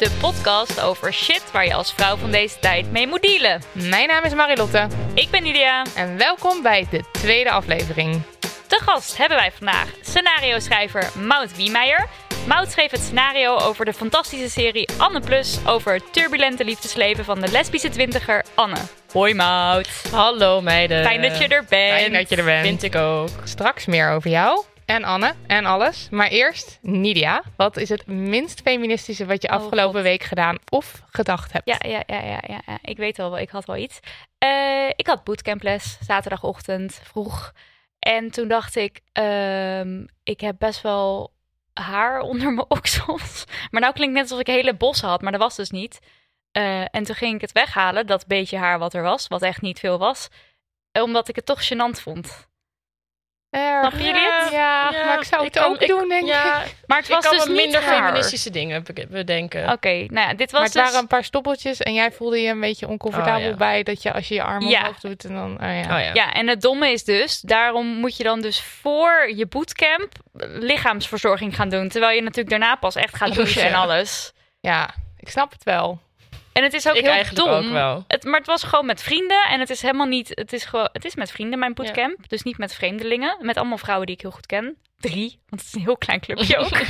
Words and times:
De 0.00 0.10
podcast 0.20 0.80
over 0.80 1.12
shit 1.12 1.50
waar 1.52 1.64
je 1.64 1.74
als 1.74 1.92
vrouw 1.92 2.16
van 2.16 2.30
deze 2.30 2.58
tijd 2.58 2.90
mee 2.90 3.06
moet 3.06 3.22
dealen. 3.22 3.62
Mijn 3.72 4.08
naam 4.08 4.24
is 4.24 4.34
Marilotte 4.34 4.86
Ik 5.14 5.30
ben 5.30 5.42
Lydia. 5.42 5.84
en 5.94 6.16
welkom 6.16 6.62
bij 6.62 6.86
de 6.90 7.04
tweede 7.12 7.50
aflevering. 7.50 8.22
Te 8.66 8.78
gast 8.82 9.16
hebben 9.16 9.36
wij 9.36 9.52
vandaag 9.52 9.88
scenario-schrijver 10.00 11.10
Maud 11.18 11.56
Wiemeijer. 11.56 12.06
Maud 12.46 12.70
schreef 12.70 12.90
het 12.90 13.00
scenario 13.00 13.56
over 13.56 13.84
de 13.84 13.92
fantastische 13.92 14.50
serie 14.50 14.88
Anne 14.98 15.20
Plus 15.20 15.58
over 15.66 15.92
het 15.92 16.12
turbulente 16.12 16.64
liefdesleven 16.64 17.24
van 17.24 17.40
de 17.40 17.50
lesbische 17.50 17.88
twintiger 17.88 18.44
Anne. 18.54 18.78
Hoi 19.12 19.34
Maud. 19.34 19.88
Hallo 20.10 20.60
meiden. 20.60 21.04
Fijn 21.04 21.22
dat 21.22 21.38
je 21.38 21.48
er 21.48 21.64
bent. 21.68 21.98
Fijn 21.98 22.12
dat 22.12 22.28
je 22.28 22.36
er 22.36 22.44
bent. 22.44 22.66
Vind 22.66 22.82
ik 22.82 22.94
ook. 22.94 23.30
Straks 23.44 23.86
meer 23.86 24.10
over 24.10 24.30
jou 24.30 24.64
en 24.90 25.04
Anne 25.04 25.34
en 25.46 25.64
alles. 25.64 26.08
Maar 26.10 26.28
eerst, 26.28 26.78
Nidia, 26.82 27.42
wat 27.56 27.76
is 27.76 27.88
het 27.88 28.06
minst 28.06 28.60
feministische 28.60 29.26
wat 29.26 29.42
je 29.42 29.48
Oh, 29.48 29.54
afgelopen 29.54 29.94
God. 29.94 30.02
week 30.02 30.22
gedaan 30.22 30.58
of 30.68 31.02
gedacht 31.10 31.52
hebt? 31.52 31.68
Ja, 31.68 31.78
ja, 31.88 32.02
ja, 32.06 32.22
ja, 32.22 32.40
ja, 32.46 32.60
ja. 32.66 32.78
Ik 32.82 32.96
weet 32.96 33.18
al 33.18 33.30
wel, 33.30 33.38
ik 33.38 33.50
had 33.50 33.64
wel 33.64 33.76
iets. 33.76 34.00
Eh, 34.38 34.88
ik 34.96 35.06
had 35.06 35.24
bootcamples, 35.24 35.98
zaterdagochtend, 36.00 37.00
vroeg. 37.04 37.52
En 37.98 38.30
toen 38.30 38.48
dacht 38.48 38.76
ik, 38.76 39.00
ehm, 39.12 40.04
ik 40.22 40.40
heb 40.40 40.54
best 40.58 40.80
wel 40.82 41.32
haar 41.74 42.20
onder 42.30 42.52
mijn 42.52 42.70
oksels. 42.70 43.44
Maar 43.70 43.80
nou 43.80 43.92
klinkt 43.92 44.14
net 44.14 44.22
alsof 44.22 44.40
ik 44.40 44.46
hele 44.46 44.74
bossen 44.74 45.08
had, 45.08 45.22
maar 45.22 45.32
dat 45.32 45.40
was 45.40 45.56
dus 45.56 45.70
niet. 45.70 45.98
Eh, 46.52 46.80
en 46.94 47.04
toen 47.04 47.14
ging 47.14 47.34
ik 47.34 47.40
het 47.40 47.52
weghalen, 47.52 48.06
dat 48.06 48.26
beetje 48.26 48.56
haar 48.56 48.78
wat 48.78 48.94
er 48.94 49.02
was, 49.02 49.28
wat 49.28 49.42
echt 49.42 49.60
niet 49.60 49.78
veel 49.78 49.98
was. 49.98 50.28
Omdat 50.92 51.28
ik 51.28 51.36
het 51.36 51.46
toch 51.46 51.62
gênant 51.72 52.00
vond. 52.02 52.48
Erg. 53.50 53.86
Snap 53.88 54.00
je 54.00 54.12
dit? 54.12 54.52
Ja, 54.52 54.90
maar 55.04 55.18
ik 55.18 55.24
zou 55.24 55.44
het 55.44 55.58
ook 55.58 55.78
kan- 55.78 55.86
doen, 55.88 56.08
denk 56.08 56.26
ja, 56.26 56.62
ik. 56.62 56.74
Maar 56.86 56.98
het 56.98 57.08
ik 57.08 57.14
was 57.14 57.28
kan 57.28 57.36
dus 57.36 57.46
minder 57.48 57.82
haar. 57.82 57.94
feministische 58.04 58.50
dingen 58.50 58.82
be- 58.94 59.06
bedenken. 59.10 59.72
Oké, 59.72 59.88
nou 59.88 60.28
ja, 60.28 60.34
dit 60.34 60.50
was 60.50 60.52
Maar 60.52 60.62
het 60.62 60.72
dus... 60.72 60.82
waren 60.82 60.98
een 60.98 61.06
paar 61.06 61.24
stoppeltjes 61.24 61.80
en 61.80 61.94
jij 61.94 62.12
voelde 62.12 62.40
je 62.40 62.48
een 62.50 62.60
beetje 62.60 62.88
oncomfortabel 62.88 63.42
Oh, 63.44 63.50
ja. 63.50 63.56
bij 63.56 63.82
dat 63.82 64.02
je 64.02 64.12
als 64.12 64.28
je 64.28 64.34
je 64.34 64.42
arm 64.42 64.68
Ja. 64.68 64.78
omhoog 64.80 65.00
doet 65.00 65.24
en 65.24 65.34
dan... 65.34 65.52
Oh, 65.52 65.74
ja. 65.74 65.80
Oh 65.82 66.04
ja. 66.04 66.10
Ja, 66.14 66.32
en 66.32 66.48
het 66.48 66.60
domme 66.60 66.90
is 66.92 67.04
dus, 67.04 67.40
daarom 67.40 67.86
moet 67.86 68.16
je 68.16 68.22
dan 68.22 68.40
dus 68.40 68.60
voor 68.62 69.30
je 69.36 69.46
bootcamp 69.46 70.12
lichaamsverzorging 70.64 71.54
gaan 71.56 71.68
doen. 71.68 71.88
Terwijl 71.88 72.14
je 72.14 72.22
natuurlijk 72.22 72.50
daarna 72.50 72.74
pas 72.76 72.94
echt 72.94 73.16
gaat 73.16 73.34
douchen 73.34 73.62
en 73.62 73.74
alles. 73.74 74.32
ja, 74.60 74.94
ik 75.18 75.28
snap 75.28 75.52
het 75.52 75.64
wel. 75.64 76.00
En 76.52 76.62
het 76.62 76.72
is 76.74 76.88
ook 76.88 76.94
Ik 76.94 77.02
heel 77.02 77.10
eigenlijk 77.12 77.46
dom. 77.46 77.64
ook 77.64 77.72
wel. 77.72 78.04
Het, 78.08 78.24
maar 78.24 78.38
het 78.38 78.46
was 78.46 78.62
gewoon 78.62 78.86
met 78.86 79.02
vrienden 79.02 79.44
en 79.50 79.60
het 79.60 79.70
is 79.70 79.82
helemaal 79.82 80.06
niet. 80.06 80.28
Het 80.34 80.52
is 80.52 80.64
gewoon. 80.64 80.88
Het 80.92 81.04
is 81.04 81.14
met 81.14 81.30
vrienden 81.30 81.58
mijn 81.58 81.74
bootcamp, 81.74 82.28
dus 82.28 82.42
niet 82.42 82.58
met 82.58 82.74
vreemdelingen. 82.74 83.36
Met 83.40 83.56
allemaal 83.56 83.78
vrouwen 83.78 84.06
die 84.06 84.14
ik 84.14 84.20
heel 84.22 84.30
goed 84.30 84.46
ken. 84.46 84.76
Drie, 84.98 85.38
want 85.48 85.60
het 85.62 85.70
is 85.70 85.74
een 85.74 85.80
heel 85.80 85.96
klein 85.96 86.20
clubje 86.20 86.56
ook. 86.56 86.70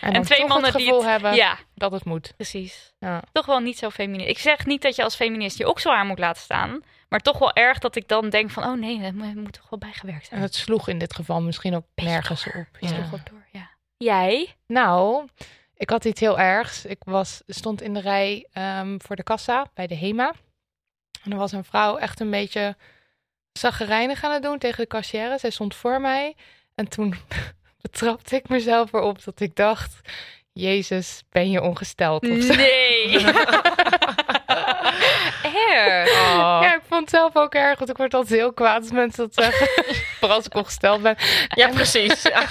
En, 0.00 0.12
en 0.12 0.22
twee 0.22 0.38
toch 0.38 0.48
mannen 0.48 0.66
het 0.70 0.76
die 0.76 0.86
gevoel 0.86 1.02
het, 1.02 1.10
hebben 1.10 1.34
Ja, 1.34 1.58
dat 1.74 1.92
het 1.92 2.04
moet. 2.04 2.32
precies. 2.36 2.92
Ja. 2.98 3.22
Toch 3.32 3.46
wel 3.46 3.58
niet 3.58 3.78
zo 3.78 3.90
feminist. 3.90 4.28
Ik 4.28 4.38
zeg 4.38 4.66
niet 4.66 4.82
dat 4.82 4.96
je 4.96 5.02
als 5.04 5.16
feminist 5.16 5.58
je 5.58 5.68
okselhaar 5.68 6.04
moet 6.04 6.18
laten 6.18 6.42
staan, 6.42 6.82
maar 7.08 7.20
toch 7.20 7.38
wel 7.38 7.52
erg 7.52 7.78
dat 7.78 7.96
ik 7.96 8.08
dan 8.08 8.30
denk 8.30 8.50
van, 8.50 8.64
oh 8.64 8.78
nee, 8.78 9.00
dat 9.00 9.12
moet, 9.12 9.34
moet 9.34 9.52
toch 9.52 9.66
wel 9.70 9.78
bijgewerkt 9.78 10.20
En 10.22 10.26
zijn. 10.28 10.40
het 10.40 10.54
sloeg 10.54 10.88
in 10.88 10.98
dit 10.98 11.14
geval 11.14 11.40
misschien 11.40 11.74
ook 11.76 11.84
nergens 11.94 12.46
op. 12.46 12.66
Ja. 12.80 12.88
sloeg 12.88 13.14
ook 13.14 13.30
door, 13.30 13.46
ja. 13.52 13.70
Jij? 13.96 14.54
Nou, 14.66 15.26
ik 15.80 15.90
had 15.90 16.04
iets 16.04 16.20
heel 16.20 16.38
ergs. 16.38 16.84
Ik 16.84 16.98
was, 17.04 17.42
stond 17.46 17.82
in 17.82 17.94
de 17.94 18.00
rij 18.00 18.46
ehm, 18.52 18.98
voor 18.98 19.16
de 19.16 19.22
kassa 19.22 19.66
bij 19.74 19.86
de 19.86 19.96
HEMA. 19.96 20.32
En 21.24 21.32
er 21.32 21.38
was 21.38 21.52
een 21.52 21.64
vrouw 21.64 21.96
echt 21.96 22.20
een 22.20 22.30
beetje 22.30 22.76
zaggerijnig 23.52 24.24
aan 24.24 24.32
het 24.32 24.42
doen 24.42 24.58
tegen 24.58 24.80
de 24.80 24.86
kassière. 24.86 25.38
Zij 25.38 25.50
stond 25.50 25.74
voor 25.74 26.00
mij. 26.00 26.36
En 26.74 26.88
toen 26.88 27.14
betrapte 27.82 28.36
ik 28.36 28.48
mezelf 28.48 28.92
erop 28.92 29.24
dat 29.24 29.40
ik 29.40 29.56
dacht... 29.56 30.00
Jezus, 30.52 31.22
ben 31.28 31.50
je 31.50 31.62
ongesteld. 31.62 32.22
Nee. 32.22 33.24
Erg. 35.70 36.10
Oh. 36.10 36.58
Ja, 36.62 36.74
ik 36.74 36.82
vond 36.88 37.00
het 37.00 37.10
zelf 37.10 37.36
ook 37.36 37.54
erg, 37.54 37.78
want 37.78 37.90
ik 37.90 37.96
word 37.96 38.14
altijd 38.14 38.40
heel 38.40 38.52
kwaad 38.52 38.82
als 38.82 38.90
mensen 38.90 39.24
dat 39.24 39.44
zeggen. 39.44 39.68
Vooral 40.18 40.36
als 40.36 40.46
ik 40.46 40.54
ongesteld 40.54 41.02
ben. 41.02 41.16
Ja, 41.48 41.68
precies. 41.68 42.22
Ja. 42.22 42.46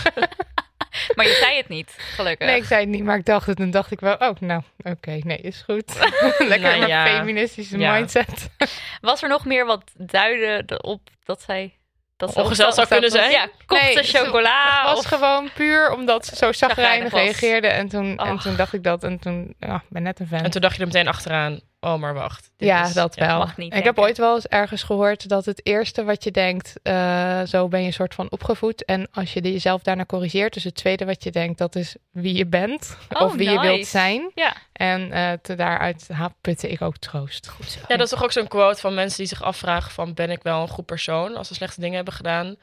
Maar 1.16 1.26
je 1.26 1.34
zei 1.34 1.58
het 1.58 1.68
niet, 1.68 1.96
gelukkig. 1.98 2.48
Nee, 2.48 2.58
ik 2.58 2.64
zei 2.64 2.80
het 2.80 2.90
niet, 2.90 3.04
maar 3.04 3.18
ik 3.18 3.26
dacht 3.26 3.48
het. 3.48 3.60
En 3.60 3.72
dacht 3.72 3.92
ik 3.92 4.00
wel, 4.00 4.16
oh, 4.16 4.40
nou, 4.40 4.62
oké, 4.84 5.20
nee, 5.24 5.38
is 5.38 5.62
goed. 5.62 6.00
Lekker 6.38 6.78
Nou 6.78 6.88
ja. 6.88 7.06
feministische 7.06 7.78
Ja. 7.78 7.94
mindset. 7.94 8.50
Was 9.02 9.22
er 9.24 9.30
nog 9.30 9.46
meer 9.46 9.66
wat 9.66 9.84
duiden 9.98 10.84
op 10.84 11.10
dat 11.24 11.42
zij... 11.42 11.74
Dat 12.18 12.34
ze 12.34 12.42
Ongesteld 12.42 12.74
zou 12.76 12.88
kunnen 12.88 13.12
zijn? 13.12 13.32
Ja, 13.32 13.48
kopte 13.66 13.94
Nee, 13.94 14.04
chocola. 14.04 14.78
Het 14.78 14.90
was 14.90 15.00
of... 15.00 15.06
gewoon 15.06 15.50
puur 15.54 15.92
omdat 15.92 16.26
ze 16.26 16.36
zo 16.36 16.52
Chagrijnig 16.52 17.14
reageerde. 17.14 17.68
En 17.68 17.88
toen, 17.88 18.18
en 18.18 18.38
toen 18.40 18.56
dacht 18.56 18.74
ik 18.74 18.84
dat. 18.84 19.04
En 19.04 19.20
toen, 19.20 19.56
ja, 19.60 19.84
ben 19.90 20.04
net 20.04 20.20
een 20.20 20.28
fan. 20.28 20.44
En 20.44 20.52
toen 20.52 20.62
dacht 20.62 20.76
je 20.76 20.82
er 20.82 20.88
meteen 20.88 21.08
achteraan, 21.08 21.60
oh 21.80 21.96
maar 21.96 22.14
wacht. 22.14 22.52
dit 22.58 22.68
ja, 22.68 22.86
is- 22.86 22.94
dat 22.94 23.16
ja. 23.16 23.28
wel. 23.28 23.38
mag 23.38 23.58
niet 23.58 23.74
ik 23.74 23.84
heb 23.84 24.00
ooit 24.00 24.18
wel 24.18 24.36
eens 24.36 24.48
ergens 24.48 24.84
gehoord 24.84 25.30
dat 25.30 25.46
het 25.46 25.66
eerste 25.66 26.04
wat 26.04 26.24
je 26.24 26.32
denkt, 26.32 26.80
eh, 26.84 27.42
zo 27.42 27.68
ben 27.68 27.80
je 27.80 27.86
een 27.86 27.94
soort 27.94 28.14
van 28.14 28.32
opgevoed. 28.32 28.86
En 28.86 29.08
als 29.12 29.34
je 29.34 29.42
jezelf 29.42 29.82
daarna 29.82 30.06
corrigeert, 30.06 30.54
dus 30.54 30.64
het 30.64 30.76
tweede 30.76 31.06
wat 31.06 31.24
je 31.24 31.32
denkt, 31.32 31.58
dat 31.58 31.76
is 31.76 31.96
wie 32.12 32.34
je 32.36 32.46
bent. 32.46 32.98
Oh, 33.10 33.22
of 33.22 33.36
wie 33.36 33.50
je 33.50 33.60
wilt 33.60 33.86
zijn. 33.88 34.32
Ja, 34.36 34.54
En 34.74 35.12
eh, 35.12 35.32
te 35.42 35.56
daaruit 35.56 36.08
ha, 36.14 36.34
putte 36.42 36.70
ik 36.70 36.82
ook 36.82 36.98
troost. 36.98 37.48
Goed 37.48 37.70
zo. 37.70 37.80
Ja, 37.80 37.96
dat 37.96 38.06
is 38.06 38.10
toch 38.10 38.24
ook 38.24 38.32
zo'n 38.32 38.48
quote 38.48 38.80
van 38.80 38.94
mensen 38.94 39.18
die 39.18 39.28
zich 39.28 39.44
afvragen 39.44 39.92
van... 39.92 40.14
ben 40.14 40.30
ik 40.30 40.44
wel 40.44 40.62
een 40.62 40.68
goed 40.68 40.86
persoon 40.86 41.36
als 41.36 41.48
ze 41.48 41.54
slechte 41.54 41.80
dingen 41.82 41.96
hebben 41.96 42.14
gedaan? 42.14 42.56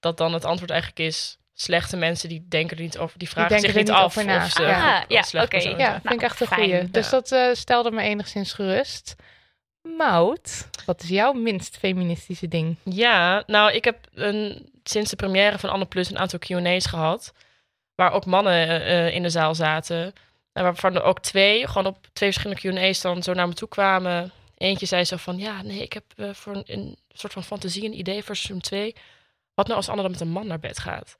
Dat 0.00 0.16
dan 0.16 0.32
het 0.32 0.44
antwoord 0.44 0.70
eigenlijk 0.70 1.00
is... 1.00 1.36
slechte 1.62 1.96
mensen 1.96 2.28
die 2.28 2.46
denken 2.48 2.76
er 2.76 2.82
niet 2.82 2.98
over... 2.98 3.18
die 3.18 3.28
vragen 3.28 3.60
zich 3.60 3.70
er 3.70 3.76
niet 3.76 3.86
niet 3.86 3.96
af 3.96 4.04
over 4.04 4.24
na. 4.24 4.44
of 4.44 4.50
ze 4.50 4.62
Ja. 4.62 4.96
een 5.00 5.04
ja, 5.08 5.22
slecht 5.22 5.46
oké. 5.46 5.56
Ja, 5.56 5.76
zijn. 5.76 6.00
vind 6.00 6.14
ik 6.14 6.22
echt 6.22 6.40
een 6.40 6.46
fijn. 6.46 6.60
goeie. 6.70 6.90
Dus 6.90 7.04
Ja. 7.04 7.10
dat 7.10 7.32
eh, 7.32 7.46
stelde 7.52 7.90
me 7.90 8.02
enigszins 8.02 8.52
gerust. 8.52 9.14
Mout, 9.98 10.68
wat 10.86 11.02
is 11.02 11.08
jouw 11.08 11.32
minst 11.32 11.76
feministische 11.76 12.48
ding? 12.48 12.76
Ja, 12.82 13.42
nou, 13.46 13.72
ik 13.72 13.84
heb 13.84 13.96
een, 14.14 14.70
sinds 14.84 15.10
de 15.10 15.16
première 15.16 15.58
van 15.58 15.70
Anne 15.70 15.84
Plus 15.86 16.10
een 16.10 16.18
aantal 16.18 16.38
Q&A's 16.38 16.86
gehad. 16.86 17.32
Waar 17.94 18.12
ook 18.12 18.26
mannen 18.26 18.82
eh, 18.84 19.14
in 19.14 19.22
de 19.22 19.28
zaal 19.30 19.54
zaten. 19.54 20.12
En 20.52 20.62
waarvan 20.62 20.94
er 20.94 21.02
ook 21.02 21.20
twee, 21.20 21.66
gewoon 21.66 21.86
op 21.86 22.06
twee 22.12 22.32
verschillende 22.32 22.80
Q&A's 22.88 23.00
dan 23.00 23.22
zo 23.22 23.32
naar 23.32 23.48
me 23.48 23.54
toe 23.54 23.68
kwamen. 23.68 24.32
Eentje 24.56 24.86
zei 24.86 25.04
zo 25.04 25.16
van, 25.16 25.38
ja, 25.38 25.62
nee, 25.62 25.82
ik 25.82 25.92
heb 25.92 26.04
eh, 26.16 26.30
voor 26.32 26.54
een, 26.54 26.62
een 26.66 26.96
soort 27.08 27.32
van 27.32 27.44
fantasie, 27.44 27.84
een 27.84 27.98
idee 27.98 28.22
voor 28.24 28.36
seizoen 28.36 28.60
2. 28.60 28.94
Wat 29.54 29.66
nou 29.66 29.78
als 29.78 29.88
Anne 29.88 30.02
dan 30.02 30.10
met 30.10 30.20
een 30.20 30.28
man 30.28 30.46
naar 30.46 30.60
bed 30.60 30.78
gaat? 30.78 31.16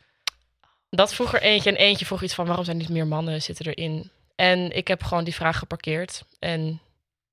Dat 0.97 1.15
vroeg 1.15 1.35
er 1.35 1.43
eentje 1.43 1.71
en 1.71 1.77
eentje 1.77 2.07
vroeg 2.07 2.23
iets 2.23 2.35
van, 2.35 2.47
waarom 2.47 2.65
zijn 2.65 2.77
niet 2.77 2.89
meer 2.89 3.07
mannen 3.07 3.43
zitten 3.43 3.67
erin? 3.67 4.11
En 4.35 4.77
ik 4.77 4.89
heb 4.89 5.03
gewoon 5.03 5.25
die 5.25 5.35
vraag 5.35 5.59
geparkeerd. 5.59 6.23
En 6.39 6.81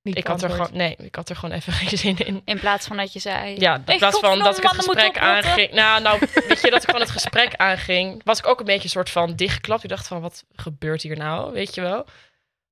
Niet 0.02 0.18
ik 0.18 0.28
had 0.28 0.42
er 0.42 0.50
gewoon, 0.50 0.70
nee, 0.74 0.96
ik 0.98 1.16
had 1.16 1.30
er 1.30 1.36
gewoon 1.36 1.56
even 1.56 1.74
geen 1.80 1.98
zin 1.98 2.18
in. 2.18 2.42
in 2.46 2.60
plaats 2.60 2.88
van 2.88 2.98
dat 2.98 3.14
je 3.14 3.20
zei... 3.20 3.60
Ja, 3.60 3.82
in 3.86 3.98
plaats 3.98 4.20
van 4.20 4.40
dat 4.40 4.58
ik 4.58 4.64
het 4.64 4.76
gesprek 4.76 5.18
aanging. 5.18 5.72
Nou, 5.72 6.02
nou, 6.02 6.20
weet 6.48 6.62
je, 6.62 6.70
dat 6.70 6.82
ik 6.82 6.86
gewoon 6.86 7.02
het 7.02 7.10
gesprek 7.10 7.56
aanging. 7.56 8.22
Was 8.24 8.40
ik 8.40 8.48
ook 8.48 8.60
een 8.60 8.66
beetje 8.66 8.84
een 8.84 8.90
soort 8.90 9.10
van 9.10 9.36
dichtgeklapt. 9.36 9.84
Ik 9.84 9.90
dacht 9.90 10.08
van, 10.08 10.22
wat 10.22 10.46
gebeurt 10.56 11.02
hier 11.02 11.18
nou? 11.18 11.54
Weet 11.54 11.76
je 11.76 11.82
wel? 11.82 12.06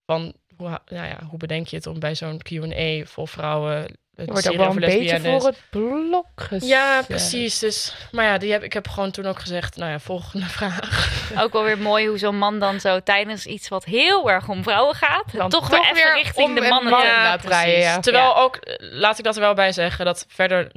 Van, 0.06 0.34
hoe, 0.58 0.68
nou 0.86 1.08
ja, 1.08 1.20
hoe 1.30 1.40
bedenk 1.40 1.68
je 1.68 1.76
het 1.76 1.88
om 1.88 2.00
bij 2.00 2.16
zo'n 2.16 2.42
Q&A 2.42 3.06
vol 3.06 3.26
vrouwen 3.26 3.98
Je 4.18 4.26
wordt 4.26 4.50
ook 4.50 4.56
wel 4.56 4.70
een 4.70 4.76
beetje 4.80 5.20
voor 5.20 5.46
het 5.46 5.58
blok 5.70 6.28
gezet. 6.36 6.70
Ja, 6.70 7.02
precies. 7.02 7.60
Dus, 7.60 7.94
maar 8.12 8.26
ja, 8.26 8.38
die 8.38 8.52
heb, 8.52 8.64
ik 8.64 8.74
heb 8.74 8.88
gewoon 8.88 9.12
toen 9.12 9.26
ook 9.26 9.40
gezegd, 9.40 9.76
nou 9.76 9.92
ja, 9.92 10.00
volgende 10.00 10.46
vraag. 10.60 11.12
Ook 11.38 11.54
wel 11.54 11.64
weer 11.64 11.78
mooi 11.78 12.08
hoe 12.08 12.18
zo'n 12.18 12.38
man 12.38 12.60
dan 12.60 12.80
zo 12.80 13.00
tijdens 13.04 13.46
iets 13.46 13.68
wat 13.68 13.86
heel 13.86 14.30
erg 14.32 14.50
om 14.50 14.64
vrouwen 14.64 14.96
gaat, 14.96 15.24
Dan 15.32 15.50
toch, 15.50 15.70
toch 15.70 15.92
weer 15.92 15.98
even 15.98 16.14
richting 16.14 16.48
om 16.48 16.56
de 16.56 16.62
mannen. 16.62 16.92
man 16.92 17.02
laat 17.06 17.42
draaien, 17.42 17.80
ja. 17.80 18.00
Terwijl 18.00 18.38
ook, 18.38 18.60
laat 18.80 19.18
ik 19.18 19.24
dat 19.24 19.36
er 19.36 19.42
wel 19.42 19.54
bij 19.54 19.72
zeggen, 19.72 20.06
dat 20.06 20.26
verder 20.28 20.68
99% 20.68 20.72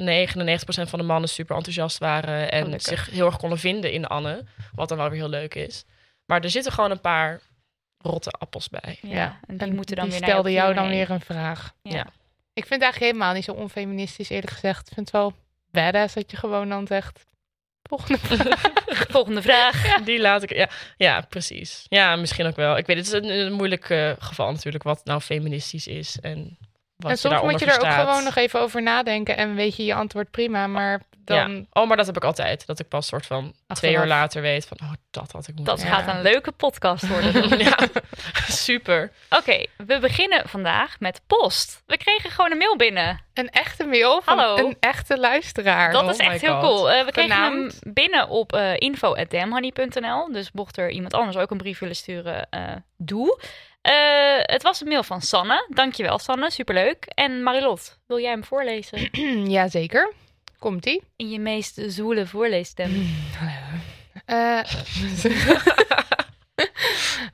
van 0.88 0.98
de 0.98 1.04
mannen 1.04 1.28
super 1.28 1.56
enthousiast 1.56 1.98
waren 1.98 2.50
en 2.50 2.62
Gelukkig. 2.64 2.88
zich 2.88 3.10
heel 3.10 3.26
erg 3.26 3.36
konden 3.36 3.58
vinden 3.58 3.92
in 3.92 4.06
Anne. 4.06 4.44
Wat 4.74 4.88
dan 4.88 4.98
wel 4.98 5.10
weer 5.10 5.18
heel 5.20 5.28
leuk 5.28 5.54
is. 5.54 5.84
Maar 6.26 6.40
er 6.40 6.50
zitten 6.50 6.72
gewoon 6.72 6.90
een 6.90 7.00
paar 7.00 7.40
rotte 7.98 8.30
appels 8.30 8.68
bij. 8.68 8.98
Ja, 9.02 9.38
en 9.46 9.56
die 9.56 9.68
En 9.68 9.74
moeten 9.74 9.96
dan 9.96 10.04
die 10.08 10.18
weer 10.18 10.28
stelde 10.28 10.52
jou 10.52 10.74
dan 10.74 10.88
weer 10.88 11.10
een 11.10 11.20
vraag. 11.20 11.72
Ja. 11.82 12.06
Ik 12.52 12.66
vind 12.66 12.82
het 12.82 12.82
eigenlijk 12.82 13.12
helemaal 13.12 13.34
niet 13.34 13.44
zo 13.44 13.52
onfeministisch, 13.52 14.28
eerlijk 14.28 14.52
gezegd. 14.52 14.88
Ik 14.88 14.94
vind 14.94 15.06
het 15.06 15.16
wel 15.16 15.32
badass 15.70 16.14
dat 16.14 16.30
je 16.30 16.36
gewoon 16.36 16.68
dan 16.68 16.86
zegt... 16.86 17.28
Volgende 17.82 18.18
vraag. 18.28 18.72
Volgende 19.08 19.42
vraag. 19.42 20.02
Die 20.04 20.20
laat 20.20 20.42
ik, 20.42 20.54
ja, 20.54 20.68
ja, 20.96 21.20
precies. 21.20 21.86
Ja, 21.88 22.16
misschien 22.16 22.46
ook 22.46 22.56
wel. 22.56 22.76
Ik 22.76 22.86
weet, 22.86 22.96
het 22.96 23.06
is 23.06 23.12
een, 23.12 23.28
een 23.28 23.52
moeilijk 23.52 23.90
eh, 23.90 24.12
geval 24.18 24.52
natuurlijk, 24.52 24.84
wat 24.84 25.04
nou 25.04 25.20
feministisch 25.20 25.86
is 25.86 26.18
en 26.20 26.58
wat 26.96 27.10
en 27.10 27.18
soms 27.18 27.42
moet 27.42 27.60
je 27.60 27.66
er 27.66 27.80
ook 27.80 27.92
gewoon 27.92 28.24
nog 28.24 28.36
even 28.36 28.60
over 28.60 28.82
nadenken 28.82 29.36
en 29.36 29.54
weet 29.54 29.76
je 29.76 29.84
je 29.84 29.94
antwoord 29.94 30.30
prima, 30.30 30.66
maar 30.66 31.02
dan... 31.30 31.56
Ja. 31.56 31.62
Oh, 31.72 31.88
maar 31.88 31.96
dat 31.96 32.06
heb 32.06 32.16
ik 32.16 32.24
altijd. 32.24 32.66
Dat 32.66 32.78
ik 32.78 32.88
pas 32.88 33.06
soort 33.06 33.26
van 33.26 33.54
twee 33.72 33.94
uur 33.94 34.06
later 34.06 34.42
weet 34.42 34.66
van, 34.66 34.76
oh, 34.82 34.92
dat 35.10 35.32
had 35.32 35.48
ik 35.48 35.54
moeten 35.54 35.74
Dat 35.76 35.84
Ja. 35.84 35.94
gaat 35.94 36.14
een 36.14 36.22
leuke 36.22 36.52
podcast 36.52 37.08
worden. 37.08 37.58
ja, 37.68 37.78
super. 38.48 39.12
Oké, 39.30 39.64
we 39.76 39.98
beginnen 39.98 40.48
vandaag 40.48 41.00
met 41.00 41.20
post. 41.26 41.82
We 41.86 41.96
kregen 41.96 42.30
gewoon 42.30 42.50
een 42.50 42.58
mail 42.58 42.76
binnen. 42.76 43.20
Een 43.34 43.48
echte 43.50 43.84
mail 43.84 44.22
van 44.22 44.38
Hallo. 44.38 44.56
een 44.56 44.76
echte 44.80 45.18
luisteraar. 45.18 45.92
Dat 45.92 46.02
Oh 46.02 46.10
is 46.10 46.16
my 46.18 46.24
echt 46.24 46.40
heel 46.40 46.60
God. 46.60 46.62
cool. 46.62 46.90
Eh, 46.90 47.04
we 47.04 47.12
kregen 47.12 47.30
Genaamd? 47.34 47.76
hem 47.80 47.92
binnen 47.92 48.28
op 48.28 48.52
eh 48.52 48.72
info.damhoney.nl. 48.76 50.32
Dus 50.32 50.52
mocht 50.52 50.76
er 50.78 50.90
iemand 50.90 51.14
anders 51.14 51.36
ook 51.36 51.50
een 51.50 51.56
brief 51.58 51.78
willen 51.78 51.96
sturen, 51.96 52.46
eh, 52.50 52.62
doe. 52.96 53.40
Eh, 53.80 53.92
het 54.40 54.62
was 54.62 54.80
een 54.80 54.88
mail 54.88 55.02
van 55.02 55.20
Sanne. 55.20 55.66
Dankjewel 55.68 56.18
Sanne, 56.18 56.50
superleuk. 56.50 57.04
En 57.14 57.42
Marilot, 57.42 57.98
wil 58.06 58.18
jij 58.20 58.30
hem 58.30 58.44
voorlezen? 58.44 59.08
Jazeker. 59.50 60.12
Komt-ie. 60.60 61.02
In 61.16 61.30
je 61.30 61.38
meest 61.38 61.80
zwoele 61.86 62.26
voorleesstem. 62.26 62.90
Eh, 64.24 64.60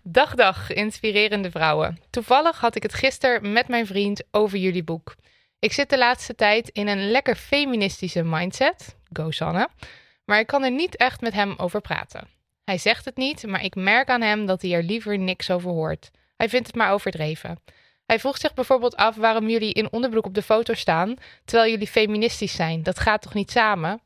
dag, 0.03 0.35
dag, 0.35 0.73
inspirerende 0.73 1.51
vrouwen. 1.51 1.99
Toevallig 2.11 2.61
had 2.61 2.77
ik 2.77 2.83
het 2.83 2.95
gisteren 2.95 3.53
met 3.53 3.69
mijn 3.69 3.87
vriend 3.87 4.23
over 4.31 4.59
jullie 4.59 4.85
boek. 4.85 5.15
Ik 5.59 5.73
zit 5.73 5.91
de 5.91 5.99
laatste 5.99 6.35
tijd 6.35 6.69
in 6.69 6.89
een 6.89 7.11
lekker 7.11 7.37
feministische 7.37 8.23
mindset. 8.23 8.97
Go 9.13 9.31
Sanne. 9.31 9.69
Maar 10.25 10.39
ik 10.39 10.47
kan 10.47 10.63
er 10.63 10.71
niet 10.71 10.97
echt 10.97 11.21
met 11.21 11.33
hem 11.33 11.55
over 11.57 11.81
praten. 11.81 12.29
Hij 12.65 12.79
zegt 12.79 13.05
het 13.05 13.17
niet, 13.17 13.47
maar 13.47 13.65
ik 13.65 13.75
merk 13.75 14.09
aan 14.09 14.23
hem 14.23 14.47
dat 14.47 14.63
hij 14.63 14.73
er 14.73 14.83
liever 14.83 15.19
niks 15.19 15.51
over 15.51 15.71
hoort. 15.71 16.11
Hij 16.37 16.49
vindt 16.49 16.67
het 16.67 16.77
maar 16.77 16.93
overdreven. 16.93 17.59
Hij 18.07 18.19
vroeg 18.19 18.39
zich 18.39 18.55
bijvoorbeeld 18.55 18.97
af 18.97 19.17
waarom 19.17 19.49
jullie 19.49 19.73
in 19.73 19.93
onderbroek 19.93 20.27
op 20.27 20.35
de 20.35 20.43
foto 20.43 20.75
staan, 20.75 21.17
terwijl 21.45 21.71
jullie 21.71 21.87
feministisch 21.87 22.55
zijn. 22.55 22.83
Dat 22.83 23.01
gaat 23.01 23.23
toch 23.23 23.35
niet 23.35 23.51
samen? 23.51 24.01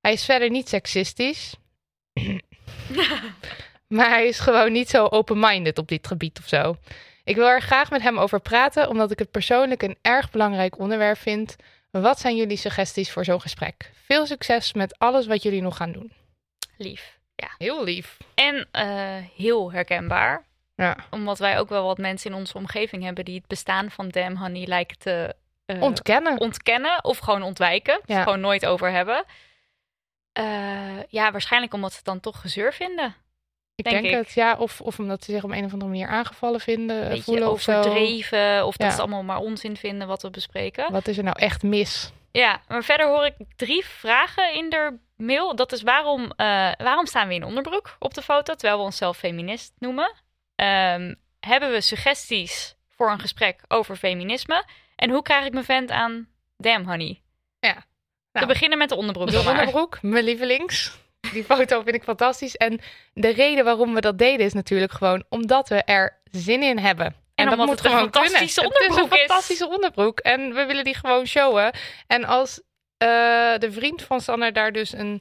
Hij 0.00 0.12
is 0.12 0.24
verder 0.24 0.50
niet 0.50 0.68
seksistisch. 0.68 1.54
maar 3.96 4.08
hij 4.08 4.26
is 4.26 4.38
gewoon 4.38 4.72
niet 4.72 4.88
zo 4.88 5.06
open-minded 5.06 5.78
op 5.78 5.88
dit 5.88 6.06
gebied 6.06 6.38
of 6.38 6.48
zo. 6.48 6.76
Ik 7.24 7.36
wil 7.36 7.46
er 7.46 7.62
graag 7.62 7.90
met 7.90 8.02
hem 8.02 8.18
over 8.18 8.40
praten, 8.40 8.88
omdat 8.88 9.10
ik 9.10 9.18
het 9.18 9.30
persoonlijk 9.30 9.82
een 9.82 9.98
erg 10.02 10.30
belangrijk 10.30 10.78
onderwerp 10.78 11.18
vind. 11.18 11.56
Wat 11.90 12.20
zijn 12.20 12.36
jullie 12.36 12.56
suggesties 12.56 13.10
voor 13.10 13.24
zo'n 13.24 13.40
gesprek? 13.40 13.90
Veel 14.04 14.26
succes 14.26 14.72
met 14.72 14.98
alles 14.98 15.26
wat 15.26 15.42
jullie 15.42 15.62
nog 15.62 15.76
gaan 15.76 15.92
doen. 15.92 16.12
Lief. 16.76 17.20
Heel 17.58 17.84
lief. 17.84 18.16
En 18.34 18.68
eh, 18.70 19.16
heel 19.36 19.72
herkenbaar. 19.72 20.44
Ja. 20.82 20.96
Omdat 21.10 21.38
wij 21.38 21.58
ook 21.58 21.68
wel 21.68 21.86
wat 21.86 21.98
mensen 21.98 22.30
in 22.30 22.36
onze 22.36 22.56
omgeving 22.56 23.02
hebben 23.02 23.24
die 23.24 23.36
het 23.36 23.46
bestaan 23.46 23.90
van 23.90 24.08
Damn 24.08 24.36
Honey 24.36 24.66
lijken 24.66 24.98
te 24.98 25.34
eh, 25.66 25.82
Ontkennen. 25.82 26.40
ontkennen 26.40 27.04
of 27.04 27.18
gewoon 27.18 27.42
ontwijken. 27.42 28.00
Ja. 28.06 28.22
Gewoon 28.22 28.40
nooit 28.40 28.66
over 28.66 28.90
hebben. 28.90 29.24
Eh, 30.32 31.02
ja, 31.08 31.30
waarschijnlijk 31.32 31.74
omdat 31.74 31.90
ze 31.90 31.96
het 31.96 32.04
dan 32.06 32.20
toch 32.20 32.40
gezeur 32.40 32.72
vinden. 32.72 33.14
ik 33.74 33.84
denk 33.84 34.02
denk 34.02 34.14
ik. 34.14 34.20
het, 34.26 34.32
ja. 34.34 34.56
Of, 34.58 34.80
of 34.80 34.98
omdat 34.98 35.24
ze 35.24 35.32
zich 35.32 35.44
op 35.44 35.50
een 35.50 35.64
of 35.64 35.72
andere 35.72 35.90
manier 35.90 36.08
aangevallen 36.08 36.60
vinden, 36.60 37.08
beetje 37.08 37.22
voelen 37.22 37.50
of 37.50 37.60
zo. 37.62 37.78
overdreven. 37.78 38.66
Of 38.66 38.76
dat 38.76 38.88
Ja. 38.88 38.94
ze 38.94 39.00
allemaal 39.00 39.22
maar 39.22 39.38
onzin 39.38 39.76
vinden 39.76 40.08
wat 40.08 40.22
we 40.22 40.30
bespreken. 40.30 40.92
Wat 40.92 41.08
is 41.08 41.18
er 41.18 41.24
nou 41.24 41.38
echt 41.38 41.62
mis? 41.62 42.12
Ja, 42.32 42.60
maar 42.68 42.84
verder 42.84 43.06
hoor 43.06 43.24
ik 43.24 43.34
drie 43.56 43.84
vragen 43.84 44.54
in 44.54 44.70
de 44.70 44.98
mail. 45.16 45.56
Dat 45.56 45.72
is 45.72 45.82
waarom, 45.82 46.30
eh, 46.36 46.72
waarom 46.78 47.06
staan 47.06 47.28
we 47.28 47.34
in 47.34 47.44
onderbroek 47.44 47.96
op 47.98 48.14
de 48.14 48.22
foto, 48.22 48.54
terwijl 48.54 48.78
we 48.78 48.84
onszelf 48.84 49.16
feminist 49.16 49.72
noemen? 49.78 50.12
Ehm, 50.62 51.14
hebben 51.40 51.70
we 51.70 51.80
suggesties 51.80 52.76
voor 52.88 53.10
een 53.10 53.20
gesprek 53.20 53.60
over 53.68 53.96
feminisme? 53.96 54.64
En 54.96 55.10
hoe 55.10 55.22
krijg 55.22 55.46
ik 55.46 55.52
mijn 55.52 55.64
vent 55.64 55.90
aan 55.90 56.28
Damn 56.56 56.84
Honey? 56.84 57.20
Ja. 57.58 57.74
We 57.74 58.38
Nou, 58.38 58.46
beginnen 58.46 58.78
met 58.78 58.88
de 58.88 58.94
onderbroek. 58.94 59.26
De 59.26 59.32
dan 59.32 59.46
onderbroek, 59.46 60.02
mijn 60.02 60.24
lievelings. 60.24 60.98
Die 61.32 61.44
foto 61.44 61.82
vind 61.82 61.94
ik 61.94 62.02
fantastisch. 62.02 62.56
En 62.56 62.80
de 63.14 63.28
reden 63.28 63.64
waarom 63.64 63.94
we 63.94 64.00
dat 64.00 64.18
deden 64.18 64.46
is 64.46 64.52
natuurlijk 64.52 64.92
gewoon 64.92 65.24
omdat 65.28 65.68
we 65.68 65.82
er 65.82 66.20
zin 66.30 66.62
in 66.62 66.78
hebben. 66.78 67.06
En, 67.34 67.44
dat 67.44 67.52
omdat 67.52 67.66
moet 67.66 67.76
het 67.76 67.84
een 67.84 67.90
gewoon 67.90 68.12
fantastische 68.12 68.60
kunnen. 68.60 68.78
Het 68.78 68.90
is 68.90 68.96
onderbroek 68.96 69.12
een 69.12 69.18
is. 69.18 69.26
fantastische 69.26 69.68
onderbroek. 69.68 70.20
En 70.20 70.54
we 70.54 70.64
willen 70.64 70.84
die 70.84 70.94
gewoon 70.94 71.26
showen. 71.26 71.74
En 72.06 72.24
als 72.24 72.62
eh, 72.96 73.08
de 73.58 73.68
vriend 73.72 74.02
van 74.02 74.20
Sanne 74.20 74.52
daar 74.52 74.72
dus 74.72 74.92
een 74.92 75.20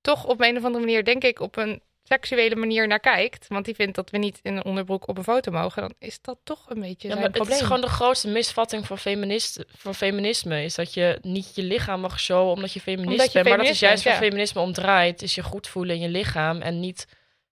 toch 0.00 0.24
op 0.24 0.40
een 0.40 0.56
of 0.56 0.64
andere 0.64 0.84
manier, 0.84 1.04
denk 1.04 1.24
ik, 1.24 1.40
op 1.40 1.56
een 1.56 1.82
seksuele 2.08 2.56
manier 2.56 2.86
naar 2.86 3.00
kijkt. 3.00 3.46
Want 3.48 3.64
die 3.64 3.74
vindt 3.74 3.94
dat 3.94 4.10
we 4.10 4.18
niet 4.18 4.38
in 4.42 4.56
een 4.56 4.64
onderbroek 4.64 5.08
op 5.08 5.18
een 5.18 5.24
foto 5.24 5.50
mogen. 5.50 5.82
Dan 5.82 5.94
is 5.98 6.20
dat 6.20 6.38
toch 6.44 6.70
een 6.70 6.80
beetje 6.80 7.08
Ja, 7.08 7.14
zijn 7.14 7.14
maar 7.14 7.22
het 7.22 7.32
probleem. 7.32 7.58
is 7.58 7.64
gewoon 7.64 7.80
de 7.80 7.88
grootste 7.88 8.28
misvatting 8.28 8.86
van, 8.86 8.98
feminist, 8.98 9.64
van 9.76 9.94
feminisme. 9.94 10.64
Is 10.64 10.74
dat 10.74 10.94
je 10.94 11.18
niet 11.22 11.54
je 11.54 11.62
lichaam 11.62 12.00
mag 12.00 12.20
showen 12.20 12.52
omdat 12.52 12.72
je 12.72 12.80
feminist 12.80 13.10
Omdat 13.10 13.32
je 13.32 13.42
bent. 13.42 13.48
Maar 13.56 13.64
dat 13.64 13.74
is 13.74 13.80
juist 13.80 14.04
bent, 14.04 14.18
waar 14.18 14.28
feminisme 14.28 14.60
om 14.60 14.72
draait. 14.72 15.22
Is 15.22 15.34
je 15.34 15.42
goed 15.42 15.68
voelen 15.68 15.94
in 15.94 16.00
je 16.02 16.08
lichaam 16.08 16.60
en 16.60 16.80
niet 16.80 17.06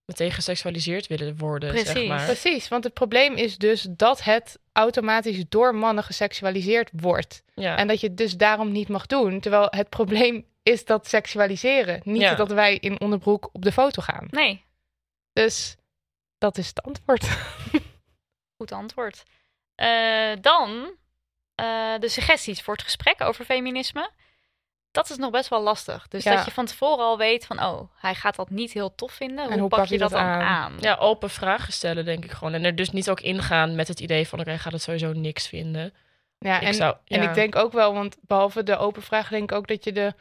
meteen 0.04 0.32
geseksualiseerd 0.32 1.06
willen 1.06 1.36
worden, 1.36 1.72
zeg 1.76 1.84
Precies. 1.92 2.08
maar. 2.08 2.24
Precies, 2.24 2.68
want 2.68 2.84
het 2.84 2.92
probleem 2.94 3.36
is 3.36 3.58
dus 3.58 3.86
dat 3.90 4.22
het 4.22 4.58
automatisch 4.72 5.44
door 5.48 5.74
mannen 5.74 6.04
geseksualiseerd 6.04 6.90
wordt. 6.92 7.42
Ja. 7.54 7.76
En 7.76 7.86
dat 7.86 8.00
je 8.00 8.06
het 8.06 8.16
dus 8.16 8.36
daarom 8.36 8.72
niet 8.72 8.88
mag 8.88 9.06
doen. 9.06 9.40
Terwijl 9.40 9.66
het 9.70 9.88
probleem 9.88 10.44
is 10.72 10.84
dat 10.84 11.08
seksualiseren. 11.08 12.00
Niet 12.04 12.20
Ja. 12.20 12.34
dat 12.34 12.50
wij 12.50 12.76
in 12.76 13.00
onderbroek 13.00 13.48
op 13.52 13.62
de 13.62 13.72
foto 13.72 14.02
gaan. 14.02 14.26
Nee, 14.30 14.64
Dus 15.32 15.76
dat 16.38 16.58
is 16.58 16.66
het 16.68 16.82
antwoord. 16.82 17.26
goed 18.58 18.72
antwoord. 18.72 19.22
Eh, 19.74 20.32
dan 20.40 20.90
eh, 21.54 21.98
de 21.98 22.08
suggesties 22.08 22.62
voor 22.62 22.74
het 22.74 22.82
gesprek 22.82 23.20
over 23.20 23.44
feminisme. 23.44 24.10
Dat 24.90 25.10
is 25.10 25.16
nog 25.16 25.30
best 25.30 25.48
wel 25.48 25.62
lastig. 25.62 26.08
Dus 26.08 26.24
Ja. 26.24 26.34
dat 26.34 26.44
je 26.44 26.50
van 26.50 26.66
tevoren 26.66 27.04
al 27.04 27.18
weet 27.18 27.46
van, 27.46 27.62
oh, 27.62 27.90
hij 27.96 28.14
gaat 28.14 28.36
dat 28.36 28.50
niet 28.50 28.72
heel 28.72 28.94
tof 28.94 29.12
vinden. 29.12 29.46
Hoe, 29.48 29.58
hoe 29.58 29.68
pak 29.68 29.78
pak 29.78 29.88
je 29.88 29.98
dat, 29.98 30.10
dat 30.10 30.18
dan 30.18 30.28
aan? 30.28 30.42
aan? 30.42 30.76
ja, 30.80 30.94
open 30.96 31.30
vragen 31.30 31.72
stellen, 31.72 32.04
denk 32.04 32.24
ik 32.24 32.30
gewoon. 32.30 32.52
En 32.54 32.64
er 32.64 32.74
dus 32.74 32.90
niet 32.90 33.10
ook 33.10 33.20
ingaan 33.20 33.74
met 33.74 33.88
het 33.88 34.00
idee 34.00 34.28
van... 34.28 34.40
oké, 34.40 34.52
ik 34.52 34.60
ga 34.60 34.70
het 34.70 34.82
sowieso 34.82 35.12
niks 35.12 35.46
vinden. 35.48 35.94
Ja, 36.38 36.56
Ik 36.60 36.66
en, 36.66 36.74
zou- 36.74 36.96
en 37.06 37.22
ik 37.22 37.34
denk 37.34 37.56
ook 37.56 37.72
wel, 37.72 37.92
want 37.92 38.16
behalve 38.20 38.62
de 38.62 38.76
open 38.76 39.02
vraag, 39.02 39.28
denk 39.28 39.50
ik 39.50 39.56
ook 39.56 39.66
dat 39.68 39.84
je 39.84 39.92
de, 39.92 40.14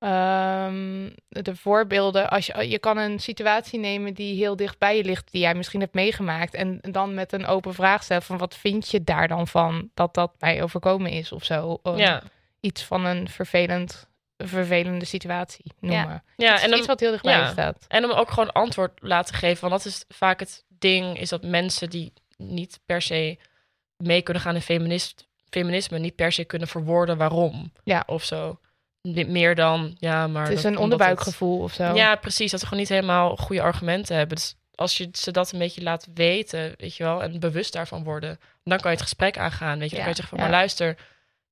ehm, 0.00 1.08
de 1.28 1.56
voorbeelden, 1.56 2.30
als 2.30 2.46
je, 2.46 2.68
je 2.68 2.78
kan 2.78 2.96
een 2.96 3.18
situatie 3.18 3.78
nemen 3.78 4.14
die 4.14 4.36
heel 4.36 4.56
dicht 4.56 4.78
bij 4.78 4.96
je 4.96 5.04
ligt, 5.04 5.32
die 5.32 5.40
jij 5.40 5.54
misschien 5.54 5.80
hebt 5.80 5.94
meegemaakt, 5.94 6.54
en 6.54 6.78
dan 6.80 7.14
met 7.14 7.32
een 7.32 7.46
open 7.46 7.74
vraag 7.74 8.02
stellen 8.02 8.22
van 8.22 8.38
wat 8.38 8.56
vind 8.56 8.90
je 8.90 9.04
daar 9.04 9.28
dan 9.28 9.48
van 9.48 9.90
dat 9.94 10.14
dat 10.14 10.32
mij 10.38 10.62
overkomen 10.62 11.10
is 11.10 11.32
of 11.32 11.44
zo. 11.44 11.78
Of 11.82 11.98
Ja, 11.98 12.22
Iets 12.60 12.82
van 12.82 13.04
een 13.04 13.28
vervelend, 13.28 14.08
vervelende 14.36 15.04
situatie 15.04 15.72
noemen. 15.78 16.22
ja 16.36 16.54
iets, 16.54 16.62
en 16.62 16.70
dan, 16.70 16.78
iets 16.78 16.88
wat 16.88 17.00
heel 17.00 17.10
dichtbij 17.10 17.38
ja. 17.38 17.50
staat. 17.50 17.84
En 17.88 18.04
om 18.04 18.10
ook 18.10 18.30
gewoon 18.30 18.52
antwoord 18.52 18.92
laten 19.02 19.34
geven. 19.34 19.68
Want 19.68 19.82
dat 19.82 19.92
is 19.92 20.04
vaak 20.08 20.40
het 20.40 20.64
ding, 20.68 21.18
is 21.18 21.28
dat 21.28 21.42
mensen 21.42 21.90
die 21.90 22.12
niet 22.36 22.80
per 22.86 23.02
se 23.02 23.38
mee 23.96 24.22
kunnen 24.22 24.42
gaan 24.42 24.54
in 24.54 24.62
feminist, 24.62 25.28
feminisme, 25.50 25.98
niet 25.98 26.14
per 26.14 26.32
se 26.32 26.44
kunnen 26.44 26.68
verwoorden 26.68 27.16
waarom. 27.16 27.72
Ja. 27.84 28.02
Of 28.06 28.24
zo. 28.24 28.58
Meer 29.02 29.54
dan, 29.54 29.96
ja, 29.98 30.26
maar... 30.26 30.48
Het 30.48 30.58
is 30.58 30.64
een 30.64 30.78
onderbuikgevoel 30.78 31.58
of 31.62 31.72
zo. 31.72 31.82
het- 31.82 31.96
ja, 31.96 32.16
precies. 32.16 32.50
Dat 32.50 32.60
ze 32.60 32.66
gewoon 32.66 32.80
niet 32.80 32.92
helemaal 32.92 33.36
goede 33.36 33.62
argumenten 33.62 34.16
hebben. 34.16 34.36
Dus 34.36 34.54
als 34.74 34.96
je 34.96 35.08
ze 35.12 35.30
dat 35.30 35.52
een 35.52 35.58
beetje 35.58 35.82
laat 35.82 36.08
weten, 36.14 36.74
weet 36.76 36.96
je 36.96 37.04
wel, 37.04 37.22
en 37.22 37.40
bewust 37.40 37.72
daarvan 37.72 38.04
worden, 38.04 38.38
dan 38.64 38.78
kan 38.78 38.90
je 38.90 38.96
het 38.96 39.06
gesprek 39.06 39.38
aangaan. 39.38 39.78
Weet 39.78 39.90
je, 39.90 39.96
dan 39.96 40.04
Ja, 40.04 40.04
kan 40.04 40.14
je 40.14 40.20
zeggen 40.20 40.28
van, 40.28 40.38
ja. 40.38 40.42
maar 40.44 40.52
luister, 40.60 40.94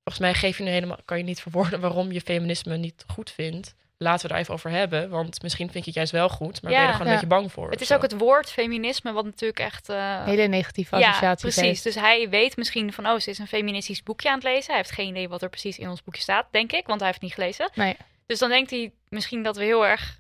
volgens 0.02 0.18
mij 0.18 0.34
geef 0.34 0.58
je 0.58 0.64
nu 0.64 0.70
helemaal, 0.70 0.98
kan 1.04 1.18
je 1.18 1.24
niet 1.24 1.40
verwoorden 1.40 1.80
waarom 1.80 2.12
je 2.12 2.20
feminisme 2.20 2.76
niet 2.76 3.04
goed 3.06 3.30
vindt. 3.30 3.74
Laten 3.98 4.22
we 4.22 4.28
daar 4.32 4.38
even 4.42 4.54
over 4.54 4.70
hebben. 4.70 5.10
Want 5.10 5.42
misschien 5.42 5.70
vind 5.70 5.84
je 5.84 5.90
het 5.90 5.94
juist 5.98 6.12
wel 6.12 6.28
goed, 6.28 6.62
maar 6.62 6.72
Ja. 6.72 6.76
ben 6.78 6.86
je 6.86 6.92
er 6.92 6.98
gewoon 6.98 7.12
Ja. 7.12 7.18
een 7.18 7.20
beetje 7.28 7.40
bang 7.40 7.52
voor. 7.52 7.70
Het 7.70 7.80
is 7.80 7.86
zo. 7.86 7.94
ook 7.94 8.02
het 8.02 8.18
woord 8.18 8.50
feminisme, 8.50 9.12
wat 9.12 9.24
natuurlijk 9.24 9.58
echt... 9.60 9.88
eh, 9.88 10.24
Hele 10.24 10.46
negatieve 10.46 10.96
ja, 10.98 11.08
associaties 11.08 11.42
precies. 11.42 11.62
heeft. 11.62 11.82
Dus 11.82 11.94
hij 11.94 12.28
weet 12.28 12.56
misschien 12.56 12.92
van, 12.92 13.06
oh, 13.06 13.18
ze 13.18 13.30
is 13.30 13.38
een 13.38 13.46
feministisch 13.46 14.02
boekje 14.02 14.28
aan 14.28 14.34
het 14.34 14.44
lezen. 14.44 14.66
Hij 14.66 14.76
heeft 14.76 14.90
geen 14.90 15.08
idee 15.08 15.28
wat 15.28 15.42
er 15.42 15.48
precies 15.48 15.78
in 15.78 15.88
ons 15.88 16.02
boekje 16.02 16.22
staat, 16.22 16.46
denk 16.50 16.72
ik, 16.72 16.86
want 16.86 17.00
hij 17.00 17.08
heeft 17.08 17.20
het 17.22 17.30
niet 17.30 17.38
gelezen. 17.38 17.70
Nee. 17.74 17.96
Dus 18.26 18.38
dan 18.38 18.48
denkt 18.48 18.70
hij 18.70 18.92
misschien 19.08 19.42
dat 19.42 19.56
we 19.56 19.64
heel 19.64 19.86
erg... 19.86 20.18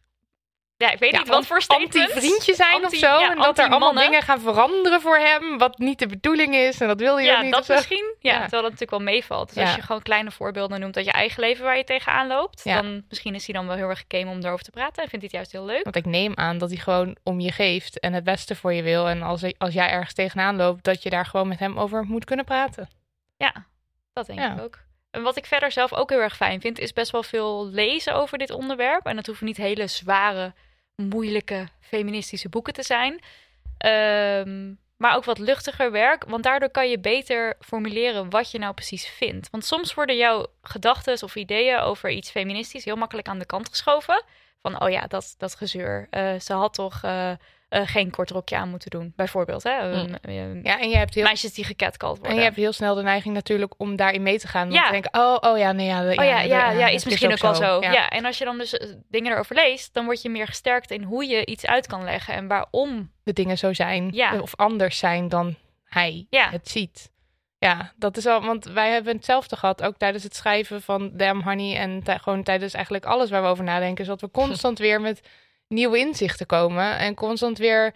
Ja, 0.78 0.90
ik 0.90 0.98
weet 0.98 1.10
Ja, 1.12 1.18
niet 1.18 1.28
wat 1.28 1.46
voor 1.46 1.62
anti-vriendje 1.66 2.54
zijn 2.54 2.72
Anti- 2.74 2.86
of 2.86 2.94
zo. 2.94 3.06
ja, 3.18 3.30
en 3.30 3.36
dat 3.36 3.58
er 3.58 3.68
allemaal 3.68 3.92
dingen 3.92 4.22
gaan 4.22 4.40
veranderen 4.40 5.00
voor 5.00 5.16
hem. 5.16 5.58
Wat 5.58 5.78
niet 5.78 5.98
de 5.98 6.06
bedoeling 6.06 6.54
is. 6.54 6.80
En 6.80 6.86
dat 6.88 7.00
wil 7.00 7.18
je 7.18 7.26
Ja, 7.26 7.42
niet. 7.42 7.52
dat 7.52 7.64
zo. 7.64 7.74
misschien. 7.74 8.14
Ja, 8.20 8.32
Ja. 8.32 8.40
terwijl 8.40 8.62
dat 8.62 8.70
natuurlijk 8.70 8.90
wel 9.02 9.12
meevalt. 9.12 9.54
Dus 9.54 9.64
als 9.64 9.74
je 9.74 9.82
gewoon 9.82 10.02
kleine 10.02 10.30
voorbeelden 10.30 10.80
noemt 10.80 10.96
uit 10.96 11.04
je 11.04 11.12
eigen 11.12 11.40
leven 11.40 11.64
waar 11.64 11.76
je 11.76 11.84
tegenaan 11.84 12.26
loopt, 12.26 12.64
dan 12.64 13.04
misschien 13.08 13.34
is 13.34 13.44
hij 13.46 13.54
dan 13.54 13.66
wel 13.66 13.76
heel 13.76 13.88
erg 13.88 14.04
game 14.08 14.30
om 14.30 14.38
erover 14.38 14.64
te 14.64 14.70
praten 14.70 15.02
en 15.02 15.08
vindt 15.08 15.12
hij 15.12 15.20
het 15.24 15.32
juist 15.32 15.52
heel 15.52 15.64
leuk. 15.64 15.84
Want 15.84 15.96
ik 15.96 16.04
neem 16.06 16.32
aan 16.34 16.58
dat 16.58 16.68
hij 16.70 16.78
gewoon 16.78 17.16
om 17.22 17.40
je 17.40 17.52
geeft. 17.52 18.00
En 18.00 18.12
het 18.12 18.24
beste 18.24 18.56
voor 18.56 18.72
je 18.72 18.82
wil. 18.82 19.08
En 19.08 19.22
als, 19.22 19.42
als 19.58 19.74
jij 19.74 19.88
ergens 19.90 20.14
tegenaan 20.14 20.56
loopt. 20.56 20.84
Dat 20.84 21.02
je 21.02 21.10
daar 21.10 21.26
gewoon 21.26 21.48
met 21.48 21.58
hem 21.58 21.78
over 21.78 22.04
moet 22.04 22.24
kunnen 22.24 22.44
praten. 22.44 22.88
Ja, 23.36 23.52
dat 24.12 24.26
denk 24.26 24.40
ik 24.40 24.60
ook. 24.60 24.78
En 25.10 25.22
wat 25.22 25.36
ik 25.36 25.46
verder 25.46 25.72
zelf 25.72 25.92
ook 25.94 26.10
heel 26.10 26.20
erg 26.20 26.36
fijn 26.36 26.60
vind, 26.60 26.78
is 26.78 26.92
best 26.92 27.10
wel 27.10 27.22
veel 27.22 27.66
lezen 27.66 28.14
over 28.14 28.38
dit 28.38 28.50
onderwerp. 28.50 29.06
En 29.06 29.16
dat 29.16 29.26
hoeven 29.26 29.46
niet 29.46 29.56
hele 29.56 29.86
zware, 29.86 30.52
moeilijke 31.02 31.68
feministische 31.80 32.48
boeken 32.48 32.72
te 32.72 32.82
zijn. 32.82 33.20
Ehm, 33.78 34.72
maar 34.96 35.16
ook 35.16 35.24
wat 35.24 35.38
luchtiger 35.38 35.90
werk, 35.92 36.24
want 36.24 36.42
daardoor 36.42 36.70
kan 36.70 36.90
je 36.90 36.98
beter 36.98 37.56
formuleren 37.60 38.30
wat 38.30 38.50
je 38.50 38.58
nou 38.58 38.74
precies 38.74 39.06
vindt. 39.06 39.50
Want 39.50 39.64
soms 39.64 39.94
worden 39.94 40.16
jouw 40.16 40.46
gedachten 40.62 41.22
of 41.22 41.36
ideeën 41.36 41.78
over 41.78 42.10
iets 42.10 42.30
feministisch 42.30 42.84
heel 42.84 42.96
makkelijk 42.96 43.28
aan 43.28 43.38
de 43.38 43.46
kant 43.46 43.68
geschoven. 43.68 44.24
Van, 44.62 44.82
oh 44.82 44.90
ja, 44.90 45.06
dat, 45.06 45.34
dat 45.38 45.54
gezeur. 45.54 46.06
Eh, 46.10 46.38
ze 46.38 46.52
had 46.52 46.74
toch 46.74 47.02
eh, 47.02 47.32
eh, 47.68 47.82
geen 47.84 48.10
kort 48.10 48.30
rokje 48.30 48.56
aan 48.56 48.68
moeten 48.68 48.90
doen, 48.90 49.12
bijvoorbeeld. 49.16 49.62
Hè? 49.62 49.80
Een- 49.80 50.18
Ja, 50.62 50.80
en 50.80 50.88
je 50.88 50.96
hebt 50.96 51.14
heel, 51.14 51.24
Meisjes 51.24 51.54
die 51.54 51.64
gecatcalled 51.64 52.16
worden. 52.16 52.32
en 52.34 52.38
je 52.38 52.44
hebt 52.46 52.56
heel 52.56 52.72
snel 52.72 52.94
de 52.94 53.02
neiging 53.02 53.34
natuurlijk 53.34 53.74
om 53.76 53.96
daarin 53.96 54.22
mee 54.22 54.38
te 54.38 54.48
gaan. 54.48 54.70
Ja. 54.72 54.84
te 54.86 54.90
denken, 54.92 55.14
oh, 55.20 55.36
oh 55.40 55.58
ja, 55.58 55.72
nee, 55.72 55.86
ja. 55.86 56.08
Oh 56.08 56.14
ja, 56.14 56.40
ja, 56.40 56.70
ja, 56.70 56.86
is 56.88 57.04
misschien 57.04 57.32
ook 57.32 57.38
wel 57.38 57.54
zo. 57.54 57.80
Ja. 57.80 57.92
Ja. 57.92 58.08
en 58.08 58.24
als 58.24 58.38
je 58.38 58.44
dan 58.44 58.58
dus 58.58 58.76
eh, 58.76 58.88
dingen 59.08 59.32
erover 59.32 59.54
leest, 59.54 59.94
dan 59.94 60.04
word 60.04 60.22
je 60.22 60.28
meer 60.28 60.46
gesterkt 60.46 60.90
in 60.90 61.02
hoe 61.02 61.24
je 61.26 61.46
iets 61.46 61.66
uit 61.66 61.86
kan 61.86 62.04
leggen 62.04 62.34
en 62.34 62.46
waarom. 62.46 63.12
De 63.24 63.32
dingen 63.32 63.58
zo 63.58 63.72
zijn. 63.72 64.10
Ja. 64.12 64.40
Of 64.40 64.56
anders 64.56 64.98
zijn 64.98 65.28
dan 65.28 65.54
hij 65.84 66.26
Ja. 66.30 66.50
het 66.50 66.68
ziet. 66.68 67.10
Ja, 67.58 67.92
dat 67.96 68.16
is 68.16 68.26
al, 68.26 68.40
want 68.44 68.64
wij 68.64 68.90
hebben 68.90 69.16
hetzelfde 69.16 69.56
gehad, 69.56 69.82
ook 69.82 69.96
tijdens 69.96 70.24
het 70.24 70.36
schrijven 70.36 70.82
van 70.82 71.10
Damn 71.16 71.42
Honey 71.42 71.76
en 71.76 72.02
gewoon 72.20 72.42
tijdens 72.42 72.74
eigenlijk 72.74 73.04
alles 73.04 73.30
waar 73.30 73.42
we 73.42 73.48
over 73.48 73.64
nadenken, 73.64 74.02
is 74.02 74.06
dat 74.10 74.20
we 74.20 74.30
constant 74.40 74.78
weer 74.78 75.00
met 75.00 75.20
nieuwe 75.68 75.98
inzichten 75.98 76.46
komen 76.46 76.98
en 76.98 77.14
constant 77.14 77.58
weer 77.58 77.92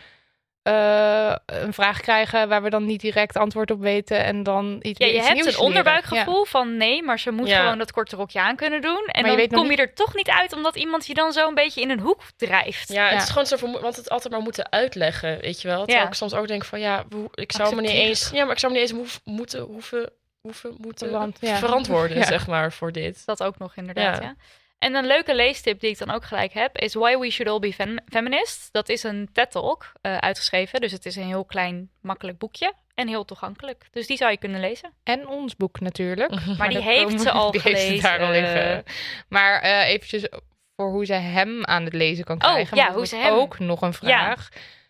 eh, 0.62 1.35
een 1.47 1.73
vraag 1.73 2.00
krijgen 2.00 2.49
waar 2.49 2.62
we 2.62 2.71
dan 2.71 2.85
niet 2.87 3.00
direct 3.00 3.37
antwoord 3.37 3.71
op 3.71 3.81
weten 3.81 4.25
en 4.25 4.43
dan 4.43 4.79
iets, 4.83 4.99
Ja, 4.99 5.07
je 5.07 5.14
iets 5.17 5.26
hebt 5.29 5.41
nieuws 5.43 5.55
een 5.55 5.61
onderbuikgevoel 5.61 6.45
van 6.45 6.76
nee, 6.76 7.02
maar 7.02 7.19
ze 7.19 7.31
moet 7.31 7.49
Ja. 7.49 7.61
gewoon 7.61 7.79
dat 7.79 7.93
korte 7.93 8.17
rokje 8.17 8.41
aan 8.41 8.57
kunnen 8.57 8.81
doen. 8.81 9.05
En 9.07 9.23
dan 9.37 9.49
kom 9.49 9.71
je 9.71 9.76
er 9.76 9.95
toch 9.95 10.14
niet 10.14 10.29
uit, 10.29 10.52
omdat 10.52 10.76
iemand 10.76 11.07
je 11.07 11.14
dan 11.14 11.33
zo 11.33 11.49
een 11.49 11.55
beetje 11.55 11.81
in 11.81 11.91
een 11.91 12.00
hoek 12.00 12.23
drijft. 12.37 12.93
Ja, 12.93 13.09
het 13.09 13.23
is 13.23 13.29
gewoon 13.29 13.47
zo 13.47 13.81
want 13.81 13.97
het 13.97 14.09
altijd 14.11 14.33
maar 14.33 14.43
moeten 14.43 14.73
uitleggen, 14.73 15.41
weet 15.41 15.61
je 15.62 15.69
wel. 15.69 15.79
Terwijl 15.79 16.02
Ja. 16.02 16.09
ik 16.09 16.14
soms 16.14 16.35
ook 16.35 16.49
denk 16.49 16.64
van 16.64 16.81
ja, 16.81 17.05
ik 17.35 17.52
zou 17.52 17.75
me 17.75 17.81
niet 17.81 17.91
eens, 17.91 18.31
ja, 18.33 18.43
maar 18.45 18.52
ik 18.52 18.59
zou 18.59 18.73
me 18.73 18.79
niet 18.79 18.88
eens 18.91 18.99
hoef- 18.99 19.21
moeten, 19.25 19.61
hoeven, 19.61 20.11
hoeven, 20.41 20.75
moeten 20.79 21.09
Verant- 21.09 21.37
ja. 21.41 21.57
verantwoorden, 21.57 22.17
Ja. 22.19 22.25
zeg 22.25 22.47
maar, 22.47 22.73
voor 22.73 22.93
dit. 22.93 23.23
Dat 23.26 23.43
ook 23.43 23.59
nog 23.59 23.76
inderdaad, 23.76 24.23
ja. 24.23 24.35
Ja. 24.83 24.89
En 24.89 24.95
een 24.95 25.07
leuke 25.07 25.35
leestip 25.35 25.81
die 25.81 25.91
ik 25.91 25.99
dan 25.99 26.11
ook 26.11 26.25
gelijk 26.25 26.53
heb, 26.53 26.79
is 26.79 26.95
Why 26.95 27.17
We 27.19 27.31
Should 27.31 27.53
All 27.53 27.59
Be 27.69 27.73
Fem- 27.75 27.99
Feminists. 28.09 28.71
Dat 28.71 28.89
is 28.89 29.03
een 29.03 29.29
TED-talk 29.33 29.93
eh, 30.01 30.17
uitgeschreven, 30.17 30.81
dus 30.81 30.93
het 30.93 31.07
is 31.07 31.17
een 31.17 31.27
heel 31.27 31.45
klein, 31.45 31.91
makkelijk 32.01 32.39
boekje. 32.39 32.73
En 32.95 33.09
heel 33.09 33.25
toegankelijk. 33.25 33.87
Dus 33.93 34.07
die 34.07 34.17
zou 34.17 34.31
je 34.31 34.37
kunnen 34.39 34.61
lezen. 34.61 34.93
En 35.05 35.27
ons 35.29 35.57
boek 35.57 35.81
natuurlijk. 35.81 36.31
Maar 36.59 36.69
die 36.75 36.79
heeft 36.83 37.03
komen- 37.05 37.19
ze 37.21 37.31
al 37.31 37.51
die 37.51 37.61
heeft 37.61 37.81
ze 37.81 37.87
gelezen. 37.87 38.03
daar 38.03 38.21
al 38.21 38.33
even. 38.33 38.85
Maar 39.29 39.61
eh 39.61 39.89
eventjes 39.89 40.27
voor 40.77 40.91
hoe 40.91 41.05
ze 41.07 41.12
hem 41.15 41.65
aan 41.65 41.85
het 41.85 41.93
lezen 41.93 42.25
kan 42.25 42.37
Oh, 42.37 42.43
krijgen. 42.53 42.77
ja, 42.77 42.83
want 42.85 42.97
hoe 42.97 43.07
ze 43.07 43.17
hem- 43.17 43.33
Ook 43.33 43.59
nog 43.59 43.81
een 43.83 43.95
vraag. 43.95 44.49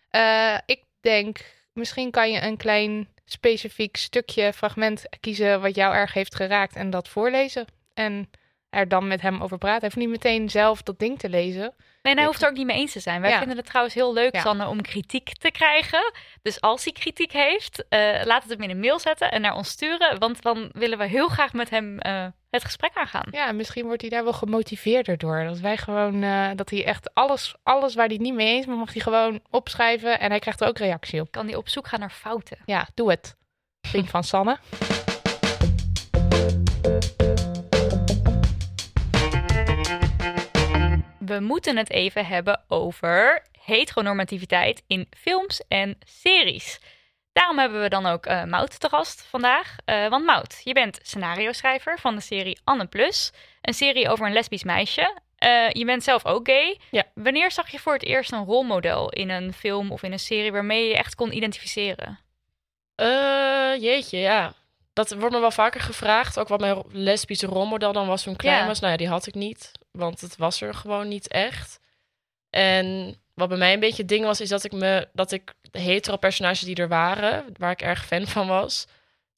Eh, 0.09 0.57
ik 0.65 0.83
denk, 1.01 1.39
misschien 1.73 2.11
kan 2.11 2.31
je 2.31 2.41
een 2.41 2.57
klein 2.57 3.07
specifiek 3.25 3.95
stukje, 3.97 4.53
fragment 4.53 5.05
kiezen 5.19 5.61
wat 5.61 5.75
jou 5.75 5.93
erg 5.95 6.13
heeft 6.13 6.35
geraakt 6.35 6.75
en 6.75 6.89
dat 6.89 7.07
voorlezen. 7.09 7.65
En 7.93 8.29
er 8.73 8.87
dan 8.87 9.07
met 9.07 9.21
hem 9.21 9.41
over 9.41 9.57
praten. 9.57 9.79
Hij 9.79 9.89
hoeft 9.93 10.07
niet 10.07 10.23
meteen 10.23 10.49
zelf 10.49 10.81
dat 10.83 10.99
ding 10.99 11.19
te 11.19 11.29
lezen. 11.29 11.73
Nee, 12.01 12.13
hij 12.15 12.25
hoeft 12.25 12.41
er 12.41 12.49
ook 12.49 12.55
niet 12.55 12.65
mee 12.65 12.77
eens 12.77 12.91
te 12.91 12.99
zijn. 12.99 13.21
Wij 13.21 13.29
Ja. 13.29 13.37
vinden 13.37 13.57
het 13.57 13.65
trouwens 13.65 13.95
heel 13.95 14.13
leuk, 14.13 14.35
Ja. 14.35 14.41
Sanne, 14.41 14.67
om 14.67 14.81
kritiek 14.81 15.33
te 15.37 15.51
krijgen. 15.51 16.11
Dus 16.41 16.61
als 16.61 16.83
hij 16.83 16.93
kritiek 16.93 17.31
heeft, 17.31 17.83
eh, 17.89 17.99
laat 18.23 18.41
het 18.43 18.51
hem 18.51 18.61
in 18.61 18.69
een 18.69 18.79
mail 18.79 18.99
zetten 18.99 19.31
en 19.31 19.41
naar 19.41 19.55
ons 19.55 19.69
sturen. 19.69 20.19
Want 20.19 20.41
dan 20.41 20.69
willen 20.73 20.97
we 20.97 21.05
heel 21.05 21.27
graag 21.27 21.53
met 21.53 21.69
hem 21.69 21.99
eh, 21.99 22.25
het 22.49 22.63
gesprek 22.63 22.91
aangaan. 22.93 23.27
Ja, 23.31 23.47
en 23.47 23.55
misschien 23.55 23.85
wordt 23.85 24.01
hij 24.01 24.09
daar 24.09 24.23
wel 24.23 24.33
gemotiveerder 24.33 25.17
door. 25.17 25.43
Dat 25.43 25.59
wij 25.59 25.77
gewoon, 25.77 26.23
eh, 26.23 26.49
dat 26.55 26.69
hij 26.69 26.85
echt 26.85 27.13
alles, 27.13 27.55
alles 27.63 27.95
waar 27.95 28.07
hij 28.07 28.17
niet 28.17 28.33
mee 28.33 28.47
eens 28.55 28.65
is, 28.67 28.75
mag 28.75 28.93
hij 28.93 29.01
gewoon 29.01 29.39
opschrijven. 29.49 30.19
En 30.19 30.29
hij 30.29 30.39
krijgt 30.39 30.61
er 30.61 30.67
ook 30.67 30.77
reactie 30.77 31.21
op. 31.21 31.31
Kan 31.31 31.45
hij 31.47 31.55
op 31.55 31.69
zoek 31.69 31.87
gaan 31.87 31.99
naar 31.99 32.09
fouten? 32.09 32.57
Ja, 32.65 32.87
doe 32.93 33.09
het. 33.09 33.35
Vriend 33.87 34.09
van 34.09 34.23
Sanne. 34.23 34.57
We 41.33 41.39
moeten 41.39 41.77
het 41.77 41.89
even 41.89 42.25
hebben 42.25 42.63
over 42.67 43.45
heteronormativiteit 43.65 44.83
in 44.87 45.07
films 45.17 45.61
en 45.67 45.97
series. 46.05 46.79
Daarom 47.31 47.59
hebben 47.59 47.81
we 47.81 47.89
dan 47.89 48.05
ook 48.05 48.25
eh 48.25 48.43
Mout 48.43 48.79
te 48.79 48.89
gast 48.89 49.21
vandaag. 49.29 49.75
Eh, 49.85 50.07
want 50.07 50.25
Mout, 50.25 50.61
je 50.63 50.73
bent 50.73 50.99
scenario-schrijver 51.01 51.99
van 51.99 52.15
de 52.15 52.21
serie 52.21 52.59
Anne 52.63 52.85
Plus. 52.85 53.31
Een 53.61 53.73
serie 53.73 54.09
over 54.09 54.25
een 54.25 54.33
lesbisch 54.33 54.63
meisje. 54.63 55.17
Eh, 55.37 55.69
je 55.69 55.85
bent 55.85 56.03
zelf 56.03 56.25
ook 56.25 56.47
gay. 56.47 56.79
Ja. 56.91 57.03
Wanneer 57.13 57.51
zag 57.51 57.69
je 57.69 57.79
voor 57.79 57.93
het 57.93 58.03
eerst 58.03 58.31
een 58.31 58.45
rolmodel 58.45 59.09
in 59.09 59.29
een 59.29 59.53
film 59.53 59.91
of 59.91 60.03
in 60.03 60.11
een 60.11 60.19
serie 60.19 60.51
waarmee 60.51 60.87
je 60.87 60.97
echt 60.97 61.15
kon 61.15 61.35
identificeren? 61.35 62.19
Jeetje, 63.79 64.17
ja. 64.17 64.53
Dat 64.93 65.13
wordt 65.13 65.35
me 65.35 65.41
wel 65.41 65.51
vaker 65.51 65.81
gevraagd. 65.81 66.39
Ook 66.39 66.47
wat 66.47 66.59
mijn 66.59 66.83
lesbische 66.91 67.47
rolmodel 67.47 67.93
dan 67.93 68.07
was 68.07 68.23
toen 68.23 68.33
ik 68.33 68.39
klein 68.39 68.57
Ja. 68.57 68.67
was. 68.67 68.79
Nou 68.79 68.91
ja, 68.91 68.97
die 68.97 69.07
had 69.07 69.27
ik 69.27 69.33
niet. 69.33 69.71
Want 69.97 70.21
het 70.21 70.37
was 70.37 70.61
er 70.61 70.73
gewoon 70.73 71.07
niet 71.07 71.27
echt. 71.27 71.79
En 72.49 73.15
wat 73.33 73.49
bij 73.49 73.57
mij 73.57 73.73
een 73.73 73.79
beetje 73.79 74.01
het 74.01 74.11
ding 74.11 74.25
was, 74.25 74.41
is 74.41 74.49
dat 74.49 74.63
ik 74.63 74.71
me 74.71 75.07
dat 75.13 75.31
ik 75.31 75.53
de 75.61 75.79
hetero 75.79 76.17
personages 76.17 76.59
die 76.59 76.75
er 76.75 76.87
waren, 76.87 77.45
waar 77.57 77.71
ik 77.71 77.81
erg 77.81 78.05
fan 78.05 78.27
van 78.27 78.47
was, 78.47 78.87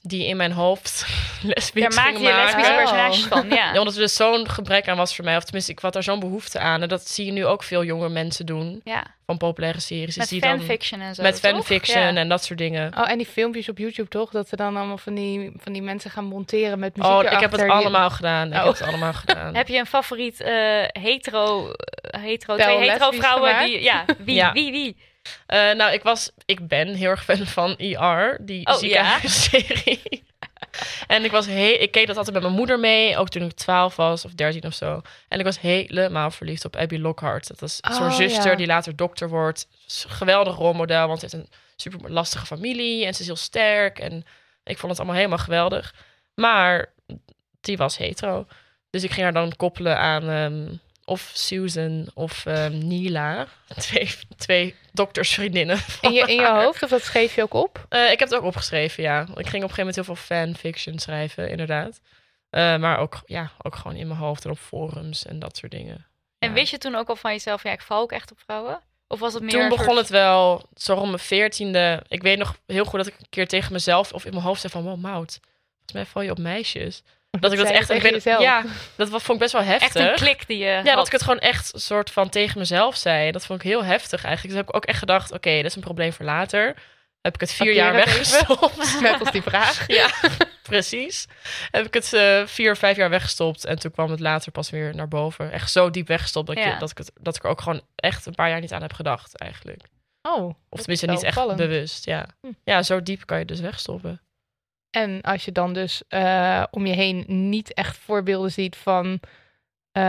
die 0.10 0.26
in 0.28 0.38
mijn 0.38 0.52
hoofd 0.52 1.06
lesbisch 1.56 1.84
Daar 1.96 2.04
maak 2.06 2.18
je 2.18 2.24
lesbische 2.24 2.72
Oh. 2.72 2.78
personages 2.78 3.24
van, 3.26 3.50
ja. 3.50 3.56
Ja, 3.74 3.80
omdat 3.80 3.94
er 3.94 4.00
dus 4.00 4.16
zo'n 4.16 4.50
gebrek 4.50 4.88
aan 4.88 4.98
was 4.98 5.16
voor 5.16 5.26
mij. 5.26 5.38
Of 5.38 5.44
tenminste, 5.44 5.72
ik 5.72 5.80
had 5.80 5.94
daar 5.94 6.04
zo'n 6.04 6.20
behoefte 6.20 6.60
aan. 6.60 6.82
En 6.82 6.88
dat 6.90 7.08
zie 7.10 7.26
je 7.26 7.32
nu 7.32 7.46
ook 7.46 7.64
veel 7.64 7.84
jonge 7.84 8.10
mensen 8.10 8.46
doen. 8.46 8.82
ja. 8.84 9.14
Van 9.26 9.38
populaire 9.38 9.80
series. 9.80 10.16
Met 10.18 10.30
die 10.30 10.42
dan- 10.42 10.58
fanfiction 10.58 11.02
en 11.02 11.16
zo, 11.16 11.22
Met 11.24 11.42
toch? 11.42 11.52
fanfiction 11.52 12.02
Ja. 12.02 12.16
en 12.16 12.30
dat 12.30 12.44
soort 12.44 12.60
dingen. 12.60 12.94
Oh, 12.98 13.10
en 13.10 13.18
die 13.18 13.28
filmpjes 13.28 13.70
op 13.70 13.78
YouTube 13.78 14.10
toch? 14.10 14.30
Dat 14.32 14.50
ze 14.50 14.56
dan 14.56 14.78
allemaal 14.78 14.98
van 14.98 15.14
die, 15.16 15.52
van 15.58 15.74
die 15.74 15.82
mensen 15.82 16.12
gaan 16.12 16.26
monteren 16.26 16.80
met 16.80 16.96
muziek 16.98 17.12
Oh, 17.12 17.24
ik 17.24 17.40
heb 17.40 17.52
het 17.52 17.62
allemaal 17.70 18.10
gedaan. 18.10 18.48
Ik 18.48 18.54
Oh. 18.54 18.64
heb 18.64 18.74
het 18.78 18.82
allemaal 18.88 19.14
gedaan. 19.14 19.56
Heb 19.62 19.68
je 19.68 19.78
een 19.78 19.86
favoriet 19.86 20.42
eh, 20.42 20.54
hetero, 20.88 21.72
eh, 21.72 22.22
hetero, 22.22 22.56
twee 22.58 22.78
hetero 22.90 23.12
vrouwen 23.12 23.60
die, 23.66 23.82
ja, 23.82 24.06
wie, 24.18 24.36
Ja. 24.36 24.52
wie, 24.52 24.72
wie? 24.72 24.98
Eh, 25.46 25.72
nou, 25.74 25.94
ik, 25.94 26.04
was, 26.04 26.32
ik 26.46 26.68
ben 26.68 26.94
heel 26.94 27.10
erg 27.10 27.24
fan 27.24 27.46
van 27.46 27.76
ER, 27.78 28.38
die 28.42 28.68
Oh, 28.68 28.74
ziekenhuisserie. 28.76 30.24
en 31.08 31.24
ik, 31.24 31.32
was 31.32 31.46
he- 31.46 31.78
ik 31.80 31.92
keek 31.92 32.08
dat 32.08 32.18
altijd 32.18 32.34
met 32.36 32.44
mijn 32.44 32.56
moeder 32.56 32.80
mee, 32.80 33.18
ook 33.18 33.30
toen 33.30 33.42
ik 33.44 33.52
12 33.54 33.96
was 33.96 34.26
of 34.26 34.32
13 34.32 34.64
of 34.66 34.74
zo. 34.74 35.02
En 35.28 35.40
ik 35.40 35.46
was 35.46 35.60
helemaal 35.60 36.32
verliefd 36.32 36.66
op 36.66 36.76
Abby 36.76 36.98
Lockhart. 36.98 37.48
Dat 37.48 37.62
is 37.62 37.80
zo'n 37.92 38.06
Oh, 38.08 38.16
zuster 38.16 38.52
ja. 38.52 38.56
die 38.58 38.68
later 38.68 38.96
dokter 38.96 39.30
wordt. 39.30 39.68
Geweldig 40.08 40.56
rolmodel, 40.56 41.08
want 41.08 41.20
ze 41.20 41.26
heeft 41.26 41.38
een 41.44 41.50
super 41.76 42.12
lastige 42.12 42.46
familie 42.46 43.06
en 43.06 43.14
ze 43.14 43.20
is 43.22 43.28
heel 43.28 43.36
sterk. 43.36 44.00
En 44.00 44.26
ik 44.64 44.78
vond 44.78 44.92
het 44.92 45.00
allemaal 45.00 45.18
helemaal 45.18 45.38
geweldig. 45.38 45.94
Maar 46.34 46.94
die 47.62 47.78
was 47.78 47.98
hetero. 47.98 48.48
Dus 48.90 49.04
ik 49.04 49.12
ging 49.12 49.24
haar 49.24 49.34
dan 49.34 49.56
koppelen 49.56 49.98
aan 49.98 50.30
ehm, 50.30 50.76
of 51.06 51.32
Susan 51.34 52.08
of 52.14 52.46
ehm, 52.46 52.88
Nila. 52.88 53.48
Twee, 53.78 54.10
twee 54.38 54.76
doktersvriendinnen. 54.92 55.80
In 56.02 56.12
je, 56.14 56.22
in 56.22 56.36
je 56.36 56.48
hoofd, 56.48 56.84
of 56.84 56.90
dat 56.90 57.02
schreef 57.04 57.36
je 57.36 57.42
ook 57.42 57.54
op? 57.54 57.86
Eh, 57.90 58.12
ik 58.12 58.20
heb 58.20 58.30
het 58.30 58.38
ook 58.38 58.44
opgeschreven, 58.46 59.04
ja. 59.04 59.20
Ik 59.22 59.28
ging 59.28 59.36
op 59.38 59.44
een 59.46 59.52
gegeven 59.60 59.78
moment 59.78 59.96
heel 59.96 60.04
veel 60.04 60.16
fanfiction 60.16 61.00
schrijven, 61.00 61.50
inderdaad. 61.50 62.00
Eh, 62.50 62.78
maar 62.78 62.98
ook, 63.00 63.22
ja, 63.26 63.52
ook 63.62 63.76
gewoon 63.76 63.98
in 63.98 64.08
mijn 64.08 64.20
hoofd 64.20 64.46
en 64.46 64.52
op 64.52 64.58
forums 64.58 65.26
en 65.26 65.40
dat 65.40 65.58
soort 65.58 65.72
dingen. 65.72 66.06
En 66.40 66.48
Ja. 66.50 66.54
wist 66.56 66.72
je 66.72 66.78
toen 66.78 66.96
ook 66.96 67.10
al 67.10 67.16
van 67.16 67.32
jezelf, 67.32 67.64
ja, 67.64 67.72
ik 67.72 67.82
val 67.82 68.02
ook 68.02 68.12
echt 68.12 68.32
op 68.32 68.40
vrouwen? 68.46 68.82
Of 69.08 69.20
was 69.20 69.34
het 69.34 69.44
meer 69.44 69.52
Toen 69.52 69.70
begon 69.70 69.86
soort- 69.86 69.98
het 69.98 70.10
wel, 70.10 70.70
zo 70.76 70.94
rond 70.94 71.08
mijn 71.08 71.20
veertiende. 71.20 72.04
Ik 72.08 72.22
weet 72.22 72.38
nog 72.38 72.58
heel 72.66 72.86
goed 72.86 72.98
dat 73.00 73.08
ik 73.08 73.20
een 73.20 73.26
keer 73.30 73.48
tegen 73.48 73.72
mezelf 73.74 74.14
of 74.14 74.26
in 74.26 74.32
mijn 74.32 74.44
hoofd 74.44 74.62
zei 74.62 74.74
van... 74.74 74.84
Wow, 74.84 74.98
Mout, 75.00 75.40
volgens 75.74 75.94
mij 75.94 76.06
val 76.06 76.22
je 76.22 76.32
op 76.32 76.38
meisjes. 76.38 77.02
Dat 77.40 77.52
ik 77.52 77.58
dat 77.58 77.68
echt... 77.70 77.80
Ik 77.82 77.86
tegen 77.88 78.02
ben, 78.02 78.12
jezelf. 78.12 78.42
ja, 78.42 78.64
dat 78.96 79.10
vond 79.10 79.30
ik 79.30 79.38
best 79.38 79.52
wel 79.52 79.62
heftig. 79.62 79.96
Echt 79.96 79.96
een 79.96 80.16
klik 80.16 80.48
die 80.48 80.58
je 80.58 80.66
Ja, 80.66 80.76
had. 80.84 80.96
dat 80.96 81.06
ik 81.06 81.12
het 81.12 81.24
gewoon 81.24 81.40
echt 81.40 81.72
soort 81.74 82.12
van 82.12 82.30
tegen 82.30 82.60
mezelf 82.60 82.96
zei. 82.98 83.32
Dat 83.32 83.46
vond 83.46 83.60
ik 83.64 83.66
heel 83.70 83.84
heftig 83.84 84.24
eigenlijk. 84.24 84.48
Dus 84.56 84.58
heb 84.66 84.70
ik 84.70 84.76
ook 84.76 84.86
echt 84.86 85.00
gedacht, 85.00 85.32
oké, 85.32 85.56
dat 85.56 85.66
is 85.66 85.76
een 85.76 85.82
probleem 85.82 86.14
voor 86.14 86.26
later. 86.26 86.76
Heb 87.22 87.34
ik 87.34 87.40
het 87.40 87.52
vier 87.54 87.74
jaar 87.74 87.94
weggestopt. 87.94 89.02
Net 89.02 89.20
als 89.20 89.32
die 89.32 89.42
vraag. 89.42 89.88
ja, 89.88 90.10
precies. 90.70 91.28
Heb 91.72 91.86
ik 91.86 91.94
het 91.94 92.14
eh, 92.14 92.46
vier 92.46 92.72
of 92.72 92.78
vijf 92.80 92.98
jaar 92.98 93.10
weggestopt. 93.10 93.66
En 93.66 93.80
toen 93.80 93.92
kwam 93.92 94.12
het 94.12 94.20
later 94.20 94.52
pas 94.52 94.70
weer 94.70 94.96
naar 94.96 95.08
boven. 95.08 95.52
Echt 95.52 95.72
zo 95.72 95.90
diep 95.90 96.08
weggestopt 96.08 96.48
dat, 96.48 96.58
Ja. 96.58 96.68
je, 96.74 96.78
dat, 96.80 96.92
ik 96.92 96.98
het, 96.98 97.12
dat 97.20 97.36
ik 97.36 97.44
er 97.44 97.50
ook 97.50 97.62
gewoon 97.62 97.82
echt 97.96 98.26
een 98.26 98.36
paar 98.36 98.50
jaar 98.50 98.60
niet 98.60 98.74
aan 98.74 98.82
heb 98.82 98.94
gedacht 98.94 99.38
eigenlijk. 99.38 99.82
Oh. 100.22 100.54
Of 100.70 100.80
tenminste 100.80 101.06
niet 101.08 101.24
echt 101.24 101.56
bewust, 101.56 102.06
ja. 102.06 102.26
Hm. 102.42 102.48
Ja, 102.64 102.84
zo 102.84 103.02
diep 103.04 103.26
kan 103.26 103.40
je 103.40 103.46
dus 103.46 103.60
wegstoppen. 103.60 104.22
En 104.96 105.22
als 105.22 105.46
je 105.46 105.52
dan 105.52 105.74
dus 105.74 106.02
eh, 106.08 106.64
om 106.72 106.86
je 106.86 106.94
heen 106.94 107.24
niet 107.28 107.74
echt 107.74 107.98
voorbeelden 107.98 108.52
ziet 108.52 108.76
van... 108.76 109.20
eh, 109.92 110.02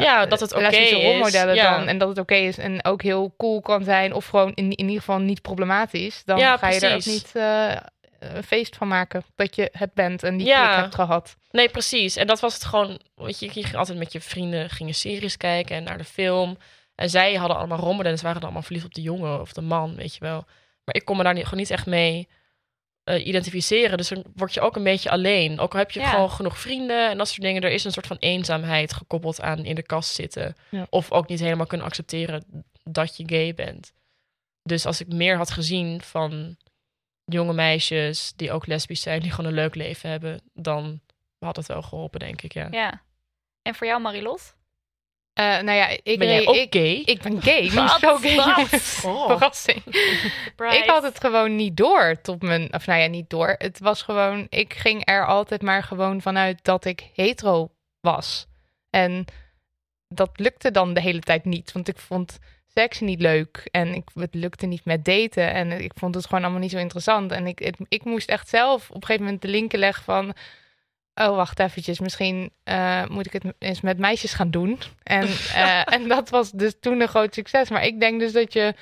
Ja, 0.00 0.26
dat 0.26 0.40
het 0.40 0.52
oké 0.54 0.68
is, 0.68 0.92
rolmodellen 0.92 1.54
ja. 1.54 1.76
dan. 1.78 1.88
En 1.88 1.98
dat 1.98 2.08
het 2.08 2.18
oké 2.18 2.34
is 2.34 2.58
en 2.58 2.84
ook 2.84 3.02
heel 3.02 3.34
cool 3.36 3.60
kan 3.60 3.84
zijn. 3.84 4.12
Of 4.12 4.26
gewoon 4.26 4.52
in, 4.54 4.64
in 4.70 4.78
ieder 4.86 4.98
geval 4.98 5.18
niet 5.18 5.42
problematisch. 5.42 6.22
Dan 6.24 6.38
Ja, 6.38 6.56
ga 6.56 6.68
je 6.68 6.80
er 6.80 6.94
ook 6.94 7.04
niet 7.04 7.30
eh, 7.34 7.76
een 8.18 8.42
feest 8.42 8.76
van 8.76 8.88
maken. 8.88 9.24
Dat 9.34 9.56
je 9.56 9.68
het 9.72 9.94
bent 9.94 10.22
en 10.22 10.36
die 10.36 10.46
Ja. 10.46 10.66
klik 10.66 10.80
hebt 10.80 10.94
gehad. 10.94 11.36
Nee, 11.50 11.68
precies. 11.68 12.16
En 12.16 12.26
dat 12.26 12.40
was 12.40 12.54
het 12.54 12.64
gewoon. 12.64 13.00
Weet 13.14 13.38
je, 13.38 13.46
je 13.46 13.52
ging 13.52 13.74
altijd 13.74 13.98
met 13.98 14.12
je 14.12 14.20
vrienden 14.20 14.70
gingen 14.70 14.94
series 14.94 15.36
kijken 15.36 15.76
en 15.76 15.84
naar 15.84 15.98
de 15.98 16.04
film. 16.04 16.56
En 16.94 17.10
zij 17.10 17.34
hadden 17.34 17.56
allemaal 17.56 17.78
rommelen 17.78 18.10
en 18.12 18.16
ze 18.18 18.22
waren 18.24 18.40
dan 18.40 18.48
allemaal 18.48 18.66
verliefd 18.66 18.86
op 18.86 18.94
de 18.94 19.02
jongen 19.02 19.40
of 19.40 19.52
de 19.52 19.60
man, 19.60 19.96
weet 19.96 20.14
je 20.14 20.20
wel. 20.20 20.44
Maar 20.84 20.94
ik 20.94 21.04
kon 21.04 21.16
me 21.16 21.22
daar 21.22 21.34
niet, 21.34 21.44
gewoon 21.44 21.58
niet 21.58 21.70
echt 21.70 21.86
mee 21.86 22.28
eh, 23.04 23.26
identificeren. 23.26 23.96
Dus 23.96 24.08
dan 24.08 24.24
word 24.34 24.54
je 24.54 24.60
ook 24.60 24.76
een 24.76 24.82
beetje 24.84 25.10
alleen. 25.10 25.58
Ook 25.60 25.72
al 25.72 25.78
heb 25.78 25.90
je 25.90 26.00
Ja. 26.00 26.10
gewoon 26.10 26.30
genoeg 26.30 26.58
vrienden 26.58 27.10
en 27.10 27.18
dat 27.18 27.28
soort 27.28 27.40
dingen. 27.40 27.62
Er 27.62 27.70
is 27.70 27.84
een 27.84 27.92
soort 27.92 28.06
van 28.06 28.16
eenzaamheid 28.16 28.92
gekoppeld 28.92 29.40
aan 29.40 29.64
in 29.64 29.74
de 29.74 29.82
kast 29.82 30.14
zitten. 30.14 30.56
Ja. 30.70 30.86
Of 30.90 31.12
ook 31.12 31.28
niet 31.28 31.40
helemaal 31.40 31.66
kunnen 31.66 31.86
accepteren 31.86 32.64
dat 32.82 33.16
je 33.16 33.22
gay 33.26 33.54
bent. 33.54 33.92
Dus 34.62 34.86
als 34.86 35.00
ik 35.00 35.12
meer 35.12 35.36
had 35.36 35.50
gezien 35.50 36.00
van 36.02 36.56
jonge 37.24 37.52
meisjes 37.52 38.32
die 38.36 38.52
ook 38.52 38.66
lesbisch 38.66 39.00
zijn, 39.02 39.20
die 39.20 39.30
gewoon 39.30 39.46
een 39.46 39.56
leuk 39.56 39.74
leven 39.74 40.10
hebben, 40.10 40.40
dan 40.52 41.00
had 41.38 41.56
het 41.56 41.66
wel 41.66 41.82
geholpen, 41.82 42.20
denk 42.20 42.42
ik. 42.42 42.52
Ja. 42.54 42.68
Ja. 42.70 43.02
En 43.62 43.74
voor 43.74 43.86
jou, 43.86 44.00
Marilot? 44.00 44.56
Eh, 45.34 45.44
nou 45.44 45.70
ja, 45.72 45.88
ik, 46.02 46.18
ben 46.18 46.28
jij 46.28 46.42
ik, 46.42 46.48
ook 46.48 46.54
ik, 46.54 46.74
gay? 46.74 47.02
ik 47.04 47.22
ben 47.22 47.42
gay. 47.42 47.70
Wat? 47.70 47.98
zo 48.00 48.16
gay. 48.16 48.38
Oh. 49.04 49.26
Verrassing. 49.30 49.82
Ik 50.70 50.82
had 50.86 51.02
het 51.02 51.20
gewoon 51.20 51.56
niet 51.56 51.76
door 51.76 52.20
tot 52.22 52.42
mijn, 52.42 52.74
of 52.74 52.86
nou 52.86 53.00
ja, 53.00 53.06
niet 53.06 53.30
door. 53.30 53.54
Het 53.58 53.78
was 53.78 54.02
gewoon, 54.02 54.46
ik 54.48 54.72
ging 54.74 55.02
er 55.08 55.26
altijd 55.26 55.62
maar 55.62 55.82
gewoon 55.82 56.22
vanuit 56.22 56.58
dat 56.62 56.84
ik 56.84 57.10
hetero 57.14 57.70
was. 58.00 58.46
En 58.90 59.24
dat 60.08 60.30
lukte 60.34 60.70
dan 60.70 60.94
de 60.94 61.00
hele 61.00 61.20
tijd 61.20 61.44
niet, 61.44 61.72
want 61.72 61.88
ik 61.88 61.98
vond 61.98 62.38
seks 62.74 63.00
niet 63.00 63.20
leuk 63.20 63.68
en 63.70 63.94
ik, 63.94 64.08
het 64.14 64.34
lukte 64.34 64.66
niet 64.66 64.84
met 64.84 65.04
daten 65.04 65.52
en 65.52 65.72
ik 65.82 65.92
vond 65.94 66.14
het 66.14 66.26
gewoon 66.26 66.42
allemaal 66.42 66.60
niet 66.62 66.70
zo 66.70 66.78
interessant. 66.78 67.32
En 67.32 67.46
ik, 67.46 67.58
het- 67.58 67.78
ik 67.88 68.04
moest 68.04 68.28
echt 68.28 68.48
zelf 68.48 68.88
op 68.90 68.94
een 68.96 69.00
gegeven 69.04 69.24
moment 69.24 69.42
de 69.42 69.48
linken 69.48 69.78
leggen 69.78 70.04
van, 70.04 70.34
oh 71.14 71.36
wacht 71.36 71.58
eventjes, 71.58 72.00
misschien 72.00 72.52
eh, 72.62 73.06
moet 73.06 73.26
ik 73.26 73.32
het 73.32 73.54
eens 73.58 73.80
met 73.80 73.98
meisjes 73.98 74.32
gaan 74.32 74.50
doen. 74.50 74.78
En, 75.02 75.26
eh, 75.54 75.92
en 75.92 76.08
dat 76.08 76.30
was 76.30 76.50
dus 76.50 76.76
toen 76.80 77.00
een 77.00 77.08
groot 77.08 77.34
succes. 77.34 77.70
Maar 77.70 77.84
ik 77.84 78.00
denk 78.00 78.20
dus 78.20 78.32
dat 78.32 78.52
je, 78.52 78.74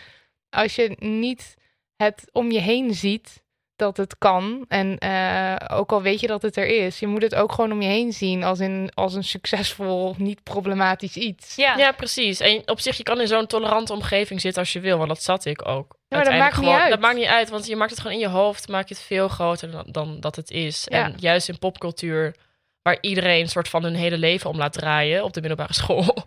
als 0.50 0.74
je 0.74 0.96
niet 0.98 1.54
het 1.96 2.28
om 2.32 2.50
je 2.50 2.60
heen 2.60 2.94
ziet 2.94 3.42
dat 3.82 3.96
het 3.96 4.18
kan. 4.18 4.64
En 4.68 4.98
eh, 4.98 5.76
ook 5.78 5.92
al 5.92 6.02
weet 6.02 6.20
je 6.20 6.26
dat 6.26 6.42
het 6.42 6.56
er 6.56 6.66
is, 6.66 6.98
je 6.98 7.06
moet 7.06 7.22
het 7.22 7.34
ook 7.34 7.52
gewoon 7.52 7.72
om 7.72 7.82
je 7.82 7.88
heen 7.88 8.12
zien 8.12 8.44
als, 8.44 8.60
in, 8.60 8.90
als 8.94 9.14
een 9.14 9.24
succesvol, 9.24 10.14
niet 10.18 10.42
problematisch 10.42 11.16
iets. 11.16 11.56
Ja. 11.56 11.76
Ja, 11.76 11.92
precies. 11.92 12.40
En 12.40 12.62
op 12.68 12.80
zich, 12.80 12.96
je 12.96 13.02
kan 13.02 13.20
in 13.20 13.26
zo'n 13.26 13.46
tolerante 13.46 13.92
omgeving 13.92 14.40
zitten 14.40 14.60
als 14.62 14.72
je 14.72 14.80
wil, 14.80 14.96
want 14.96 15.08
dat 15.08 15.22
zat 15.22 15.44
ik 15.44 15.68
ook. 15.68 15.96
maar 16.08 16.24
dat 16.24 16.32
maakt 16.32 16.56
niet 16.56 16.64
gewoon- 16.64 16.80
uit. 16.80 16.90
Dat 16.90 17.00
maakt 17.00 17.16
niet 17.16 17.26
uit, 17.26 17.48
want 17.48 17.66
je 17.66 17.76
maakt 17.76 17.90
het 17.90 18.00
gewoon 18.00 18.16
in 18.16 18.22
je 18.22 18.28
hoofd, 18.28 18.68
maak 18.68 18.88
je 18.88 18.94
het 18.94 19.02
veel 19.02 19.28
groter 19.28 19.70
dan, 19.70 19.84
dan 19.86 20.20
dat 20.20 20.36
het 20.36 20.50
is. 20.50 20.86
Ja. 20.90 21.04
En 21.04 21.14
juist 21.18 21.48
in 21.48 21.58
popcultuur, 21.58 22.34
waar 22.82 22.98
iedereen 23.00 23.40
een 23.40 23.48
soort 23.48 23.68
van 23.68 23.82
hun 23.82 23.94
hele 23.94 24.18
leven 24.18 24.50
om 24.50 24.56
laat 24.58 24.72
draaien 24.72 25.24
op 25.24 25.32
de 25.32 25.40
middelbare 25.40 25.72
school, 25.74 26.24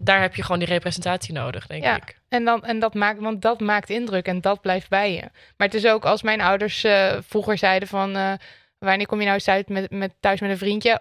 daar 0.00 0.20
heb 0.20 0.34
je 0.34 0.42
gewoon 0.42 0.58
die 0.58 0.68
representatie 0.68 1.32
nodig, 1.34 1.66
denk 1.66 1.82
Ja. 1.82 1.96
ik. 1.96 2.16
En, 2.28 2.44
dan, 2.44 2.64
en 2.64 2.78
dat 2.78 2.94
maakt, 2.94 3.20
want 3.20 3.42
dat 3.42 3.60
maakt 3.60 3.90
indruk 3.90 4.26
en 4.26 4.40
dat 4.40 4.60
blijft 4.60 4.88
bij 4.88 5.12
je. 5.12 5.20
Maar 5.56 5.66
het 5.66 5.74
is 5.74 5.86
ook 5.86 6.04
als 6.04 6.22
mijn 6.22 6.40
ouders 6.40 6.84
eh, 6.84 7.16
vroeger 7.28 7.58
zeiden 7.58 7.88
van... 7.88 8.16
eh, 8.16 8.32
wanneer 8.78 9.06
kom 9.06 9.18
je 9.18 9.24
nou 9.24 9.36
eens 9.36 9.48
uit 9.48 9.68
met, 9.68 9.90
met, 9.90 10.12
thuis 10.20 10.40
met 10.40 10.50
een 10.50 10.58
vriendje 10.58 11.00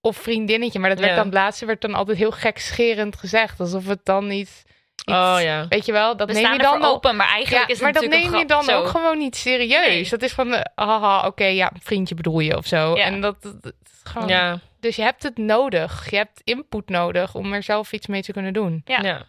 of 0.00 0.16
vriendinnetje? 0.16 0.78
Maar 0.78 0.88
dat 0.90 0.98
werd 0.98 1.10
Ja. 1.10 1.16
dan 1.16 1.24
het 1.26 1.34
laatste 1.34 1.66
werd 1.66 1.80
dan 1.80 1.94
altijd 1.94 2.18
heel 2.18 2.30
gekscherend 2.32 3.16
gezegd. 3.16 3.60
Alsof 3.60 3.86
het 3.86 4.00
dan 4.04 4.26
niet... 4.26 4.40
iets- 4.40 4.64
Oh 5.04 5.36
ja. 5.40 5.66
Weet 5.68 5.86
je 5.86 5.92
wel, 5.92 6.16
dat 6.16 6.28
We 6.28 6.40
neem 6.40 6.52
je 6.52 6.58
dan 6.58 6.84
ook 6.84 6.94
open, 6.94 7.16
maar 7.16 7.28
eigenlijk 7.28 7.66
ja, 7.66 7.72
is 7.72 7.72
het 7.72 7.82
maar 7.82 7.92
dat 7.92 8.02
natuurlijk 8.02 8.30
neem 8.30 8.40
je 8.40 8.46
dan 8.46 8.70
ook 8.70 8.86
gewoon 8.88 9.18
niet 9.18 9.36
serieus. 9.36 9.86
Nee. 9.86 10.08
Dat 10.08 10.22
is 10.22 10.32
van, 10.32 10.64
haha, 10.74 11.26
oké, 11.26 11.44
ja, 11.44 11.72
vriendje 11.82 12.14
bedoel 12.14 12.40
je 12.40 12.56
of 12.56 12.66
zo. 12.66 12.96
Ja. 12.96 13.04
En 13.04 13.20
dat, 13.20 13.42
dat- 13.42 13.62
dat 13.62 13.72
is 13.84 14.00
gewoon... 14.10 14.28
Ja, 14.28 14.58
Dus 14.86 14.96
je 14.96 15.02
hebt 15.02 15.22
het 15.22 15.38
nodig. 15.38 16.10
Je 16.10 16.16
hebt 16.16 16.40
input 16.44 16.88
nodig 16.88 17.34
om 17.34 17.52
er 17.52 17.62
zelf 17.62 17.92
iets 17.92 18.06
mee 18.06 18.22
te 18.22 18.32
kunnen 18.32 18.52
doen. 18.52 18.82
Ja. 18.84 19.00
ja. 19.02 19.26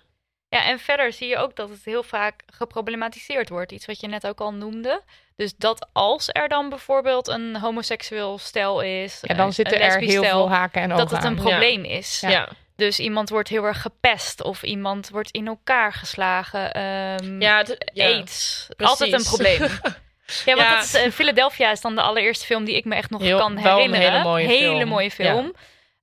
Ja, 0.50 0.66
en 0.66 0.80
verder 0.80 1.14
zie 1.14 1.28
je 1.28 1.38
ook 1.38 1.56
dat 1.56 1.70
het 1.70 1.86
heel 1.86 2.04
vaak 2.04 2.44
geproblematiseerd 2.54 3.50
wordt. 3.50 3.72
Iets 3.72 3.86
wat 3.86 4.00
je 4.00 4.08
net 4.08 4.28
ook 4.28 4.40
al 4.40 4.54
noemde. 4.54 5.02
Dus 5.36 5.56
dat 5.56 5.88
als 5.94 6.30
er 6.32 6.48
dan 6.48 6.70
bijvoorbeeld 6.70 7.28
een 7.28 7.56
homoseksueel 7.56 8.38
stel 8.38 8.82
is, 8.82 9.20
Ja, 9.22 9.34
dan 9.34 9.54
zitten 9.54 9.82
er 9.82 10.00
heel 10.00 10.10
stel, 10.24 10.24
veel 10.24 10.50
haken 10.50 10.82
en 10.82 10.92
ogen 10.94 11.08
dat 11.08 11.16
het 11.16 11.24
een 11.24 11.36
probleem 11.36 11.84
is. 11.84 12.20
Ja. 12.20 12.50
Dus 12.76 13.00
iemand 13.00 13.30
wordt 13.30 13.50
heel 13.50 13.64
erg 13.64 13.82
gepest 13.82 14.44
of 14.44 14.64
iemand 14.64 15.10
wordt 15.10 15.32
in 15.32 15.48
elkaar 15.48 15.94
geslagen. 15.94 16.74
ehm 16.74 17.42
Ja, 17.42 17.58
het- 17.58 17.92
ja. 17.94 18.06
AIDS. 18.06 18.68
Precies. 18.76 19.00
Altijd 19.00 19.14
een 19.14 19.24
probleem. 19.24 19.70
Ja, 20.46 20.56
want 20.56 20.68
Ja. 20.68 20.76
dat 20.76 20.84
is, 20.84 20.94
eh, 20.94 21.12
Philadelphia 21.12 21.72
is 21.72 21.82
dan 21.82 21.96
de 21.96 22.02
allereerste 22.02 22.46
film 22.46 22.66
die 22.66 22.76
ik 22.76 22.86
me 22.86 22.96
echt 22.96 23.10
nog 23.10 23.22
Heel- 23.22 23.38
kan 23.38 23.62
wel 23.62 23.72
een 23.72 23.78
herinneren. 23.80 24.12
hele 24.12 24.24
mooie 24.24 24.48
film. 24.50 24.88
mooie 24.88 25.12
film. 25.12 25.54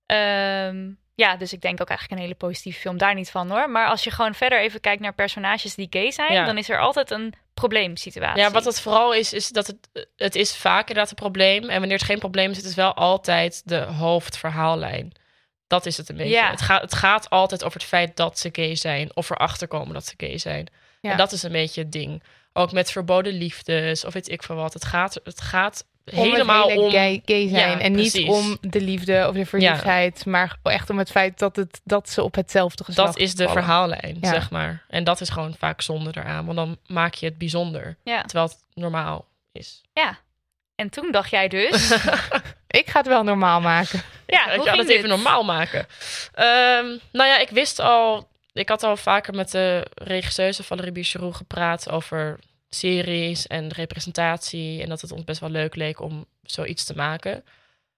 Ehm, 0.07 0.91
ja, 1.15 1.37
dus 1.37 1.53
ik 1.53 1.61
denk 1.61 1.81
ook 1.81 1.89
eigenlijk 1.89 2.21
een 2.21 2.27
hele 2.27 2.39
positieve 2.39 2.81
film 2.81 2.99
daar 2.99 3.15
niet 3.15 3.31
van 3.31 3.51
hoor. 3.51 3.71
Maar 3.71 3.87
als 3.89 4.05
je 4.05 4.11
gewoon 4.11 4.35
verder 4.35 4.61
even 4.61 4.81
kijkt 4.81 5.03
naar 5.03 5.15
personages 5.15 5.75
die 5.75 5.87
gay 5.91 6.11
zijn, 6.11 6.33
Ja. 6.33 6.45
dan 6.45 6.59
is 6.59 6.69
er 6.69 6.81
altijd 6.81 7.11
een 7.11 7.33
probleemsituatie. 7.55 8.43
Ja, 8.43 8.51
wat 8.51 8.65
het 8.65 8.81
vooral 8.81 9.15
is, 9.15 9.33
is 9.33 9.49
dat 9.49 9.67
het, 9.67 10.07
het 10.17 10.35
is 10.35 10.57
vaak 10.57 10.81
inderdaad 10.89 11.11
een 11.11 11.17
probleem. 11.17 11.63
En 11.69 11.79
wanneer 11.79 11.97
het 11.99 12.07
geen 12.07 12.19
probleem 12.19 12.51
is, 12.51 12.57
het 12.57 12.67
is 12.67 12.75
wel 12.75 12.95
altijd 12.95 13.63
de 13.65 13.79
hoofdverhaallijn. 13.81 15.13
Dat 15.67 15.87
is 15.87 15.97
het 15.97 16.09
een 16.09 16.17
beetje. 16.17 16.33
Ja. 16.33 16.51
Het, 16.51 16.61
gaat, 16.63 16.81
het 16.81 16.95
gaat 16.95 17.31
altijd 17.31 17.65
over 17.65 17.79
het 17.79 17.89
feit 17.89 18.17
dat 18.17 18.39
ze 18.39 18.49
gay 18.53 18.75
zijn. 18.75 19.11
Of 19.17 19.31
erachter 19.31 19.69
komen 19.69 19.95
dat 19.95 20.07
ze 20.07 20.15
gay 20.17 20.39
zijn. 20.39 20.67
Ja. 21.01 21.11
En 21.11 21.17
dat 21.17 21.33
is 21.33 21.43
een 21.43 21.53
beetje 21.53 21.81
het 21.83 21.93
ding. 21.93 22.23
Ook 22.57 22.73
met 22.73 22.91
verboden 22.91 23.33
liefdes 23.33 24.05
of 24.05 24.13
weet 24.13 24.31
ik 24.31 24.43
veel 24.43 24.57
wat. 24.57 24.73
Het 24.73 24.85
gaat, 24.85 25.21
het 25.25 25.41
gaat 25.41 25.85
Om 26.13 26.19
helemaal 26.19 26.69
hele 26.69 26.81
om... 26.81 26.91
gay, 26.91 27.23
gay 27.25 27.49
zijn. 27.49 27.71
Ja, 27.71 27.81
en 27.81 27.93
niet 27.93 28.25
om 28.29 28.59
de 28.61 28.81
liefde 28.81 29.27
of 29.29 29.35
de 29.35 29.47
verliefdheid. 29.47 30.27
Maar 30.27 30.57
echt 30.63 30.91
om 30.91 30.99
het 30.99 31.11
feit 31.11 31.39
dat, 31.39 31.57
het, 31.57 31.81
dat 31.85 32.11
ze 32.11 32.23
op 32.23 32.35
hetzelfde 32.35 32.85
geslacht 32.85 33.13
Dat 33.13 33.23
is 33.23 33.35
de 33.35 33.45
vallen. 33.45 33.63
verhaallijn, 33.63 34.19
Ja. 34.21 34.29
zeg 34.29 34.51
maar. 34.51 34.85
En 34.89 35.05
dat 35.05 35.21
is 35.21 35.29
gewoon 35.29 35.55
vaak 35.59 35.81
zonde 35.83 36.11
eraan. 36.15 36.45
Want 36.45 36.57
dan 36.57 36.79
maak 36.87 37.15
je 37.15 37.27
het 37.27 37.39
bijzonder. 37.39 37.97
Ja. 38.05 38.23
Terwijl 38.23 38.49
het 38.49 38.59
normaal 38.75 39.27
is. 39.53 39.83
ja. 39.93 40.19
En 40.75 40.91
toen 40.91 41.13
dacht 41.13 41.31
jij 41.31 41.49
dus, 41.49 41.91
Ik 42.81 42.91
ga 42.91 42.99
het 42.99 43.07
wel 43.07 43.23
normaal 43.23 43.61
maken. 43.61 44.03
ja, 44.27 44.51
ik 44.51 44.63
ga 44.63 44.77
het 44.77 44.89
even 44.89 45.09
normaal 45.09 45.45
maken. 45.45 45.87
Ehm, 46.33 46.87
nou 47.13 47.29
ja, 47.29 47.39
ik 47.39 47.49
wist 47.51 47.79
al... 47.79 48.29
Ik 48.55 48.69
had 48.69 48.83
al 48.83 48.97
vaker 48.97 49.35
met 49.35 49.51
de 49.51 49.87
regisseuse 49.95 50.63
Valerie 50.63 50.93
Bicheroux 50.93 51.37
gepraat 51.37 51.91
over 51.91 52.39
series 52.69 53.47
en 53.47 53.69
representatie. 53.69 54.83
En 54.83 54.89
dat 54.89 55.01
het 55.01 55.13
ons 55.13 55.25
best 55.25 55.41
wel 55.41 55.51
leuk 55.51 55.75
leek 55.75 56.01
om 56.01 56.27
zoiets 56.43 56.85
te 56.85 56.95
maken. 56.95 57.45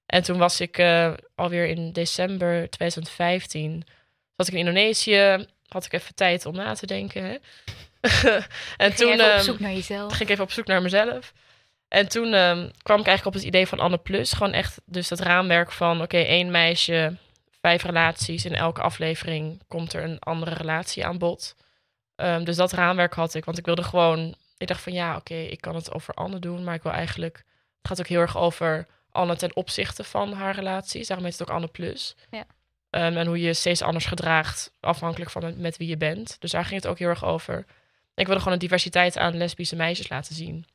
En 0.06 0.22
toen 0.22 0.38
was 0.38 0.60
ik 0.60 0.78
eh, 0.78 1.12
alweer 1.34 1.66
in 1.66 1.92
december 1.92 2.70
2015... 2.70 3.84
Zat 4.36 4.46
ik 4.48 4.52
in 4.52 4.58
Indonesië. 4.58 5.46
Had 5.68 5.84
ik 5.84 5.92
even 5.92 6.14
tijd 6.14 6.46
om 6.46 6.54
na 6.54 6.74
te 6.74 6.86
denken. 6.86 7.22
Hè? 7.24 7.30
en 8.76 8.92
Ging 8.92 8.94
toen... 8.94 9.12
even 9.12 9.24
op 9.24 9.30
ehm, 9.30 9.42
zoek 9.42 9.60
naar 9.60 9.72
jezelf. 9.72 10.10
ging 10.12 10.22
ik 10.22 10.28
even 10.28 10.44
op 10.44 10.52
zoek 10.52 10.66
naar 10.66 10.82
mezelf. 10.82 11.32
En 11.88 12.08
toen 12.08 12.34
ehm, 12.34 12.68
kwam 12.82 13.00
ik 13.00 13.06
eigenlijk 13.06 13.26
op 13.26 13.32
het 13.32 13.42
idee 13.42 13.66
van 13.66 13.80
Anne 13.80 13.98
Plus. 13.98 14.32
Gewoon 14.32 14.52
echt 14.52 14.80
dus 14.84 15.08
dat 15.08 15.20
raamwerk 15.20 15.72
van... 15.72 16.02
oké, 16.02 16.16
één 16.16 16.50
meisje, 16.50 17.16
vijf 17.66 17.82
relaties. 17.82 18.44
In 18.44 18.54
elke 18.54 18.80
aflevering 18.80 19.62
komt 19.68 19.92
er 19.92 20.04
een 20.04 20.18
andere 20.18 20.54
relatie 20.54 21.06
aan 21.06 21.18
bod. 21.18 21.56
Ehm, 22.14 22.44
dus 22.44 22.56
dat 22.56 22.72
raamwerk 22.72 23.14
had 23.14 23.34
ik. 23.34 23.44
Want 23.44 23.58
ik 23.58 23.64
wilde 23.64 23.82
gewoon... 23.82 24.34
Ik 24.58 24.66
dacht 24.66 24.80
van 24.80 24.92
ja, 24.92 25.16
oké, 25.16 25.34
ik 25.34 25.60
kan 25.60 25.74
het 25.74 25.92
over 25.92 26.14
Anne 26.14 26.38
doen. 26.38 26.64
Maar 26.64 26.74
ik 26.74 26.82
wil 26.82 26.92
eigenlijk... 26.92 27.36
Het 27.36 27.88
gaat 27.88 28.00
ook 28.00 28.06
heel 28.06 28.20
erg 28.20 28.36
over 28.36 28.86
Anne 29.10 29.36
ten 29.36 29.56
opzichte 29.56 30.04
van 30.04 30.32
haar 30.32 30.54
relaties. 30.54 31.06
Daarom 31.06 31.26
heet 31.26 31.38
het 31.38 31.48
ook 31.48 31.54
Anne 31.54 31.66
Plus. 31.66 32.16
Ja. 32.30 32.46
Ehm, 32.90 33.16
en 33.16 33.26
hoe 33.26 33.40
je 33.40 33.54
steeds 33.54 33.82
anders 33.82 34.06
gedraagt 34.06 34.72
afhankelijk 34.80 35.30
van 35.30 35.42
met, 35.42 35.58
met 35.58 35.76
wie 35.76 35.88
je 35.88 35.96
bent. 35.96 36.36
Dus 36.40 36.50
daar 36.50 36.64
ging 36.64 36.82
het 36.82 36.90
ook 36.90 36.98
heel 36.98 37.08
erg 37.08 37.24
over. 37.24 37.64
Ik 38.14 38.26
wilde 38.26 38.38
gewoon 38.38 38.54
een 38.54 38.66
diversiteit 38.66 39.18
aan 39.18 39.36
lesbische 39.36 39.76
meisjes 39.76 40.08
laten 40.08 40.34
zien. 40.34 40.66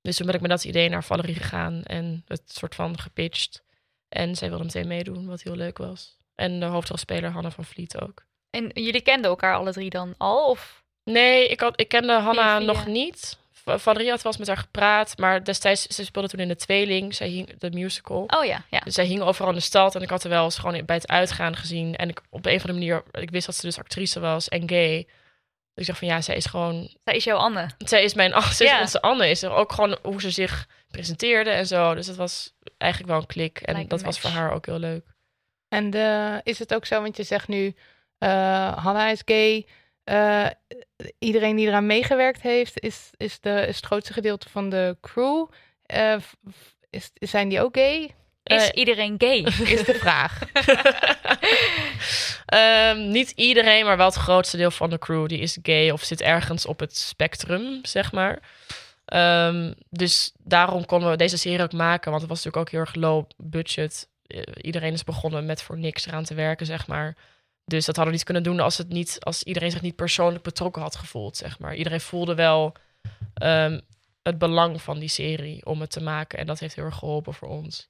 Dus 0.00 0.16
toen 0.16 0.26
ben 0.26 0.34
ik 0.34 0.40
met 0.40 0.50
dat 0.50 0.64
idee 0.64 0.88
naar 0.88 1.04
Valerie 1.04 1.34
gegaan 1.34 1.82
en 1.82 2.24
het 2.26 2.42
soort 2.46 2.74
van 2.74 2.98
gepitcht. 2.98 3.63
En 4.14 4.34
zij 4.36 4.48
wilde 4.48 4.64
meteen 4.64 4.86
meedoen, 4.86 5.26
wat 5.26 5.42
heel 5.42 5.56
leuk 5.56 5.78
was. 5.78 6.16
En 6.34 6.60
de 6.60 6.66
hoofdrolspeler 6.66 7.30
Hanna 7.30 7.50
van 7.50 7.64
Vliet 7.64 8.00
ook. 8.00 8.22
En 8.50 8.70
jullie 8.74 9.00
kenden 9.00 9.30
elkaar 9.30 9.54
alle 9.54 9.72
drie 9.72 9.90
dan 9.90 10.14
al? 10.18 10.48
Of? 10.50 10.82
Nee, 11.04 11.48
ik, 11.48 11.60
had, 11.60 11.80
ik 11.80 11.88
kende 11.88 12.12
Hanna 12.12 12.58
nog 12.58 12.86
niet. 12.86 13.38
Va- 13.52 13.78
Valerie 13.78 14.10
had 14.10 14.22
wel 14.22 14.32
eens 14.32 14.40
met 14.40 14.48
haar 14.48 14.56
gepraat, 14.64 15.18
maar 15.18 15.44
destijds, 15.44 15.82
ze 15.86 16.04
speelde 16.04 16.28
toen 16.28 16.40
in 16.40 16.48
de 16.48 16.56
Tweeling, 16.56 17.14
zij 17.14 17.28
hing, 17.28 17.58
de 17.58 17.70
musical. 17.70 18.24
Oh 18.26 18.44
ja, 18.44 18.64
ja. 18.70 18.78
Dus 18.80 18.94
zij 18.94 19.04
hing 19.06 19.20
overal 19.22 19.48
in 19.50 19.54
de 19.56 19.62
stad 19.62 19.94
en 19.94 20.02
ik 20.02 20.08
had 20.10 20.22
haar 20.22 20.32
wel 20.32 20.44
eens 20.44 20.58
gewoon 20.58 20.84
bij 20.84 20.96
het 20.96 21.08
uitgaan 21.08 21.56
gezien. 21.56 21.96
En 21.96 22.08
ik, 22.08 22.20
op 22.30 22.46
een 22.46 22.54
of 22.54 22.60
andere 22.60 22.72
manier, 22.78 23.02
ik 23.22 23.30
wist 23.30 23.46
dat 23.46 23.54
ze 23.54 23.60
dus 23.66 23.78
actrice 23.78 24.20
was 24.20 24.48
en 24.48 24.68
gay. 24.68 25.06
Dus 25.74 25.82
ik 25.82 25.86
dacht 25.86 25.98
van 25.98 26.08
ja, 26.08 26.20
zij 26.20 26.36
is 26.36 26.46
gewoon, 26.46 26.96
Zij 27.04 27.16
is 27.16 27.24
jouw 27.24 27.36
Anne. 27.38 27.70
zij 27.78 28.02
is 28.04 28.14
mijn, 28.14 28.30
zij 28.42 28.66
is 28.66 28.72
Ja. 28.72 28.80
onze 28.80 29.00
Anne. 29.02 29.28
Is 29.30 29.42
er 29.42 29.50
ook 29.52 29.72
gewoon 29.72 29.98
hoe 30.02 30.20
ze 30.20 30.30
zich 30.30 30.66
presenteerde 30.96 31.50
en 31.50 31.66
zo. 31.66 31.94
Dus 31.94 32.06
dat 32.06 32.16
was 32.16 32.54
eigenlijk 32.78 33.12
wel 33.12 33.20
een 33.20 33.26
klik. 33.26 33.58
En 33.60 33.88
dat 33.88 34.02
was 34.02 34.20
voor 34.20 34.30
haar 34.30 34.52
ook 34.52 34.66
heel 34.66 34.78
leuk. 34.78 35.06
En 35.68 35.90
de, 35.90 36.40
is 36.42 36.58
het 36.58 36.74
ook 36.74 36.86
zo, 36.86 37.02
want 37.02 37.16
je 37.16 37.22
zegt 37.22 37.48
nu, 37.48 37.74
eh 38.18 38.76
Hanna 38.84 39.08
is 39.08 39.22
gay. 39.24 39.66
Eh, 40.04 40.46
iedereen 41.18 41.56
die 41.56 41.66
eraan 41.66 41.86
meegewerkt 41.86 42.42
heeft, 42.42 42.80
is, 42.80 43.10
is, 43.16 43.40
de, 43.40 43.64
is 43.68 43.76
het 43.76 43.86
grootste 43.86 44.12
gedeelte 44.12 44.48
van 44.48 44.70
de 44.70 44.96
crew. 45.00 45.46
Eh, 45.82 46.16
is, 46.90 47.10
zijn 47.14 47.48
die 47.48 47.60
ook 47.60 47.76
gay? 47.76 48.14
Is 48.42 48.68
Eh, 48.68 48.78
iedereen 48.78 49.14
gay? 49.18 49.38
Is 49.76 49.84
de 49.84 49.94
vraag. 49.94 50.38
Ehm, 52.46 53.08
niet 53.10 53.30
iedereen, 53.30 53.84
maar 53.84 53.96
wel 53.96 54.06
het 54.06 54.14
grootste 54.14 54.56
deel 54.56 54.70
van 54.70 54.90
de 54.90 54.98
crew 54.98 55.28
die 55.28 55.38
is 55.38 55.58
gay 55.62 55.90
of 55.90 56.02
zit 56.02 56.20
ergens 56.20 56.66
op 56.66 56.80
het 56.80 56.96
spectrum, 56.96 57.78
zeg 57.82 58.12
maar. 58.12 58.38
Ehm, 59.04 59.72
dus 59.90 60.32
daarom 60.38 60.84
konden 60.84 61.10
we 61.10 61.16
deze 61.16 61.38
serie 61.38 61.62
ook 61.62 61.72
maken, 61.72 62.10
want 62.10 62.22
het 62.22 62.30
was 62.30 62.44
natuurlijk 62.44 62.66
ook 62.66 62.70
heel 62.70 62.80
erg 62.80 62.94
low 62.94 63.24
budget. 63.36 64.08
Eh, 64.26 64.42
iedereen 64.60 64.92
is 64.92 65.04
begonnen 65.04 65.46
met 65.46 65.62
voor 65.62 65.78
niks 65.78 66.06
eraan 66.06 66.24
te 66.24 66.34
werken, 66.34 66.66
zeg 66.66 66.86
maar. 66.86 67.16
Dus 67.64 67.84
dat 67.84 67.96
hadden 67.96 68.06
we 68.06 68.18
niet 68.18 68.24
kunnen 68.24 68.42
doen 68.42 68.60
als, 68.60 68.78
het 68.78 68.88
niet, 68.88 69.16
als 69.20 69.42
iedereen 69.42 69.70
zich 69.70 69.82
niet 69.82 69.96
persoonlijk 69.96 70.44
betrokken 70.44 70.82
had 70.82 70.96
gevoeld, 70.96 71.36
zeg 71.36 71.58
maar. 71.58 71.74
Iedereen 71.74 72.00
voelde 72.00 72.34
wel 72.34 72.74
ehm, 73.34 73.80
het 74.22 74.38
belang 74.38 74.82
van 74.82 74.98
die 74.98 75.08
serie 75.08 75.66
om 75.66 75.80
het 75.80 75.90
te 75.90 76.02
maken. 76.02 76.38
En 76.38 76.46
dat 76.46 76.58
heeft 76.58 76.74
heel 76.74 76.84
erg 76.84 76.98
geholpen 76.98 77.34
voor 77.34 77.48
ons. 77.48 77.88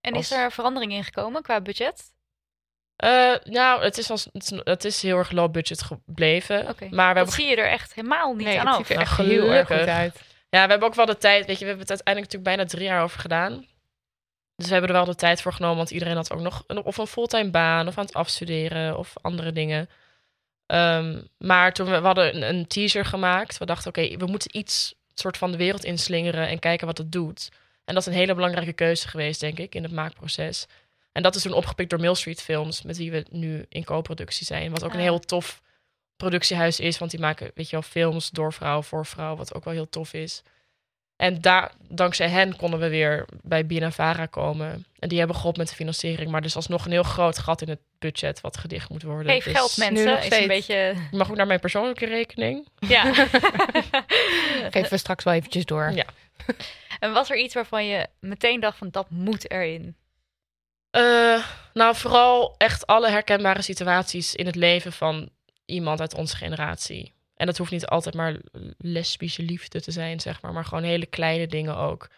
En 0.00 0.12
Als- 0.12 0.30
is 0.30 0.36
er 0.38 0.52
verandering 0.52 0.92
in 0.92 1.04
gekomen 1.04 1.42
qua 1.42 1.60
budget? 1.60 2.12
Eh, 2.98 3.34
nou, 3.44 3.82
het 3.82 3.98
is, 3.98 4.10
als, 4.10 4.28
het, 4.32 4.52
is, 4.84 4.94
het 4.94 5.00
heel 5.00 5.16
erg 5.16 5.30
low 5.30 5.50
budget 5.50 5.82
gebleven. 5.82 6.74
Maar 6.90 7.14
we 7.14 7.20
Dat 7.20 7.32
zie 7.32 7.46
je 7.46 7.56
er 7.56 7.70
echt 7.70 7.94
helemaal 7.94 8.34
niet 8.34 8.46
Nee, 8.46 8.60
aan 8.60 8.66
het 8.66 8.76
af. 8.76 8.86
ziet 8.86 8.96
er 8.96 9.02
echt 9.02 9.18
Nou, 9.18 9.30
heel 9.30 9.52
erg 9.52 9.66
goed 9.66 9.76
uit. 9.76 10.20
ja, 10.48 10.64
we 10.64 10.70
hebben 10.70 10.88
ook 10.88 10.94
wel 10.94 11.06
de 11.06 11.16
tijd. 11.16 11.46
Weet 11.46 11.58
je, 11.58 11.64
we 11.64 11.70
hebben 11.70 11.86
het 11.86 11.90
uiteindelijk 11.90 12.32
natuurlijk 12.32 12.56
bijna 12.56 12.64
drie 12.64 12.84
jaar 12.84 13.02
over 13.02 13.20
gedaan. 13.20 13.66
Dus 14.56 14.66
we 14.66 14.72
hebben 14.72 14.90
er 14.90 14.96
wel 14.96 15.04
de 15.04 15.14
tijd 15.14 15.42
voor 15.42 15.52
genomen. 15.52 15.76
Want 15.76 15.90
iedereen 15.90 16.16
had 16.16 16.32
ook 16.32 16.40
nog 16.40 16.64
een, 16.66 16.82
of 16.82 16.96
een 16.96 17.06
fulltime 17.06 17.50
baan. 17.50 17.88
Of 17.88 17.98
aan 17.98 18.04
het 18.04 18.14
afstuderen. 18.14 18.98
Of 18.98 19.12
andere 19.20 19.52
dingen. 19.52 19.88
Ehm, 20.66 21.20
maar 21.38 21.72
toen 21.72 21.86
we, 21.90 22.00
we 22.00 22.06
hadden 22.06 22.36
een, 22.36 22.42
een 22.42 22.66
teaser 22.66 23.04
gemaakt. 23.04 23.58
We 23.58 23.66
dachten, 23.66 23.88
oké, 23.88 24.16
we 24.16 24.26
moeten 24.26 24.56
iets 24.56 24.94
soort 25.14 25.36
van 25.36 25.50
de 25.50 25.56
wereld 25.56 25.84
inslingeren. 25.84 26.48
En 26.48 26.58
kijken 26.58 26.86
wat 26.86 26.98
het 26.98 27.12
doet. 27.12 27.48
En 27.84 27.94
dat 27.94 28.06
is 28.06 28.12
een 28.12 28.18
hele 28.18 28.34
belangrijke 28.34 28.72
keuze 28.72 29.08
geweest, 29.08 29.40
denk 29.40 29.58
ik, 29.58 29.74
in 29.74 29.82
het 29.82 29.92
maakproces. 29.92 30.66
En 31.18 31.24
dat 31.24 31.34
is 31.34 31.42
toen 31.42 31.52
opgepikt 31.52 31.90
door 31.90 32.00
Mill 32.00 32.14
Street 32.14 32.42
Films, 32.42 32.82
met 32.82 32.96
wie 32.96 33.10
we 33.10 33.24
nu 33.30 33.66
in 33.68 33.84
co-productie 33.84 34.46
zijn. 34.46 34.70
Wat 34.70 34.84
ook 34.84 34.90
een 34.92 34.96
Ah. 34.96 35.02
heel 35.02 35.18
tof 35.20 35.62
productiehuis 36.16 36.80
is, 36.80 36.98
want 36.98 37.10
die 37.10 37.20
maken, 37.20 37.50
weet 37.54 37.66
je 37.66 37.72
wel, 37.72 37.82
films 37.82 38.30
door 38.30 38.52
vrouw 38.52 38.82
voor 38.82 39.06
vrouw, 39.06 39.36
wat 39.36 39.54
ook 39.54 39.64
wel 39.64 39.74
heel 39.74 39.88
tof 39.88 40.12
is. 40.12 40.42
En 41.16 41.40
daar, 41.40 41.72
dankzij 41.88 42.28
hen 42.28 42.56
konden 42.56 42.80
we 42.80 42.88
weer 42.88 43.24
bij 43.42 43.66
BNNVARA 43.66 44.26
komen. 44.26 44.84
En 44.98 45.08
die 45.08 45.18
hebben 45.18 45.36
geholpen 45.36 45.60
met 45.60 45.70
de 45.70 45.76
financiering, 45.76 46.30
maar 46.30 46.42
dus 46.42 46.56
alsnog 46.56 46.84
een 46.84 46.90
heel 46.90 47.02
groot 47.02 47.38
gat 47.38 47.62
in 47.62 47.68
het 47.68 47.80
budget 47.98 48.40
wat 48.40 48.56
gedicht 48.56 48.88
moet 48.88 49.02
worden. 49.02 49.32
Geef 49.32 49.44
Dus 49.44 49.52
geld, 49.52 49.76
nu 49.76 49.84
mensen. 49.84 50.22
Is 50.22 50.40
een 50.40 50.48
beetje... 50.48 50.74
Je 51.10 51.16
mag 51.16 51.30
ook 51.30 51.36
naar 51.36 51.46
mijn 51.46 51.60
persoonlijke 51.60 52.06
rekening. 52.06 52.68
Ja. 52.78 53.12
Geven 54.70 54.90
we 54.90 54.96
straks 54.96 55.24
wel 55.24 55.34
eventjes 55.34 55.64
door. 55.64 55.92
Ja. 55.94 56.04
en 57.00 57.12
was 57.12 57.30
er 57.30 57.36
iets 57.36 57.54
waarvan 57.54 57.86
je 57.86 58.06
meteen 58.20 58.60
dacht 58.60 58.78
van 58.78 58.88
dat 58.90 59.10
moet 59.10 59.50
erin? 59.50 59.96
Eh, 60.98 61.44
nou, 61.74 61.96
vooral 61.96 62.54
echt 62.56 62.86
alle 62.86 63.10
herkenbare 63.10 63.62
situaties 63.62 64.34
in 64.34 64.46
het 64.46 64.54
leven 64.56 64.92
van 64.92 65.28
iemand 65.64 66.00
uit 66.00 66.14
onze 66.14 66.36
generatie. 66.36 67.12
En 67.36 67.46
dat 67.46 67.56
hoeft 67.58 67.70
niet 67.70 67.86
altijd 67.86 68.14
maar 68.14 68.36
lesbische 68.78 69.42
liefde 69.42 69.80
te 69.80 69.90
zijn, 69.90 70.20
zeg 70.20 70.42
maar, 70.42 70.52
maar 70.52 70.64
gewoon 70.64 70.84
hele 70.84 71.06
kleine 71.06 71.46
dingen 71.46 71.76
ook. 71.76 72.08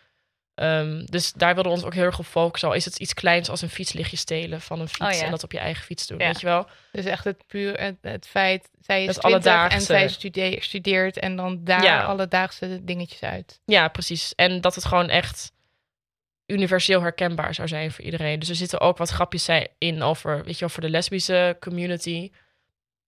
Ehm, 0.54 1.04
dus 1.04 1.32
daar 1.32 1.54
wilden 1.54 1.72
we 1.72 1.78
ons 1.78 1.86
ook 1.86 1.94
heel 1.94 2.04
erg 2.04 2.18
op 2.18 2.24
focussen. 2.26 2.68
Al 2.68 2.74
is 2.74 2.84
het 2.84 2.98
iets 2.98 3.14
kleins 3.14 3.48
als 3.48 3.62
een 3.62 3.68
fietslichtje 3.70 4.16
stelen 4.16 4.60
van 4.60 4.80
een 4.80 4.88
fiets 4.88 5.00
Oh 5.06 5.12
ja. 5.12 5.24
en 5.24 5.30
dat 5.30 5.42
op 5.44 5.52
je 5.52 5.58
eigen 5.58 5.84
fiets 5.84 6.06
doen, 6.06 6.18
Ja. 6.18 6.26
weet 6.26 6.40
je 6.40 6.46
wel? 6.46 6.66
Dus 6.92 7.04
echt 7.04 7.24
het 7.24 7.46
puur 7.46 7.80
het, 7.80 7.96
het 8.00 8.26
feit, 8.26 8.68
zij 8.80 9.04
is 9.04 9.16
20 9.16 9.68
en 9.72 9.80
zij 9.80 10.08
stude- 10.08 10.56
studeert 10.60 11.18
en 11.18 11.36
dan 11.36 11.64
daar 11.64 11.82
Ja. 11.84 12.02
alledaagse 12.04 12.84
dingetjes 12.84 13.20
uit. 13.22 13.60
Ja, 13.64 13.88
precies. 13.88 14.34
En 14.34 14.60
dat 14.60 14.74
het 14.74 14.84
gewoon 14.84 15.08
echt 15.08 15.52
universeel 16.50 17.00
herkenbaar 17.00 17.54
zou 17.54 17.68
zijn 17.68 17.92
voor 17.92 18.04
iedereen. 18.04 18.38
Dus 18.38 18.48
er 18.48 18.54
zitten 18.54 18.80
ook 18.80 18.96
wat 18.96 19.10
grapjes 19.10 19.48
in 19.78 20.02
over, 20.02 20.44
weet 20.44 20.54
je 20.54 20.60
wel, 20.60 20.68
voor 20.68 20.82
de 20.82 20.90
lesbische 20.90 21.56
community. 21.60 22.30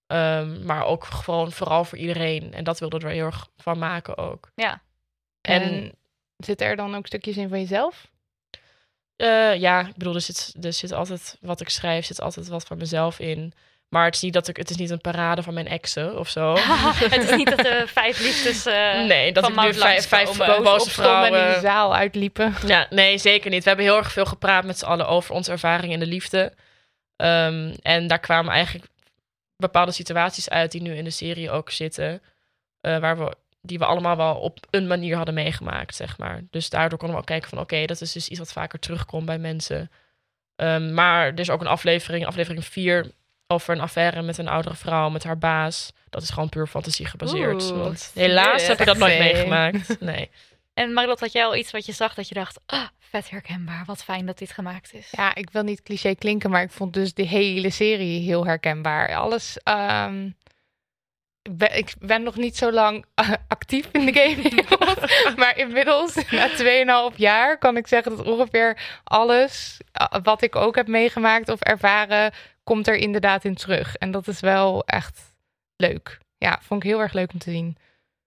Ehm, 0.07 0.65
maar 0.65 0.85
ook 0.87 1.05
gewoon 1.05 1.53
vooral 1.53 1.85
voor 1.85 1.99
iedereen. 1.99 2.55
En 2.55 2.65
dat 2.65 2.79
wilden 2.81 3.01
we 3.01 3.07
er 3.07 3.13
heel 3.13 3.25
erg 3.25 3.49
van 3.57 3.79
maken 3.79 4.17
ook. 4.17 4.51
Ja. 4.55 4.83
En, 5.41 5.63
En- 5.63 5.93
zitten 6.37 6.67
er 6.67 6.77
dan 6.77 6.95
ook 6.95 7.07
stukjes 7.07 7.37
in 7.37 7.49
van 7.49 7.61
jezelf? 7.61 8.11
Eh, 9.17 9.55
ja, 9.57 9.87
ik 9.89 9.97
bedoel, 9.97 10.15
er 10.15 10.21
zit, 10.21 10.55
er 10.61 10.73
zit 10.73 10.93
altijd 10.93 11.37
wat 11.41 11.61
ik 11.61 11.69
schrijf, 11.69 12.05
zit 12.07 12.21
altijd 12.21 12.49
wat 12.49 12.65
van 12.65 12.77
mezelf 12.79 13.19
in. 13.19 13.53
Maar 13.93 14.05
het 14.05 14.15
is 14.15 14.21
niet 14.21 14.33
dat 14.33 14.49
ik, 14.49 14.57
het 14.57 14.71
is 14.71 14.77
niet 14.77 14.91
een 14.91 15.01
parade 15.01 15.43
van 15.43 15.55
mijn 15.55 15.69
exen 15.69 16.19
of 16.19 16.29
zo. 16.29 16.57
het 17.15 17.23
is 17.23 17.37
niet 17.37 17.49
dat 17.49 17.59
de 17.59 17.85
vijf 17.87 18.21
liefdes 18.21 18.67
eh, 18.67 19.05
nee, 19.05 19.33
dat 19.33 19.45
van 19.45 19.53
ik 19.53 19.73
nu 19.73 19.81
vijf, 19.81 20.09
vijf 20.09 20.37
boze 20.37 20.71
Opstonden 20.71 21.15
en 21.15 21.25
in 21.25 21.33
de 21.33 21.39
vrouwen. 21.39 21.61
zaal 21.61 21.95
uitliepen. 21.95 22.55
Ja, 22.67 22.87
nee, 22.91 23.19
zeker 23.19 23.51
niet. 23.51 23.63
We 23.63 23.69
hebben 23.69 23.87
heel 23.87 23.97
erg 23.97 24.13
veel 24.13 24.25
gepraat 24.25 24.65
met 24.65 24.79
z'n 24.79 24.85
allen 24.85 25.09
over 25.09 25.35
onze 25.35 25.51
ervaring 25.51 25.93
in 25.93 25.99
de 25.99 26.07
liefde. 26.07 26.53
Ehm, 27.17 27.75
en 27.83 28.07
daar 28.07 28.19
kwamen 28.19 28.53
eigenlijk 28.53 28.87
bepaalde 29.57 29.93
situaties 29.93 30.51
uit 30.51 30.73
die 30.73 30.83
nu 30.83 30.95
in 30.95 31.05
de 31.05 31.11
serie 31.11 31.51
ook 31.51 31.71
zitten. 31.71 32.23
eh, 32.81 32.99
waar 32.99 33.19
we, 33.19 33.35
die 33.61 33.79
we 33.79 33.85
allemaal 33.85 34.17
wel 34.17 34.35
op 34.35 34.59
een 34.71 34.87
manier 34.87 35.17
hadden 35.17 35.35
meegemaakt, 35.35 35.95
zeg 35.95 36.19
maar. 36.19 36.41
Dus 36.51 36.71
daardoor 36.71 36.99
konden 36.99 37.17
we 37.17 37.23
ook 37.23 37.29
kijken 37.29 37.49
van... 37.49 37.59
oké, 37.59 37.85
dat 37.85 38.01
is 38.01 38.13
dus 38.13 38.29
iets 38.29 38.39
wat 38.39 38.53
vaker 38.53 38.79
terugkomt 38.79 39.27
bij 39.27 39.39
mensen. 39.39 39.91
Ehm, 40.57 40.95
maar 40.95 41.27
er 41.27 41.39
is 41.41 41.51
ook 41.51 41.61
een 41.61 41.67
aflevering, 41.67 42.27
aflevering 42.27 42.65
4... 42.65 43.11
over 43.53 43.75
een 43.75 43.81
affaire 43.81 44.23
met 44.23 44.39
een 44.39 44.49
oudere 44.49 44.75
vrouw, 44.75 45.09
met 45.09 45.25
haar 45.25 45.39
baas. 45.39 45.93
Dat 46.11 46.23
is 46.23 46.31
gewoon 46.31 46.49
puur 46.49 46.67
fantasie 46.67 47.07
gebaseerd. 47.07 47.71
Oeh, 47.71 47.79
want 47.83 48.11
helaas 48.15 48.67
heb 48.67 48.81
ik 48.81 48.87
dat 48.87 48.97
nooit 48.99 49.19
meegemaakt. 49.19 50.01
Nee. 50.01 50.31
En 50.75 50.93
Marilotte, 50.93 51.25
had 51.25 51.33
jij 51.33 51.45
al 51.45 51.57
iets 51.57 51.71
wat 51.71 51.87
je 51.87 51.93
zag 51.93 52.15
dat 52.15 52.29
je 52.29 52.35
dacht, 52.35 52.61
ah, 52.67 52.87
vet 52.99 53.31
herkenbaar. 53.31 53.83
Wat 53.87 54.05
fijn 54.05 54.27
dat 54.27 54.39
dit 54.39 54.51
gemaakt 54.53 54.95
is. 54.95 55.09
Ja, 55.11 55.35
ik 55.35 55.51
wil 55.51 55.63
niet 55.63 55.83
cliché 55.83 56.15
klinken, 56.15 56.51
maar 56.51 56.63
ik 56.63 56.71
vond 56.71 56.95
dus 56.95 57.15
de 57.15 57.27
hele 57.27 57.71
serie 57.71 58.21
heel 58.21 58.47
herkenbaar. 58.47 59.15
Alles. 59.15 59.59
ehm, 59.63 60.31
ik, 61.43 61.57
ben, 61.57 61.77
ik 61.77 61.95
ben 61.99 62.23
nog 62.23 62.37
niet 62.37 62.57
zo 62.57 62.73
lang 62.73 63.05
actief 63.49 63.89
in 63.93 64.07
de 64.07 64.13
gaming. 64.13 64.69
maar 65.41 65.59
inmiddels, 65.59 66.15
na 66.31 66.49
2,5 67.13 67.17
jaar, 67.17 67.59
kan 67.59 67.77
ik 67.77 67.87
zeggen 67.87 68.17
dat 68.17 68.27
ongeveer 68.27 69.01
alles 69.05 69.81
eh, 69.93 70.07
wat 70.23 70.43
ik 70.43 70.57
ook 70.57 70.77
heb 70.77 70.87
meegemaakt 70.87 71.49
of 71.49 71.61
ervaren, 71.61 72.33
komt 72.65 72.89
er 72.89 72.97
inderdaad 72.97 73.45
in 73.45 73.55
terug. 73.55 73.97
En 73.97 74.11
dat 74.11 74.29
is 74.29 74.41
wel 74.41 74.85
echt 74.85 75.35
leuk. 75.77 76.19
Ja, 76.39 76.59
vond 76.63 76.85
ik 76.85 76.91
heel 76.91 77.01
erg 77.01 77.13
leuk 77.13 77.33
om 77.33 77.39
te 77.39 77.51
zien. 77.51 77.77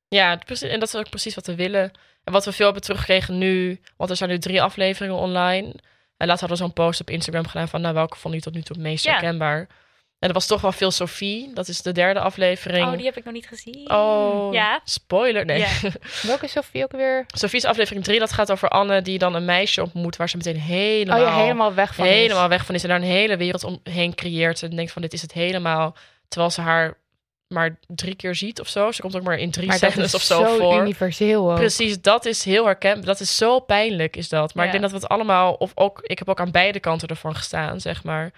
Ja, 0.07 0.35
precies, 0.35 0.69
en 0.69 0.79
dat 0.79 0.87
is 0.87 0.95
ook 0.95 1.09
precies 1.09 1.35
wat 1.35 1.47
we 1.47 1.55
willen. 1.55 1.91
En 2.23 2.33
wat 2.33 2.45
we 2.45 2.51
veel 2.51 2.65
hebben 2.65 2.83
teruggekregen 2.83 3.37
nu, 3.37 3.79
want 3.97 4.09
er 4.09 4.15
zijn 4.15 4.29
nu 4.29 4.37
drie 4.37 4.61
afleveringen 4.61 5.15
online. 5.15 5.73
En 6.17 6.27
laatst 6.27 6.39
hadden 6.41 6.57
we 6.57 6.63
zo'n 6.63 6.73
post 6.73 7.01
op 7.01 7.09
Instagram 7.09 7.47
gedaan 7.47 7.67
van, 7.67 7.81
nou, 7.81 7.93
welke 7.93 8.17
vond 8.17 8.33
je 8.33 8.41
tot 8.41 8.53
nu 8.53 8.61
toe 8.61 8.75
het 8.75 8.85
meest 8.85 9.03
Ja. 9.03 9.67
En 10.25 10.31
dat 10.33 10.41
was 10.41 10.47
toch 10.49 10.61
wel 10.61 10.71
veel 10.71 10.91
Sophie. 10.91 11.51
Dat 11.53 11.67
is 11.67 11.81
de 11.81 11.91
derde 11.91 12.19
aflevering. 12.19 12.85
Oh, 12.87 12.95
die 12.95 13.05
heb 13.05 13.17
ik 13.17 13.23
nog 13.23 13.33
niet 13.33 13.47
gezien. 13.47 13.91
Oh, 13.91 14.53
Ja. 14.53 14.81
spoiler. 14.83 15.45
Nee. 15.45 15.59
Ja. 15.59 15.67
Welke 16.21 16.45
is 16.45 16.51
Sophie 16.51 16.83
ook 16.83 16.91
weer? 16.91 17.25
Sophie's 17.27 17.63
aflevering 17.65 18.03
3, 18.03 18.19
dat 18.19 18.31
gaat 18.31 18.51
over 18.51 18.69
Anne 18.69 19.01
die 19.01 19.17
dan 19.17 19.35
een 19.35 19.45
meisje 19.45 19.81
ontmoet 19.81 20.15
waar 20.15 20.29
ze 20.29 20.37
meteen 20.37 20.59
helemaal, 20.59 21.19
oh 21.21 21.27
ja, 21.27 21.35
helemaal 21.41 21.73
weg 21.73 21.95
van. 21.95 22.05
is. 22.05 22.11
helemaal 22.11 22.49
weg 22.49 22.65
van 22.65 22.75
is. 22.75 22.83
En 22.83 22.89
daar 22.89 22.97
een 22.97 23.03
hele 23.03 23.37
wereld 23.37 23.63
omheen 23.63 24.15
creëert. 24.15 24.63
En 24.63 24.75
denkt 24.75 24.91
van, 24.91 25.01
dit 25.01 25.13
is 25.13 25.21
het 25.21 25.31
helemaal. 25.33 25.95
Terwijl 26.27 26.51
ze 26.51 26.61
haar 26.61 26.97
maar 27.47 27.79
drie 27.87 28.15
keer 28.15 28.35
ziet 28.35 28.59
of 28.59 28.67
zo. 28.67 28.91
Ze 28.91 29.01
komt 29.01 29.15
ook 29.15 29.23
maar 29.23 29.37
in 29.37 29.51
drie 29.51 29.67
Maar 29.67 29.79
dat 29.79 29.91
scènes 29.91 30.07
is 30.07 30.15
of 30.15 30.21
zo, 30.21 30.43
zo 30.45 30.57
voor. 30.57 30.81
universeel 30.81 31.49
ook. 31.51 31.55
Precies, 31.57 32.01
dat 32.01 32.25
is 32.25 32.43
heel 32.43 32.65
herkenbaar. 32.65 33.05
Dat 33.05 33.19
is 33.19 33.37
zo 33.37 33.59
pijnlijk, 33.59 34.15
is 34.15 34.29
dat. 34.29 34.53
Maar 34.53 34.65
Ja. 34.65 34.71
ik 34.73 34.79
denk 34.79 34.91
dat 34.91 34.99
we 34.99 35.05
het 35.07 35.15
allemaal, 35.15 35.53
of 35.53 35.71
ook, 35.75 35.99
ik 36.01 36.19
heb 36.19 36.29
ook 36.29 36.39
aan 36.39 36.51
beide 36.51 36.79
kanten 36.79 37.07
ervan 37.07 37.35
gestaan, 37.35 37.79
zeg 37.81 38.03
maar. 38.03 38.31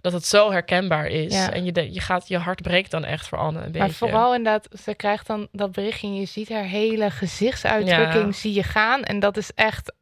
Dat 0.00 0.12
het 0.12 0.26
zo 0.26 0.50
herkenbaar 0.50 1.06
is. 1.06 1.34
Ja. 1.34 1.50
En 1.52 1.64
je, 1.64 1.72
de- 1.72 1.92
je, 1.92 2.00
gaat, 2.00 2.28
je 2.28 2.38
hart 2.38 2.62
breekt 2.62 2.90
dan 2.90 3.04
echt 3.04 3.28
voor 3.28 3.38
Anne 3.38 3.58
een 3.58 3.64
beetje. 3.64 3.78
Maar 3.78 3.90
vooral 3.90 4.34
inderdaad, 4.34 4.68
ze 4.84 4.94
krijgt 4.94 5.26
dan 5.26 5.48
dat 5.52 5.72
berichtje 5.72 6.06
en 6.06 6.14
je 6.14 6.24
ziet 6.26 6.48
haar 6.48 6.64
hele 6.64 7.10
gezichtsuitdrukking 7.10 8.24
Ja. 8.24 8.32
zie 8.32 8.52
je 8.54 8.62
gaan. 8.62 9.02
En 9.02 9.18
dat 9.20 9.36
is 9.36 9.50
echt 9.54 9.94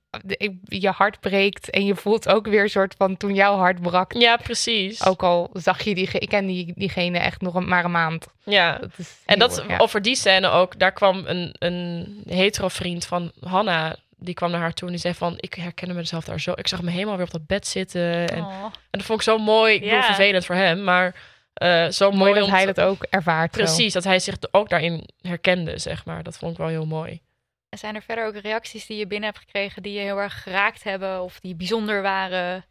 je 0.65 0.89
hart 0.91 1.21
breekt 1.21 1.71
en 1.71 1.85
je 1.87 1.95
voelt 1.95 2.29
ook 2.29 2.47
weer 2.47 2.63
een 2.63 2.71
soort 2.71 2.95
van 2.99 3.17
toen 3.17 3.35
jouw 3.35 3.57
hart 3.57 3.81
brak. 3.81 4.13
Ja, 4.13 4.37
precies. 4.37 5.05
Ook 5.07 5.23
al 5.23 5.51
zag 5.53 5.83
je 5.83 5.95
die, 5.95 6.09
ik 6.13 6.29
ken 6.29 6.47
die, 6.47 6.73
diegene 6.77 7.19
echt 7.19 7.41
nog 7.41 7.55
een, 7.55 7.69
maar 7.69 7.85
een 7.85 7.91
maand. 7.91 8.27
Ja. 8.45 8.79
Dat 8.79 8.91
is 8.97 9.17
En 9.27 9.39
dat, 9.39 9.65
ja. 9.69 9.77
over 9.79 10.03
die 10.03 10.17
scène 10.17 10.49
ook, 10.49 10.79
daar 10.79 10.93
kwam 10.93 11.23
een, 11.27 11.55
een 11.59 12.23
hetero 12.29 12.69
vriend 12.69 13.05
van 13.07 13.33
Hanna, 13.41 13.97
die 14.21 14.35
kwam 14.35 14.51
naar 14.51 14.61
haar 14.61 14.73
toe 14.73 14.87
en 14.87 14.93
die 14.93 15.03
zei 15.03 15.15
van, 15.15 15.35
ik 15.37 15.55
herkende 15.55 15.95
mezelf 15.95 16.25
daar 16.25 16.41
zo. 16.41 16.53
Ik 16.57 16.69
zag 16.69 16.83
me 16.83 16.91
helemaal 16.91 17.17
weer 17.17 17.27
op 17.27 17.33
dat 17.33 17.47
bed 17.47 17.67
zitten. 17.67 18.29
En, 18.29 18.43
Oh. 18.45 18.65
en 18.65 18.71
dat 18.91 19.03
vond 19.03 19.19
ik 19.19 19.25
zo 19.25 19.39
mooi. 19.39 19.75
Ik 19.75 19.81
bedoel, 19.81 20.03
vervelend 20.03 20.47
voor 20.47 20.55
hem, 20.55 20.85
maar 20.85 21.15
eh, 21.55 21.89
zo 21.89 22.07
mooi, 22.11 22.19
mooi 22.19 22.35
dat 22.35 22.43
om 22.45 22.51
hij 22.55 22.67
dat 22.67 22.81
ook 22.81 23.03
ervaart. 23.03 23.55
zo. 23.55 23.61
Precies, 23.63 23.93
dat 23.93 24.05
hij 24.05 24.19
zich 24.19 24.37
ook 24.51 24.69
daarin 24.69 25.09
herkende, 25.21 25.79
zeg 25.79 26.05
maar. 26.05 26.23
Dat 26.23 26.39
vond 26.39 26.53
ik 26.53 26.59
wel 26.59 26.69
heel 26.69 26.87
mooi. 26.87 27.21
En 27.69 27.79
zijn 27.79 27.95
er 27.95 28.03
verder 28.03 28.27
ook 28.27 28.37
reacties 28.37 28.87
die 28.87 28.99
je 28.99 29.07
binnen 29.07 29.29
hebt 29.29 29.43
gekregen 29.45 29.83
die 29.83 29.93
je 29.93 30.01
heel 30.01 30.19
erg 30.19 30.43
geraakt 30.43 30.83
hebben 30.83 31.23
of 31.23 31.41
die 31.41 31.55
bijzonder 31.55 32.03
waren? 32.03 32.65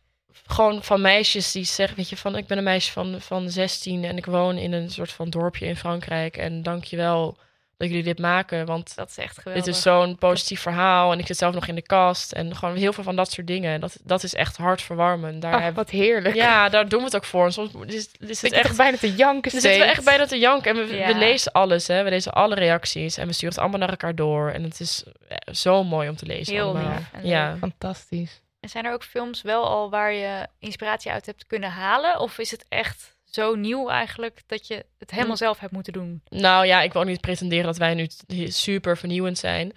Gewoon 0.47 0.83
van 0.83 1.01
meisjes 1.01 1.51
die 1.51 1.63
zeggen, 1.63 1.97
weet 1.97 2.09
je, 2.09 2.17
van 2.17 2.35
ik 2.37 2.47
ben 2.47 2.57
een 2.57 2.63
meisje 2.63 2.91
van, 2.91 3.21
van 3.21 3.49
16 3.49 4.03
en 4.03 4.17
ik 4.17 4.25
woon 4.25 4.57
in 4.57 4.71
een 4.73 4.89
soort 4.89 5.11
van 5.11 5.29
dorpje 5.29 5.65
in 5.65 5.75
Frankrijk. 5.75 6.37
En 6.37 6.63
dank 6.63 6.83
je 6.83 6.95
wel 6.97 7.37
dat 7.79 7.87
jullie 7.87 8.03
dit 8.03 8.19
maken, 8.19 8.65
want 8.65 8.95
Dat 8.95 9.09
is 9.09 9.17
echt 9.17 9.37
geweldig. 9.37 9.63
Dit 9.65 9.75
is 9.75 9.81
zo'n 9.81 10.17
positief 10.17 10.61
verhaal 10.61 11.11
en 11.11 11.19
ik 11.19 11.25
zit 11.27 11.37
zelf 11.37 11.53
nog 11.53 11.67
in 11.67 11.75
de 11.75 11.81
kast 11.81 12.31
en 12.31 12.55
gewoon 12.55 12.75
heel 12.75 12.93
veel 12.93 13.03
van 13.03 13.15
dat 13.15 13.31
soort 13.31 13.47
dingen. 13.47 13.79
Dat, 13.79 13.97
dat 14.03 14.23
is 14.23 14.33
echt 14.33 14.57
hartverwarmend. 14.57 15.41
Daar 15.41 15.53
Ach, 15.53 15.61
heb- 15.61 15.75
wat 15.75 15.89
heerlijk. 15.89 16.35
ja, 16.35 16.69
daar 16.69 16.89
doen 16.89 16.99
we 16.99 17.05
het 17.05 17.15
ook 17.15 17.25
voor. 17.25 17.45
En 17.45 17.51
Soms 17.53 17.71
is, 17.85 18.09
is 18.19 18.41
het 18.41 18.51
echt, 18.51 18.77
bijna 18.77 18.97
te 18.97 19.15
janken 19.15 19.51
dan 19.51 19.61
zitten 19.61 19.79
we 19.79 19.85
echt 19.85 20.03
bijna 20.03 20.25
te 20.25 20.39
janken 20.39 20.71
en 20.77 20.87
we, 20.87 20.95
Ja. 20.95 21.07
we 21.07 21.15
lezen 21.15 21.51
alles. 21.51 21.87
Hè. 21.87 22.03
We 22.03 22.09
lezen 22.09 22.31
alle 22.33 22.55
reacties 22.55 23.17
en 23.17 23.27
we 23.27 23.33
sturen 23.33 23.49
het 23.55 23.59
allemaal 23.59 23.79
naar 23.79 23.89
elkaar 23.89 24.15
door. 24.15 24.49
En 24.49 24.63
het 24.63 24.79
is 24.79 25.03
eh, 25.27 25.53
zo 25.53 25.83
mooi 25.83 26.09
om 26.09 26.15
te 26.15 26.25
lezen. 26.25 26.53
Heel 26.53 26.69
allemaal. 26.69 26.95
lief 26.95 27.09
en 27.11 27.25
Ja. 27.27 27.49
leuk. 27.49 27.59
Fantastisch. 27.59 28.41
En 28.59 28.69
zijn 28.69 28.85
er 28.85 28.93
ook 28.93 29.03
films 29.03 29.41
wel 29.41 29.67
al 29.67 29.89
waar 29.89 30.13
je 30.13 30.47
inspiratie 30.59 31.11
uit 31.11 31.25
hebt 31.25 31.47
kunnen 31.47 31.69
halen? 31.71 32.19
Of 32.19 32.37
is 32.37 32.51
het 32.51 32.65
echt 32.69 33.17
zo 33.31 33.55
nieuw 33.55 33.89
eigenlijk 33.89 34.41
dat 34.47 34.67
je 34.67 34.85
het 34.97 35.11
helemaal 35.11 35.37
zelf 35.37 35.59
hebt 35.59 35.71
moeten 35.73 35.93
doen? 35.93 36.21
Nou 36.29 36.65
ja, 36.65 36.81
ik 36.81 36.93
wil 36.93 37.01
ook 37.01 37.07
niet 37.07 37.21
pretenderen 37.21 37.65
dat 37.65 37.77
wij 37.77 37.93
nu 37.93 38.07
super 38.47 38.97
vernieuwend 38.97 39.37
zijn. 39.37 39.73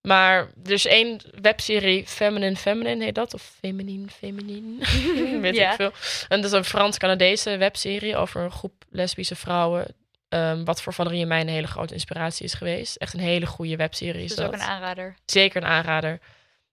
Maar 0.00 0.38
er 0.64 0.70
is 0.72 0.86
één 0.86 1.20
webserie, 1.40 2.06
Feminine 2.06 2.56
Feminine 2.56 3.04
heet 3.04 3.14
dat. 3.14 3.34
Of 3.34 3.42
Feminine 3.58 4.08
Feminine, 4.08 4.86
weet 5.40 5.56
Ja. 5.56 5.70
ik 5.70 5.76
veel. 5.76 5.90
En 6.28 6.40
dat 6.40 6.52
is 6.52 6.56
een 6.58 6.64
Frans-Canadese 6.64 7.56
webserie 7.56 8.16
over 8.16 8.40
een 8.42 8.50
groep 8.50 8.84
lesbische 8.90 9.36
vrouwen. 9.36 9.94
ehm, 10.28 10.64
wat 10.64 10.82
voor 10.82 10.92
Valerie 10.92 11.22
en 11.22 11.28
mij 11.28 11.40
een 11.40 11.48
hele 11.48 11.66
grote 11.66 11.94
inspiratie 11.94 12.44
is 12.44 12.54
geweest. 12.54 12.96
Echt 12.96 13.14
een 13.14 13.20
hele 13.20 13.46
goede 13.46 13.76
webserie 13.76 14.24
is 14.24 14.34
Dat 14.34 14.38
is 14.38 14.44
ook 14.46 14.52
een 14.52 14.60
aanrader. 14.68 15.14
Zeker 15.26 15.62
een 15.62 15.68
aanrader. 15.68 16.20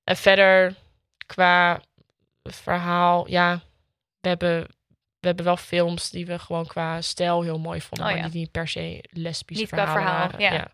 En 0.03 0.17
verder, 0.17 0.75
qua 1.25 1.81
verhaal, 2.43 3.29
ja, 3.29 3.61
we 4.21 4.27
hebben, 4.27 4.67
we 5.21 5.27
hebben 5.27 5.45
wel 5.45 5.57
films 5.57 6.09
die 6.09 6.25
we 6.25 6.39
gewoon 6.39 6.67
qua 6.67 7.01
stijl 7.01 7.41
heel 7.41 7.59
mooi 7.59 7.81
vonden. 7.81 8.07
Oh 8.07 8.13
maar 8.13 8.21
ja. 8.21 8.29
die 8.29 8.39
niet 8.39 8.51
per 8.51 8.67
se 8.67 9.03
lesbische 9.09 9.63
Niet 9.63 9.71
qua 9.71 9.85
verhalen 9.85 10.29
verhaal, 10.29 10.51
waren. 10.51 10.71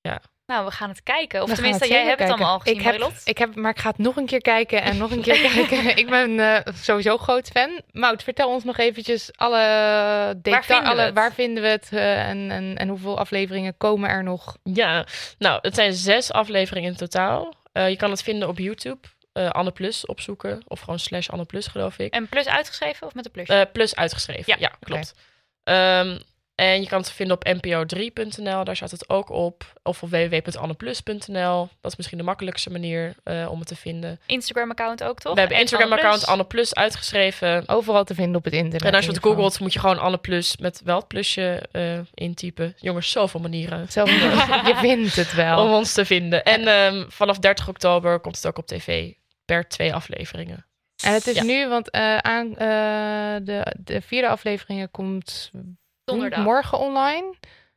ja. 0.00 0.20
Nou, 0.46 0.64
we 0.64 0.70
gaan 0.70 0.88
het 0.88 1.02
kijken. 1.02 1.42
Of 1.42 1.48
We 1.48 1.54
tenminste, 1.54 1.88
jij 1.88 2.04
hebt 2.04 2.20
het 2.20 2.28
allemaal 2.28 2.52
al 2.52 2.58
gezien, 2.58 2.78
ik 2.78 2.82
heb, 2.82 2.98
Marilot. 2.98 3.20
ik 3.24 3.38
heb, 3.38 3.54
maar 3.54 3.70
ik 3.70 3.78
ga 3.78 3.88
het 3.88 3.98
nog 3.98 4.16
een 4.16 4.26
keer 4.26 4.40
kijken 4.40 4.82
en 4.82 4.96
nog 4.96 5.10
een 5.10 5.22
keer 5.22 5.40
kijken. 5.52 5.96
Ik 5.96 6.08
ben 6.08 6.40
eh, 6.40 6.72
sowieso 6.74 7.16
groot 7.18 7.48
fan. 7.48 7.82
Mout, 7.90 8.22
vertel 8.22 8.48
ons 8.48 8.64
nog 8.64 8.78
eventjes 8.78 9.30
alle 9.36 10.38
details. 10.42 10.98
het? 10.98 11.14
waar 11.14 11.32
vinden 11.32 11.62
we 11.62 11.68
het 11.68 11.88
eh, 11.92 12.28
en, 12.28 12.50
en, 12.50 12.76
en 12.76 12.88
hoeveel 12.88 13.18
afleveringen 13.18 13.76
komen 13.76 14.10
er 14.10 14.22
nog? 14.22 14.56
Ja, 14.62 15.06
nou, 15.38 15.58
het 15.62 15.74
zijn 15.74 15.92
zes 15.92 16.32
afleveringen 16.32 16.90
in 16.90 16.96
totaal. 16.96 17.54
Eh, 17.72 17.88
je 17.88 17.96
kan 17.96 18.10
het 18.10 18.22
vinden 18.22 18.48
op 18.48 18.58
YouTube. 18.58 19.08
Eh 19.32 19.50
Anne 19.50 19.70
Plus 19.70 20.06
opzoeken. 20.06 20.62
Of 20.66 20.80
gewoon 20.80 20.98
slash 20.98 21.28
Anne 21.28 21.44
Plus, 21.44 21.66
geloof 21.66 21.98
ik. 21.98 22.12
En 22.12 22.28
plus 22.28 22.48
uitgeschreven 22.48 23.06
of 23.06 23.14
met 23.14 23.24
een 23.24 23.30
plusje? 23.30 23.52
Eh, 23.54 23.72
plus 23.72 23.94
uitgeschreven. 23.96 24.44
Ja, 24.46 24.56
Ja, 24.58 24.72
klopt. 24.80 25.14
Ehm, 25.64 26.18
en 26.54 26.80
je 26.80 26.88
kan 26.88 26.98
het 27.00 27.10
vinden 27.10 27.36
op 27.36 27.44
npo3.nl, 27.46 28.64
daar 28.64 28.76
staat 28.76 28.90
het 28.90 29.08
ook 29.08 29.30
op. 29.30 29.72
Of 29.82 30.02
op 30.02 30.10
www.anneplus.nl. 30.10 31.68
Dat 31.80 31.90
is 31.90 31.96
misschien 31.96 32.18
de 32.18 32.24
makkelijkste 32.24 32.70
manier 32.70 33.14
eh, 33.24 33.50
om 33.50 33.58
het 33.58 33.68
te 33.68 33.76
vinden. 33.76 34.20
Instagram-account 34.26 35.02
ook, 35.04 35.20
toch? 35.20 35.32
We 35.34 35.38
hebben 35.38 35.56
En 35.56 35.62
Instagram-account 35.62 36.20
Anne 36.20 36.30
Anne 36.32 36.44
Plus 36.44 36.74
uitgeschreven. 36.74 37.68
Overal 37.68 38.04
te 38.04 38.14
vinden 38.14 38.36
op 38.36 38.44
het 38.44 38.52
internet. 38.52 38.82
En 38.82 38.94
als 38.94 39.04
je 39.04 39.10
het 39.10 39.22
googelt, 39.22 39.60
moet 39.60 39.72
je 39.72 39.78
gewoon 39.78 39.98
Anne 39.98 40.18
Plus 40.18 40.56
met 40.56 40.80
wel 40.84 40.96
het 40.96 41.08
plusje 41.08 41.62
eh, 41.72 41.98
intypen. 42.14 42.74
Jongens, 42.78 43.10
zoveel 43.10 43.40
manieren 43.40 43.86
Zelf, 43.88 44.10
je 44.68 44.74
vindt 44.76 45.16
het 45.16 45.34
wel. 45.34 45.64
om 45.64 45.72
ons 45.72 45.92
te 45.92 46.04
vinden. 46.04 46.44
En 46.44 46.66
ehm, 46.66 47.04
vanaf 47.08 47.38
30 47.38 47.68
oktober 47.68 48.20
komt 48.20 48.36
het 48.36 48.46
ook 48.46 48.58
op 48.58 48.66
tv 48.66 49.12
per 49.52 49.68
twee 49.68 49.94
afleveringen. 49.94 50.66
En 51.04 51.12
het 51.12 51.26
is 51.26 51.34
Ja. 51.36 51.42
nu, 51.42 51.68
want 51.68 51.90
eh, 51.90 52.16
aan, 52.16 52.50
eh, 52.56 52.66
de, 53.46 53.74
de 53.78 54.00
vierde 54.00 54.28
aflevering 54.28 54.90
komt 54.90 55.50
Donderdag. 56.04 56.44
morgen 56.44 56.78
online. 56.78 57.34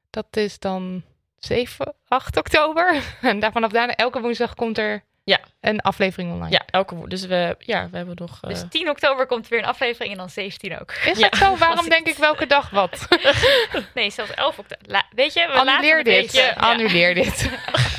Dat 0.10 0.26
is 0.32 0.60
dan 0.60 1.04
7, 1.38 1.94
8 2.08 2.38
oktober. 2.38 3.02
En 3.22 3.40
daar, 3.40 3.52
vanaf 3.52 3.72
daarna, 3.72 3.96
elke 3.96 4.20
woensdag 4.22 4.54
komt 4.56 4.78
er 4.78 5.04
Ja. 5.24 5.40
een 5.62 5.82
aflevering 5.82 6.32
online. 6.32 6.52
Ja, 6.52 6.62
elke 6.70 7.08
Dus 7.08 7.26
we, 7.26 7.56
ja, 7.60 7.90
we 7.90 7.98
hebben 7.98 8.16
nog... 8.20 8.38
eh, 8.42 8.50
Dus 8.50 8.64
10 8.70 8.90
oktober 8.90 9.26
komt 9.26 9.48
weer 9.48 9.60
een 9.60 9.66
aflevering 9.66 10.12
en 10.12 10.18
dan 10.18 10.30
17 10.30 10.80
ook. 10.80 10.92
Is 10.92 11.18
Ja. 11.18 11.30
dat 11.30 11.40
zo? 11.40 11.56
Waarom 11.58 11.90
denk 11.90 12.08
ik 12.08 12.16
welke 12.18 12.46
dag 12.48 12.70
wat? 12.70 13.08
Nee, 13.94 14.10
zelfs 14.12 14.32
11 14.34 14.60
oktober. 14.60 14.88
La- 14.92 15.06
weet 15.10 15.34
je, 15.34 15.48
we 15.48 15.54
Annuleer 15.54 16.04
dit. 16.04 16.34
Ja. 16.34 16.50
Annuleer 16.52 17.14
dit. 17.16 17.50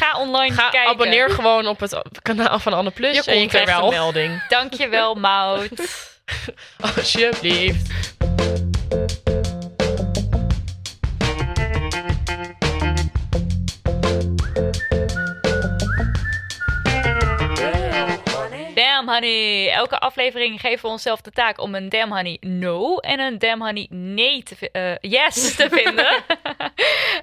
Ga 0.00 0.18
online 0.18 0.54
Ga 0.54 0.68
kijken. 0.68 0.90
abonneer 0.92 1.30
gewoon 1.30 1.66
op 1.66 1.80
het 1.80 2.00
kanaal 2.22 2.58
van 2.58 2.72
Anne 2.72 2.90
Plus 2.90 3.16
Je 3.24 3.30
en 3.30 3.40
je 3.40 3.46
krijgt 3.46 3.70
wel. 3.70 3.84
een 3.84 3.90
melding. 3.90 4.42
Dankjewel, 4.48 5.14
Mout. 5.14 5.70
Alsjeblieft. 6.96 7.90
Honey. 19.10 19.70
Elke 19.70 19.98
aflevering 19.98 20.60
geven 20.60 20.84
we 20.84 20.88
onszelf 20.88 21.20
de 21.20 21.30
taak 21.30 21.60
om 21.60 21.74
een 21.74 21.88
damn 21.88 22.12
honey 22.12 22.36
no 22.40 22.96
en 22.96 23.20
een 23.20 23.38
damn 23.38 23.62
honey 23.62 23.86
nee 23.90 24.42
te 24.42 24.70
eh, 24.70 25.10
yes 25.10 25.54
te 25.56 25.68
vinden. 25.82 26.08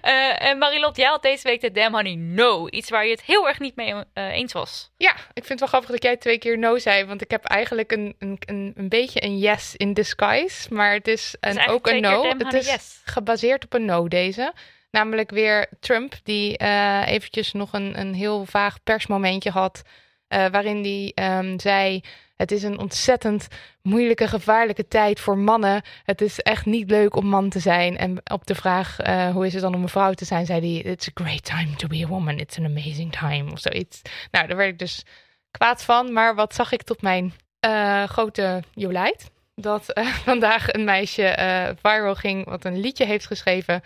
Eh, 0.02 0.42
en 0.42 0.58
Marilot, 0.58 0.98
jij 0.98 1.08
had 1.08 1.22
deze 1.22 1.48
week 1.48 1.62
de 1.62 1.72
damn 1.72 1.96
honey 1.96 2.16
no. 2.16 2.68
Iets 2.70 2.90
waar 2.90 3.06
je 3.06 3.12
het 3.12 3.24
heel 3.24 3.48
erg 3.48 3.60
niet 3.60 3.76
mee 3.76 3.94
eh, 4.14 4.26
eens 4.28 4.54
was. 4.54 4.90
Ja, 4.98 5.12
ik 5.12 5.46
vind 5.46 5.48
het 5.48 5.60
wel 5.60 5.68
grappig 5.68 5.90
dat 5.90 6.04
jij 6.04 6.18
twee 6.18 6.38
keer 6.38 6.58
no 6.58 6.78
zei. 6.78 7.06
Want 7.06 7.22
ik 7.22 7.32
heb 7.32 7.44
eigenlijk 7.44 7.92
een, 7.92 8.16
een, 8.20 8.38
een, 8.46 8.74
een 8.76 8.90
beetje 8.90 9.24
een 9.24 9.38
yes 9.38 9.76
in 9.76 9.94
disguise. 9.94 10.74
Maar 10.74 10.94
het 10.94 11.08
is, 11.08 11.36
Het 11.40 11.56
is 11.56 11.66
een, 11.66 11.72
ook 11.72 11.88
een 11.88 12.02
no. 12.02 12.24
Het 12.38 12.54
is 12.54 12.68
yes. 12.68 13.02
gebaseerd 13.04 13.64
op 13.64 13.74
een 13.74 13.86
no 13.86 14.08
deze. 14.08 14.54
Namelijk 14.92 15.30
weer 15.30 15.68
Trump, 15.80 16.14
die 16.24 16.58
eventjes 17.06 17.54
nog 17.54 17.74
een, 17.74 18.00
een 18.00 18.14
heel 18.14 18.46
vaag 18.46 18.84
persmomentje 18.84 19.50
had. 19.50 19.84
Eh, 20.28 20.46
waarin 20.46 20.84
hij 20.84 21.12
ehm, 21.16 21.60
zei: 21.60 22.02
Het 22.36 22.52
is 22.52 22.64
een 22.64 22.80
ontzettend 22.80 23.48
moeilijke, 23.82 24.28
gevaarlijke 24.28 24.88
tijd 24.88 25.20
voor 25.20 25.38
mannen. 25.38 25.82
Het 26.04 26.22
is 26.22 26.40
echt 26.40 26.66
niet 26.66 26.90
leuk 26.90 27.16
om 27.16 27.26
man 27.26 27.50
te 27.50 27.60
zijn. 27.60 27.98
En 27.98 28.32
op 28.32 28.48
de 28.48 28.56
vraag: 28.56 29.00
eh, 29.00 29.30
Hoe 29.32 29.46
is 29.46 29.54
het 29.54 29.62
dan 29.62 29.76
om 29.76 29.82
een 29.82 29.90
vrouw 29.90 30.14
te 30.14 30.26
zijn? 30.26 30.46
zei 30.46 30.60
hij: 30.60 30.92
It's 30.92 31.08
a 31.08 31.12
great 31.14 31.44
time 31.44 31.76
to 31.76 31.88
be 31.88 32.04
a 32.04 32.08
woman. 32.08 32.40
It's 32.40 32.58
an 32.58 32.66
amazing 32.66 33.12
time. 33.12 33.52
Of 33.52 33.60
zoiets. 33.60 34.02
Nou, 34.32 34.48
daar 34.48 34.58
werd 34.58 34.70
ik 34.70 34.80
dus 34.80 35.04
kwaad 35.52 35.84
van. 35.84 36.14
Maar 36.14 36.36
wat 36.36 36.56
zag 36.56 36.72
ik 36.72 36.84
tot 36.84 37.02
mijn 37.02 37.34
eh, 37.60 38.04
grote 38.04 38.64
jolijt? 38.74 39.32
Dat 39.56 39.86
vandaag 40.30 40.74
een 40.74 40.84
meisje 40.84 41.36
viral 41.82 42.16
ging, 42.16 42.46
wat 42.46 42.66
een 42.66 42.80
liedje 42.80 43.06
heeft 43.06 43.26
geschreven. 43.26 43.82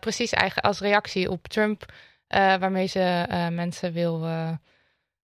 precies 0.00 0.32
eigen 0.32 0.62
als 0.62 0.80
reactie 0.80 1.30
op 1.30 1.48
Trump. 1.48 1.84
waarmee 2.28 2.86
ze 2.86 3.26
mensen 3.50 3.92
wil 3.92 4.26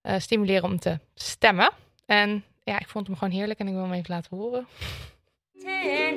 eh, 0.02 0.20
stimuleren 0.20 0.64
om 0.64 0.80
te 0.80 1.00
stemmen. 1.16 1.70
En 2.06 2.44
ja, 2.64 2.80
ik 2.80 2.88
vond 2.88 3.08
hem 3.08 3.16
gewoon 3.16 3.34
heerlijk 3.34 3.60
en 3.60 3.68
ik 3.68 3.74
wil 3.74 3.84
hem 3.84 3.94
even 3.94 4.14
laten 4.14 4.38
horen. 4.38 4.68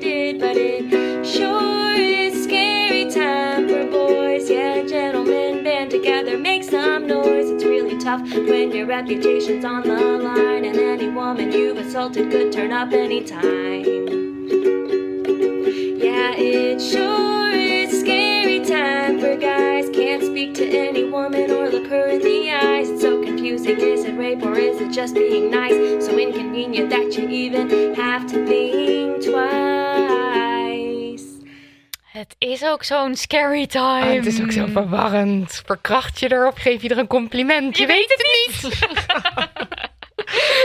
intended, 0.00 0.38
but 0.40 0.56
it 0.56 1.26
sure 1.26 1.94
is 1.94 2.44
scary 2.44 3.10
time 3.10 3.68
for 3.68 3.90
boys. 3.90 4.48
Yeah, 4.48 4.86
gentlemen, 4.86 5.64
band 5.64 5.90
together, 5.90 6.38
make 6.38 6.62
some 6.62 7.06
noise. 7.06 7.50
It's 7.50 7.64
really 7.64 7.98
tough 7.98 8.22
when 8.34 8.72
your 8.72 8.86
reputation's 8.86 9.64
on 9.64 9.82
the 9.82 9.96
line, 9.96 10.64
and 10.64 10.76
any 10.76 11.08
woman 11.08 11.52
you've 11.52 11.78
assaulted 11.78 12.30
could 12.30 12.52
turn 12.52 12.72
up 12.72 12.92
anytime. 12.92 14.03
Is 23.66 24.04
it 24.04 24.16
rape 24.18 24.42
or 24.42 24.58
is 24.58 24.80
it 24.80 24.92
just 24.92 25.14
being 25.14 25.50
nice? 25.50 26.04
So 26.04 26.18
inconvenient 26.18 26.90
that 26.90 27.16
you 27.16 27.28
even 27.28 27.94
have 27.94 28.26
to 28.26 28.44
think 28.46 29.22
twice. 29.22 29.64
Het 32.02 32.34
is 32.38 32.64
ook 32.64 32.84
zo'n 32.84 33.14
scary 33.14 33.66
time. 33.66 34.04
Ah, 34.04 34.14
het 34.14 34.26
is 34.26 34.40
ook 34.42 34.52
zo 34.52 34.66
verwarrend. 34.66 35.62
Verkracht 35.66 36.20
je 36.20 36.32
erop, 36.32 36.56
geef 36.56 36.82
je 36.82 36.88
er 36.88 36.98
een 36.98 37.06
compliment. 37.06 37.78
Je, 37.78 37.86
weet 37.86 38.14
het 38.16 38.26
niet. 38.46 38.78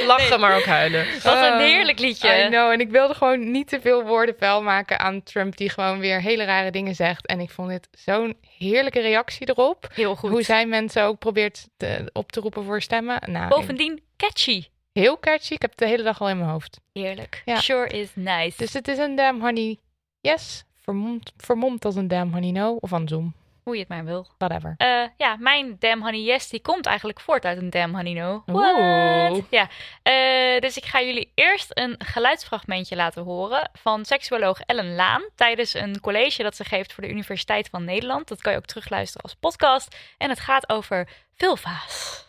Lachen, 0.06 0.40
maar 0.40 0.56
ook 0.58 0.64
huilen. 0.66 1.06
Wat 1.24 1.34
een 1.38 1.52
Ah, 1.52 1.58
heerlijk 1.60 2.00
liedje. 2.00 2.44
I 2.46 2.48
know. 2.48 2.72
En 2.72 2.80
ik 2.80 2.90
wilde 2.90 3.14
gewoon 3.14 3.52
niet 3.52 3.68
te 3.68 3.82
veel 3.82 4.04
woorden 4.04 4.36
vuil 4.38 4.64
maken 4.64 5.00
aan 5.00 5.24
Trump, 5.24 5.58
die 5.58 5.70
gewoon 5.70 6.00
weer 6.00 6.22
hele 6.22 6.44
rare 6.44 6.72
dingen 6.72 6.96
zegt. 6.96 7.26
En 7.26 7.40
ik 7.40 7.50
vond 7.50 7.70
dit 7.70 7.88
zo'n 7.92 8.38
heerlijke 8.58 9.00
reactie 9.02 9.50
erop. 9.50 9.88
Heel 9.94 10.16
goed. 10.16 10.30
Hoe 10.30 10.42
zij 10.44 10.66
mensen 10.66 11.04
ook 11.04 11.20
probeert 11.20 11.68
te- 11.78 12.10
op 12.14 12.32
te 12.32 12.40
roepen 12.40 12.64
voor 12.64 12.82
stemmen. 12.82 13.22
Nou, 13.32 13.48
Bovendien 13.48 14.02
catchy. 14.18 14.64
heel 14.94 15.20
catchy. 15.20 15.54
Ik 15.54 15.62
heb 15.62 15.70
het 15.70 15.80
de 15.80 15.88
hele 15.88 16.04
dag 16.04 16.22
al 16.22 16.30
in 16.30 16.38
mijn 16.38 16.50
hoofd. 16.50 16.80
Heerlijk. 16.94 17.42
Ja. 17.46 17.60
Sure 17.60 17.88
is 17.88 18.10
nice. 18.14 18.58
Dus 18.58 18.74
het 18.74 18.88
is 18.88 18.98
een 18.98 19.16
damn 19.16 19.42
honey 19.42 19.78
yes. 20.22 20.64
Vermomd, 20.82 21.32
vermomd 21.38 21.86
als 21.86 21.96
een 21.96 22.08
damn 22.08 22.34
honey 22.34 22.52
no. 22.52 22.78
Of 22.80 22.94
andersom. 22.94 23.34
Hoe 23.70 23.78
je 23.78 23.84
het 23.84 23.94
maar 23.94 24.06
wil. 24.06 24.28
Whatever. 24.38 24.74
Eh, 24.78 25.04
ja, 25.18 25.36
mijn 25.40 25.76
Damn 25.80 26.02
Honey 26.02 26.22
Yes, 26.22 26.50
die 26.50 26.62
komt 26.62 26.86
eigenlijk 26.86 27.20
voort 27.20 27.46
uit 27.46 27.58
een 27.58 27.70
Damn 27.70 27.96
Honey 27.96 28.14
No. 28.14 28.44
What? 28.46 29.44
Ja, 29.50 29.68
eh, 30.04 30.62
dus 30.62 30.78
ik 30.78 30.86
ga 30.86 31.02
jullie 31.02 31.32
eerst 31.36 31.72
een 31.74 31.96
geluidsfragmentje 31.98 32.96
laten 32.96 33.24
horen 33.24 33.70
van 33.74 34.06
seksuoloog 34.06 34.60
Ellen 34.60 34.96
Laan 34.96 35.24
tijdens 35.36 35.74
een 35.74 36.00
college 36.00 36.44
dat 36.44 36.56
ze 36.56 36.64
geeft 36.64 36.94
voor 36.94 37.04
de 37.04 37.10
Universiteit 37.10 37.70
van 37.70 37.84
Nederland. 37.84 38.28
Dat 38.28 38.42
kan 38.42 38.52
je 38.52 38.58
ook 38.58 38.66
terugluisteren 38.66 39.24
als 39.24 39.36
podcast. 39.36 39.96
En 40.18 40.30
het 40.30 40.40
gaat 40.40 40.70
over 40.70 41.08
vulva's. 41.36 42.26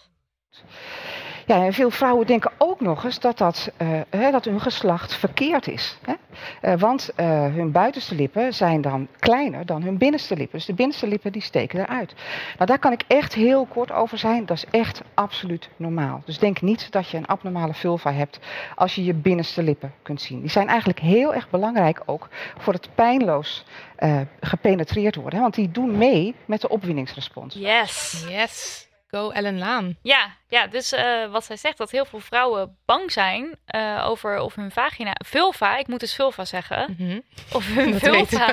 Ja, 1.50 1.64
en 1.64 1.72
veel 1.72 1.90
vrouwen 1.90 2.26
denken 2.26 2.50
ook 2.58 2.80
nog 2.80 3.04
eens 3.04 3.20
dat, 3.20 3.38
dat, 3.38 3.70
eh, 3.76 3.88
hè, 4.10 4.30
dat 4.30 4.44
hun 4.44 4.60
geslacht 4.60 5.14
verkeerd 5.14 5.68
is. 5.68 5.98
Hè? 6.04 6.12
Eh, 6.60 6.80
want 6.80 7.10
eh, 7.16 7.26
hun 7.28 7.72
buitenste 7.72 8.14
lippen 8.14 8.54
zijn 8.54 8.80
dan 8.80 9.08
kleiner 9.18 9.66
dan 9.66 9.82
hun 9.82 9.98
binnenste 9.98 10.36
lippen. 10.36 10.58
Dus 10.58 10.66
de 10.66 10.74
binnenste 10.74 11.06
lippen 11.06 11.32
die 11.32 11.42
steken 11.42 11.80
eruit. 11.80 12.14
Nou, 12.54 12.66
daar 12.66 12.78
kan 12.78 12.92
ik 12.92 13.02
echt 13.06 13.34
heel 13.34 13.66
kort 13.66 13.92
over 13.92 14.18
zijn. 14.18 14.46
Dat 14.46 14.56
is 14.56 14.64
echt 14.70 15.02
absoluut 15.14 15.68
normaal. 15.76 16.22
Dus 16.24 16.38
denk 16.38 16.60
niet 16.60 16.92
dat 16.92 17.08
je 17.08 17.16
een 17.16 17.26
abnormale 17.26 17.74
vulva 17.74 18.12
hebt 18.12 18.38
als 18.74 18.94
je 18.94 19.04
je 19.04 19.14
binnenste 19.14 19.62
lippen 19.62 19.94
kunt 20.02 20.20
zien. 20.20 20.40
Die 20.40 20.50
zijn 20.50 20.68
eigenlijk 20.68 21.00
heel 21.00 21.34
erg 21.34 21.50
belangrijk 21.50 22.02
ook 22.06 22.28
voor 22.58 22.72
het 22.72 22.88
pijnloos 22.94 23.64
eh, 23.96 24.20
gepenetreerd 24.40 25.14
worden. 25.14 25.34
Hè? 25.34 25.40
Want 25.40 25.54
die 25.54 25.70
doen 25.70 25.98
mee 25.98 26.34
met 26.44 26.60
de 26.60 26.68
opwinningsrespons. 26.68 27.54
Yes. 27.54 28.24
Yes. 28.28 28.88
Go 29.10 29.30
Ellen 29.30 29.58
Laan. 29.58 29.96
Ja, 30.02 30.36
ja 30.48 30.66
dus 30.66 30.92
eh, 30.92 31.30
wat 31.30 31.44
zij 31.44 31.56
zegt, 31.56 31.78
dat 31.78 31.90
heel 31.90 32.04
veel 32.04 32.20
vrouwen 32.20 32.78
bang 32.84 33.12
zijn 33.12 33.58
eh, 33.66 34.04
over 34.08 34.40
of 34.40 34.54
hun 34.54 34.70
vagina, 34.70 35.12
vulva, 35.26 35.76
ik 35.78 35.86
moet 35.86 36.00
dus 36.00 36.14
vulva 36.14 36.44
zeggen, 36.44 36.96
Mhm. 36.98 37.20
of 37.52 37.74
hun 37.74 37.90
Dat 37.90 38.00
vulva, 38.00 38.52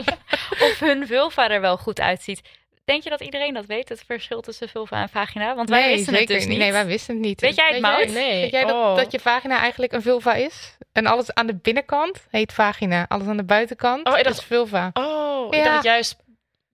of 0.68 0.78
hun 0.78 1.06
vulva 1.06 1.50
er 1.50 1.60
wel 1.60 1.76
goed 1.76 2.00
uitziet. 2.00 2.40
Denk 2.84 3.02
je 3.02 3.10
dat 3.10 3.20
iedereen 3.20 3.54
dat 3.54 3.66
weet, 3.66 3.88
het 3.88 4.02
verschil 4.06 4.40
tussen 4.40 4.68
vulva 4.68 5.00
en 5.02 5.08
vagina? 5.08 5.54
Want 5.54 5.68
wij 5.68 5.80
nee, 5.86 5.94
wisten 5.96 6.14
zeker 6.14 6.28
het 6.34 6.38
dus 6.38 6.46
niet. 6.48 6.58
Nee, 6.58 6.72
wij 6.72 6.86
wisten 6.86 7.14
het 7.14 7.24
niet. 7.24 7.40
Weet 7.40 7.56
jij 7.56 7.68
het, 7.72 7.80
Maud? 7.80 8.08
Nee. 8.08 8.40
Weet 8.40 8.50
jij 8.50 8.64
dat, 8.64 8.74
Oh. 8.74 8.96
dat 8.96 9.12
je 9.12 9.20
vagina 9.20 9.58
eigenlijk 9.58 9.92
een 9.92 10.02
vulva 10.02 10.34
is? 10.34 10.76
En 10.92 11.06
alles 11.06 11.34
aan 11.34 11.46
de 11.46 11.54
binnenkant 11.56 12.26
heet 12.30 12.52
vagina. 12.52 13.04
Alles 13.08 13.26
aan 13.26 13.36
de 13.36 13.44
buitenkant 13.44 14.06
Oh, 14.08 14.18
ik 14.18 14.24
dacht- 14.24 14.38
is 14.38 14.44
vulva. 14.44 14.90
Oh, 14.92 15.52
Ja. 15.52 15.58
ik 15.58 15.64
dacht 15.64 15.84
juist 15.84 16.16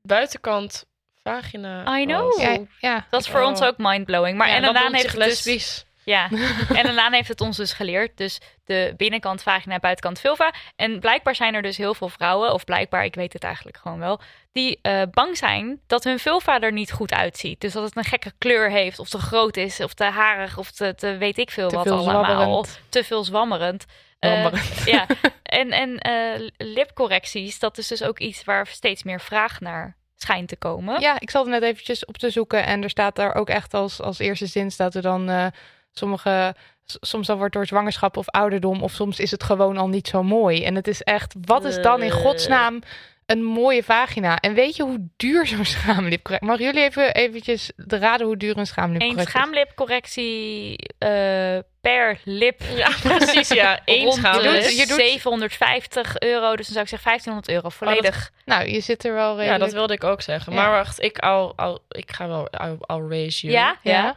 buitenkant 0.02 0.84
vagina. 1.24 1.98
I 1.98 2.04
know. 2.04 2.32
was. 2.32 2.42
Ja, 2.42 2.58
ja. 2.78 3.06
Dat 3.10 3.20
is 3.20 3.28
voor 3.28 3.40
Oh. 3.40 3.46
ons 3.46 3.62
ook 3.62 3.74
mindblowing. 3.76 4.38
Maar 4.38 4.48
Ja, 4.48 4.54
en 4.54 4.62
noemt 4.62 4.78
heeft 4.92 5.12
het 5.12 5.44
dus, 5.44 5.84
ja, 6.04 6.28
en 6.74 6.94
Laan 6.94 7.12
heeft 7.12 7.28
het 7.28 7.40
ons 7.40 7.56
dus 7.56 7.72
geleerd. 7.72 8.16
Dus 8.16 8.40
de 8.64 8.94
binnenkant 8.96 9.42
vagina, 9.42 9.78
buitenkant 9.78 10.20
vulva. 10.20 10.52
En 10.76 11.00
blijkbaar 11.00 11.34
zijn 11.34 11.54
er 11.54 11.62
dus 11.62 11.76
heel 11.76 11.94
veel 11.94 12.08
vrouwen, 12.08 12.52
of 12.52 12.64
blijkbaar, 12.64 13.04
ik 13.04 13.14
weet 13.14 13.32
het 13.32 13.44
eigenlijk 13.44 13.76
gewoon 13.76 13.98
wel, 13.98 14.20
die 14.52 14.78
eh, 14.82 15.02
bang 15.10 15.36
zijn 15.36 15.80
dat 15.86 16.04
hun 16.04 16.18
vulva 16.18 16.60
er 16.60 16.72
niet 16.72 16.92
goed 16.92 17.12
uitziet. 17.12 17.60
Dus 17.60 17.72
dat 17.72 17.82
het 17.84 17.96
een 17.96 18.04
gekke 18.04 18.32
kleur 18.38 18.70
heeft, 18.70 18.98
of 18.98 19.08
te 19.08 19.18
groot 19.18 19.56
is, 19.56 19.80
of 19.80 19.94
te 19.94 20.04
harig, 20.04 20.58
of 20.58 20.70
te, 20.70 20.94
te 20.94 21.16
weet 21.16 21.38
ik 21.38 21.50
veel 21.50 21.68
Te 21.68 21.74
wat 21.76 21.84
veel 21.84 21.96
allemaal. 21.98 22.24
zwammerend. 22.24 22.80
Te 22.88 23.04
veel 23.04 23.24
zwammerend. 23.24 23.84
Eh, 24.18 24.30
Zwammerend. 24.30 24.82
ja, 24.96 25.06
en, 25.42 25.70
en 25.70 25.98
eh, 25.98 26.48
lipcorrecties, 26.56 27.58
dat 27.58 27.78
is 27.78 27.88
dus 27.88 28.02
ook 28.02 28.18
iets 28.18 28.44
waar 28.44 28.66
steeds 28.66 29.02
meer 29.02 29.20
vraag 29.20 29.60
naar 29.60 29.96
schijnt 30.24 30.48
te 30.48 30.56
komen. 30.56 31.00
Ja, 31.00 31.20
ik 31.20 31.30
zat 31.30 31.46
net 31.46 31.62
eventjes 31.62 32.04
op 32.04 32.18
te 32.18 32.30
zoeken 32.30 32.64
en 32.64 32.82
er 32.82 32.90
staat 32.90 33.16
daar 33.16 33.34
ook 33.34 33.48
echt 33.48 33.74
als, 33.74 34.00
als 34.00 34.18
eerste 34.18 34.46
zin 34.46 34.70
staat 34.70 34.94
er 34.94 35.02
dan 35.02 35.28
eh, 35.28 35.46
sommige, 35.92 36.54
soms 36.84 37.26
dan 37.26 37.38
wordt 37.38 37.54
door 37.54 37.66
zwangerschap 37.66 38.16
of 38.16 38.28
ouderdom 38.28 38.82
of 38.82 38.92
soms 38.92 39.18
is 39.18 39.30
het 39.30 39.42
gewoon 39.42 39.76
al 39.76 39.88
niet 39.88 40.08
zo 40.08 40.22
mooi. 40.22 40.64
En 40.64 40.74
het 40.74 40.88
is 40.88 41.02
echt, 41.02 41.34
wat 41.40 41.64
is 41.64 41.82
dan 41.82 42.02
in 42.02 42.10
Eh. 42.10 42.16
godsnaam 42.16 42.80
een 43.26 43.42
mooie 43.44 43.82
vagina? 43.82 44.38
En 44.40 44.54
weet 44.54 44.76
je 44.76 44.82
hoe 44.82 45.08
duur 45.16 45.46
zo'n 45.46 45.64
schaamlipcorrectie? 45.76 46.48
Mag 46.50 46.58
jullie 46.58 46.82
even 46.82 47.14
eventjes 47.14 47.72
raden 47.76 48.26
hoe 48.26 48.36
duur 48.36 48.50
een 48.52 48.58
Een 48.58 48.66
schaamlipcorrectie 48.66 49.24
is? 49.26 49.30
schaamlipcorrectie 49.32 50.76
eh, 50.98 51.58
per 51.80 52.20
lip 52.24 52.60
Ja, 52.82 52.88
precies, 53.02 53.48
ja. 53.48 53.80
Eén 53.84 54.12
schaamlip. 54.12 54.52
Je 54.52 54.60
doet- 54.60 54.76
je 54.78 54.86
doet- 54.86 54.96
750 54.98 56.18
euro. 56.18 56.56
Dus 56.56 56.66
dan 56.66 56.72
zou 56.74 56.80
ik 56.84 56.88
zeggen 56.88 57.08
1500 57.08 57.48
euro 57.48 57.68
volledig. 57.68 58.30
Nou, 58.44 58.68
je 58.68 58.80
zit 58.80 59.04
er 59.04 59.14
wel 59.14 59.30
Ja, 59.32 59.36
redelijk... 59.38 59.60
dat 59.60 59.72
wilde 59.72 59.94
ik 59.94 60.04
ook 60.04 60.22
zeggen. 60.22 60.52
Ja. 60.52 60.60
Maar 60.62 60.70
wacht, 60.70 61.00
ik, 61.02 61.18
al, 61.18 61.52
al, 61.56 61.84
ik 61.88 62.12
ga 62.12 62.28
wel, 62.28 62.48
I'll, 62.50 62.76
I'll 62.96 63.08
raise 63.08 63.46
you 63.46 63.52
ja, 63.58 63.76
ja. 63.82 63.92
Ja? 64.02 64.16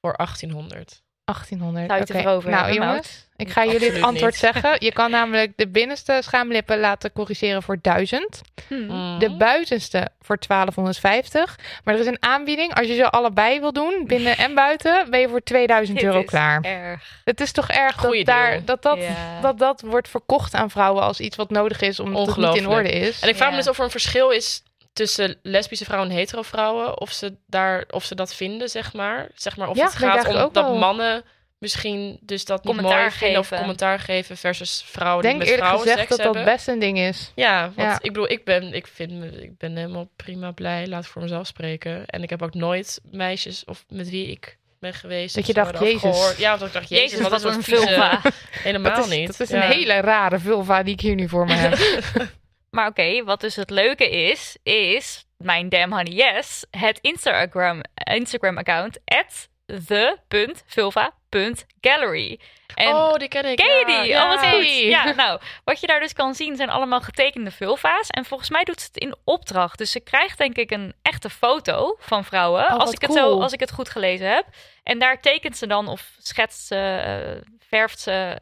voor 0.00 0.14
1800. 0.16 1.02
1800. 1.24 1.86
Zou 1.86 1.98
je 1.98 2.04
het 2.06 2.10
Oké. 2.14 2.28
erover 2.28 2.50
Nou, 2.50 2.64
hebben, 2.66 2.86
jongens, 2.86 3.26
ik 3.36 3.50
ga 3.50 3.64
jullie 3.64 3.90
het 3.90 4.02
antwoord 4.02 4.30
niet. 4.32 4.40
zeggen. 4.40 4.76
Je 4.78 4.92
kan 4.92 5.10
namelijk 5.10 5.52
de 5.56 5.68
binnenste 5.68 6.20
schaamlippen 6.24 6.80
laten 6.80 7.12
corrigeren 7.12 7.62
voor 7.62 7.78
1000. 7.82 8.40
Hm. 8.68 9.18
De 9.18 9.36
buitenste 9.38 10.08
voor 10.20 10.38
1250. 10.38 11.58
Maar 11.84 11.94
er 11.94 12.00
is 12.00 12.06
een 12.06 12.16
aanbieding. 12.22 12.74
Als 12.74 12.86
je 12.86 12.94
ze 12.94 13.10
allebei 13.10 13.60
wil 13.60 13.72
doen, 13.72 14.04
binnen 14.06 14.36
en 14.36 14.54
buiten, 14.54 15.10
ben 15.10 15.20
je 15.20 15.28
voor 15.28 15.42
2000 15.42 15.98
Dit 15.98 16.06
euro 16.06 16.20
is 16.20 16.24
klaar. 16.26 16.60
Erg. 16.62 17.20
Het 17.24 17.40
is 17.40 17.52
toch 17.52 17.68
erg 17.68 17.96
Goeie 17.96 18.24
dat, 18.24 18.34
daar, 18.34 18.64
dat, 18.64 18.82
dat, 18.82 18.98
Ja. 18.98 19.40
dat 19.40 19.58
dat 19.58 19.80
wordt 19.80 20.08
verkocht 20.08 20.54
aan 20.54 20.70
vrouwen 20.70 21.02
als 21.02 21.20
iets 21.20 21.36
wat 21.36 21.50
nodig 21.50 21.80
is 21.80 22.00
omdat 22.00 22.26
het 22.26 22.36
niet 22.36 22.56
in 22.56 22.68
orde 22.68 22.90
is. 22.90 23.20
En 23.20 23.28
ik 23.28 23.34
vraag 23.36 23.48
Ja. 23.48 23.54
me 23.56 23.60
dus 23.62 23.70
of 23.70 23.78
er 23.78 23.84
een 23.84 23.90
verschil 23.90 24.30
is 24.30 24.62
tussen 24.92 25.38
lesbische 25.42 25.84
vrouwen 25.84 26.10
en 26.10 26.16
hetero 26.16 26.42
vrouwen. 26.42 27.00
Of 27.00 27.12
ze, 27.12 27.36
daar, 27.46 27.84
of 27.90 28.04
ze 28.04 28.14
dat 28.14 28.34
vinden, 28.34 28.68
zeg 28.68 28.92
maar. 28.92 29.28
Zeg 29.34 29.56
maar 29.56 29.68
of 29.68 29.76
Ja, 29.76 29.84
het 29.84 29.98
denk 29.98 30.12
gaat 30.12 30.26
om 30.26 30.52
dat 30.52 30.64
wel. 30.64 30.78
mannen 30.78 31.24
misschien 31.58 32.18
dus 32.22 32.44
dat 32.44 32.64
niet 32.64 32.74
Commentaar 32.74 33.00
mooi 33.00 33.10
vinden. 33.10 33.38
Of 33.38 33.46
geven. 33.46 33.58
commentaar 33.64 33.98
geven 34.00 34.36
versus 34.36 34.82
vrouwen 34.86 35.24
Ik 35.24 35.30
die 35.30 35.38
denk 35.38 35.38
met 35.38 35.46
eerlijk 35.48 35.66
vrouwen 35.66 35.88
gezegd 35.88 35.98
seks 36.08 36.16
dat 36.22 36.26
dat 36.26 36.34
hebben. 36.34 36.54
best 36.54 36.68
een 36.68 36.78
ding 36.78 36.98
is. 36.98 37.32
Ja, 37.34 37.62
want 37.76 37.88
Ja. 37.88 37.94
ik 37.94 38.12
bedoel, 38.12 38.30
ik 38.30 38.44
ben, 38.44 38.74
ik, 38.74 38.86
vind 38.86 39.12
me, 39.12 39.42
ik 39.42 39.58
ben 39.58 39.76
helemaal 39.76 40.08
prima 40.16 40.50
blij. 40.50 40.86
Laat 40.86 41.04
ik 41.04 41.10
voor 41.10 41.22
mezelf 41.22 41.46
spreken. 41.46 42.06
En 42.06 42.22
ik 42.22 42.30
heb 42.30 42.42
ook 42.42 42.54
nooit 42.54 43.00
meisjes 43.10 43.64
of 43.64 43.84
met 43.88 44.10
wie 44.10 44.26
ik 44.26 44.58
ben 44.80 44.94
geweest. 44.94 45.34
Dat 45.34 45.46
je 45.46 45.52
dacht, 45.52 45.78
Jezus. 45.78 46.00
gehoord. 46.00 46.38
Ja, 46.38 46.56
dat 46.56 46.66
ik 46.68 46.72
dacht, 46.74 46.88
Jezus, 46.88 47.10
Jezus, 47.10 47.28
wat, 47.28 47.42
wat 47.42 47.50
is 47.50 47.66
een 47.66 47.74
dat 47.74 47.86
vulva. 47.88 48.20
Helemaal 48.50 48.94
Dat 48.94 49.04
is, 49.06 49.16
niet. 49.16 49.26
dat 49.26 49.40
is 49.40 49.48
Ja. 49.48 49.64
een 49.64 49.70
hele 49.70 50.00
rare 50.00 50.38
vulva 50.38 50.82
die 50.82 50.92
ik 50.94 51.00
hier 51.00 51.14
nu 51.14 51.28
voor 51.28 51.44
me 51.46 51.52
heb. 51.54 51.78
Maar 52.74 52.86
oké, 52.86 53.24
wat 53.24 53.40
dus 53.40 53.56
het 53.56 53.70
leuke 53.70 54.10
is, 54.10 54.56
is 54.62 55.24
mijn 55.36 55.68
Damn 55.68 55.92
Honey 55.92 56.12
Yes, 56.12 56.66
het 56.70 56.98
Instagram, 57.00 57.80
Instagram 57.94 58.58
account, 58.58 58.98
at 59.04 59.48
the.vulva.gallery. 59.86 62.40
En 62.74 62.94
oh, 62.94 63.14
die 63.14 63.28
ken 63.28 63.44
ik. 63.44 63.56
Ken 63.56 63.66
je 63.66 63.84
ja. 63.86 64.00
die? 64.00 64.10
Ja. 64.10 64.22
Oh, 64.22 64.28
wat 64.40 64.50
goed. 64.50 64.68
Ja, 64.68 65.14
nou, 65.14 65.40
wat 65.64 65.80
je 65.80 65.86
daar 65.86 66.00
dus 66.00 66.12
kan 66.12 66.34
zien 66.34 66.56
zijn 66.56 66.70
allemaal 66.70 67.00
getekende 67.00 67.50
vulva's. 67.50 68.08
En 68.08 68.24
volgens 68.24 68.50
mij 68.50 68.64
doet 68.64 68.80
ze 68.80 68.86
het 68.86 68.98
in 69.02 69.14
opdracht. 69.24 69.78
Dus 69.78 69.90
ze 69.90 70.00
krijgt 70.00 70.38
denk 70.38 70.56
ik 70.56 70.70
een 70.70 70.94
echte 71.02 71.30
foto 71.30 71.96
van 71.98 72.24
vrouwen. 72.24 72.64
Oh, 72.64 72.78
als, 72.78 72.92
ik 72.92 73.00
het 73.00 73.12
zo, 73.12 73.40
als 73.40 73.52
ik 73.52 73.60
het 73.60 73.72
goed 73.72 73.88
gelezen 73.88 74.30
heb. 74.30 74.46
En 74.82 74.98
daar 74.98 75.20
tekent 75.20 75.56
ze 75.56 75.66
dan 75.66 75.88
of 75.88 76.10
schetst 76.18 76.66
ze, 76.66 76.76
eh, 76.76 77.40
verft 77.68 78.00
ze 78.00 78.36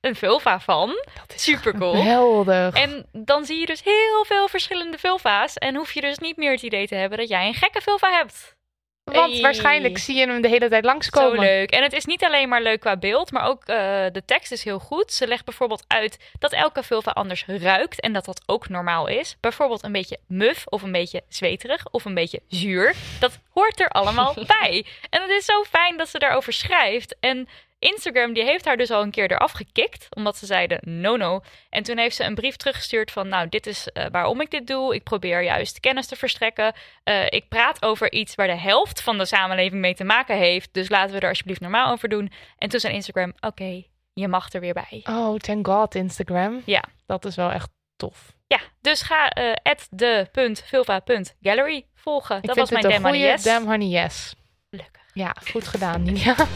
een 0.00 0.16
vulva 0.16 0.60
van. 0.60 0.92
Super 1.36 1.78
cool. 1.78 1.94
Geweldig. 1.94 2.74
En 2.74 3.06
dan 3.12 3.44
zie 3.44 3.58
je 3.60 3.66
dus 3.66 3.82
heel 3.82 4.24
veel 4.24 4.48
verschillende 4.48 4.98
vulva's. 4.98 5.54
En 5.54 5.74
hoef 5.76 5.92
je 5.92 6.00
dus 6.00 6.18
niet 6.18 6.36
meer 6.36 6.50
het 6.52 6.62
idee 6.62 6.86
te 6.86 6.94
hebben 6.94 7.18
dat 7.18 7.28
jij 7.28 7.46
een 7.46 7.54
gekke 7.54 7.80
vulva 7.80 8.10
hebt. 8.10 8.58
Want 9.04 9.32
Hey. 9.32 9.40
waarschijnlijk 9.40 9.98
zie 9.98 10.16
je 10.16 10.26
hem 10.26 10.40
de 10.42 10.48
hele 10.48 10.68
tijd 10.68 10.84
Zo 10.84 10.90
langskomen. 10.90 11.38
leuk. 11.38 11.70
En 11.70 11.82
het 11.82 11.92
is 11.92 12.04
niet 12.04 12.24
alleen 12.24 12.48
maar 12.48 12.62
leuk 12.62 12.80
qua 12.80 12.96
beeld, 12.96 13.30
maar 13.32 13.46
ook 13.48 13.64
eh, 13.64 13.76
de 14.12 14.22
tekst 14.24 14.52
is 14.52 14.64
heel 14.64 14.78
goed. 14.78 15.12
Ze 15.12 15.26
legt 15.26 15.44
bijvoorbeeld 15.44 15.84
uit 15.86 16.16
dat 16.38 16.52
elke 16.52 16.82
vulva 16.82 17.10
anders 17.10 17.44
ruikt 17.46 18.00
en 18.00 18.12
dat 18.12 18.24
dat 18.24 18.42
ook 18.46 18.68
normaal 18.68 19.06
is. 19.06 19.36
Bijvoorbeeld 19.40 19.82
een 19.82 19.92
beetje 19.92 20.18
muf 20.26 20.66
of 20.66 20.82
een 20.82 20.92
beetje 20.92 21.22
zweterig 21.28 21.86
of 21.90 22.04
een 22.04 22.14
beetje 22.14 22.42
zuur. 22.48 22.94
Dat 23.20 23.38
hoort 23.50 23.80
er 23.80 23.88
allemaal 23.88 24.34
bij. 24.60 24.86
En 25.10 25.22
het 25.22 25.30
is 25.30 25.44
zo 25.44 25.62
fijn 25.62 25.96
dat 25.96 26.08
ze 26.08 26.18
daarover 26.18 26.52
schrijft. 26.52 27.16
En 27.20 27.48
Instagram 27.80 28.32
die 28.32 28.44
heeft 28.44 28.64
haar 28.64 28.76
dus 28.76 28.90
al 28.90 29.02
een 29.02 29.10
keer 29.10 29.30
eraf 29.30 29.52
gekikt, 29.52 30.06
omdat 30.16 30.36
ze 30.36 30.46
zeiden 30.46 30.78
no 31.00 31.16
no. 31.16 31.40
En 31.70 31.82
toen 31.82 31.98
heeft 31.98 32.16
ze 32.16 32.24
een 32.24 32.34
brief 32.34 32.56
teruggestuurd 32.56 33.10
van 33.10 33.28
nou 33.28 33.48
dit 33.48 33.66
is 33.66 33.88
eh, 33.88 34.06
waarom 34.10 34.40
ik 34.40 34.50
dit 34.50 34.66
doe. 34.66 34.94
Ik 34.94 35.02
probeer 35.02 35.42
juist 35.42 35.80
kennis 35.80 36.06
te 36.06 36.16
verstrekken. 36.16 36.72
Eh, 37.04 37.26
ik 37.26 37.48
praat 37.48 37.82
over 37.82 38.12
iets 38.12 38.34
waar 38.34 38.46
de 38.46 38.58
helft 38.58 39.02
van 39.02 39.18
de 39.18 39.24
samenleving 39.24 39.80
mee 39.80 39.94
te 39.94 40.04
maken 40.04 40.36
heeft. 40.36 40.68
Dus 40.72 40.88
laten 40.88 41.14
we 41.14 41.20
er 41.20 41.28
alsjeblieft 41.28 41.60
normaal 41.60 41.92
over 41.92 42.08
doen. 42.08 42.32
En 42.58 42.68
toen 42.68 42.80
zei 42.80 42.94
Instagram 42.94 43.32
oké, 43.40 43.82
je 44.12 44.28
mag 44.28 44.52
er 44.52 44.60
weer 44.60 44.74
bij. 44.74 45.00
Oh, 45.04 45.36
thank 45.36 45.66
god 45.66 45.94
Instagram. 45.94 46.62
Ja. 46.64 46.84
Dat 47.06 47.24
is 47.24 47.36
wel 47.36 47.50
echt 47.50 47.68
tof. 47.96 48.32
Ja, 48.46 48.60
dus 48.80 49.02
ga 49.02 49.30
eh 49.30 49.74
de.vulva.gallery 49.90 51.86
volgen. 51.94 52.36
Ik 52.36 52.46
dat 52.46 52.56
was 52.56 52.70
mijn 52.70 52.88
Damn 52.88 53.04
Honey 53.04 53.20
Yes. 53.20 53.42
Damn 53.42 53.66
Honey 53.66 53.88
Yes. 53.88 54.34
Gelukkig. 54.70 55.02
Ja, 55.12 55.34
goed 55.52 55.68
gedaan, 55.68 56.02
Ninja. 56.02 56.36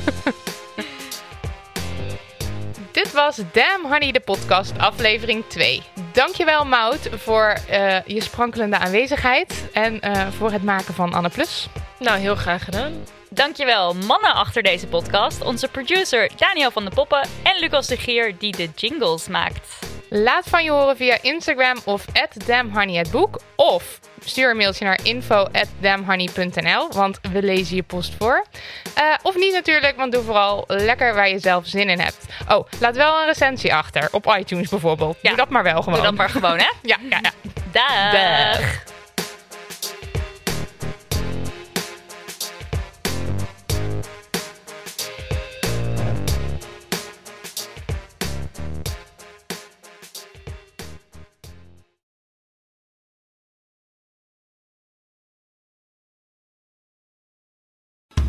Was 3.14 3.36
Damn 3.52 3.86
Honey, 3.92 4.12
de 4.12 4.20
podcast, 4.20 4.78
aflevering 4.78 5.44
2. 5.48 5.82
Dankjewel, 6.12 6.64
Mout, 6.64 7.08
voor 7.12 7.56
eh, 7.68 8.04
je 8.06 8.22
sprankelende 8.22 8.78
aanwezigheid 8.78 9.68
en 9.72 10.00
eh, 10.00 10.26
voor 10.28 10.50
het 10.50 10.62
maken 10.62 10.94
van 10.94 11.12
Anne 11.12 11.28
Plus. 11.28 11.66
Nou, 11.98 12.18
heel 12.18 12.34
graag 12.34 12.64
gedaan. 12.64 12.92
Dankjewel 13.30 13.94
mannen 13.94 14.34
achter 14.34 14.62
deze 14.62 14.86
podcast. 14.86 15.42
Onze 15.42 15.68
producer 15.68 16.30
Daniel 16.36 16.70
van 16.70 16.84
de 16.84 16.90
Poppen 16.90 17.28
en 17.42 17.60
Lucas 17.60 17.86
de 17.86 17.96
Gier 17.96 18.38
die 18.38 18.56
de 18.56 18.68
jingles 18.74 19.28
maakt. 19.28 19.93
Laat 20.16 20.48
van 20.48 20.64
je 20.64 20.70
horen 20.70 20.96
via 20.96 21.18
Instagram 21.22 21.78
of 21.84 22.04
@damnhoney@boek 22.46 23.40
of 23.56 24.00
stuur 24.24 24.50
een 24.50 24.56
mailtje 24.56 24.84
naar 24.84 24.98
info@damnhoney.nl, 25.02 26.88
want 26.92 27.18
we 27.32 27.42
lezen 27.42 27.76
je 27.76 27.82
post 27.82 28.14
voor. 28.18 28.44
Eh, 28.94 29.04
of 29.22 29.36
niet 29.36 29.52
natuurlijk, 29.52 29.96
want 29.96 30.12
doe 30.12 30.22
vooral 30.22 30.64
lekker 30.66 31.14
waar 31.14 31.28
je 31.28 31.38
zelf 31.38 31.66
zin 31.66 31.88
in 31.88 32.00
hebt. 32.00 32.26
Oh, 32.48 32.68
laat 32.80 32.96
wel 32.96 33.20
een 33.20 33.26
recensie 33.26 33.74
achter 33.74 34.08
op 34.12 34.36
iTunes 34.38 34.68
bijvoorbeeld. 34.68 35.16
Ja, 35.22 35.28
doe 35.28 35.38
dat 35.38 35.48
maar 35.48 35.62
wel 35.62 35.82
gewoon. 35.82 35.94
Doe 35.94 36.04
dat 36.04 36.14
maar 36.14 36.30
gewoon, 36.30 36.58
hè? 36.58 36.70
Ja, 36.82 36.96
ja, 37.10 37.18
ja. 37.22 37.30
Dag. 37.72 38.12
Dag. 38.12 38.93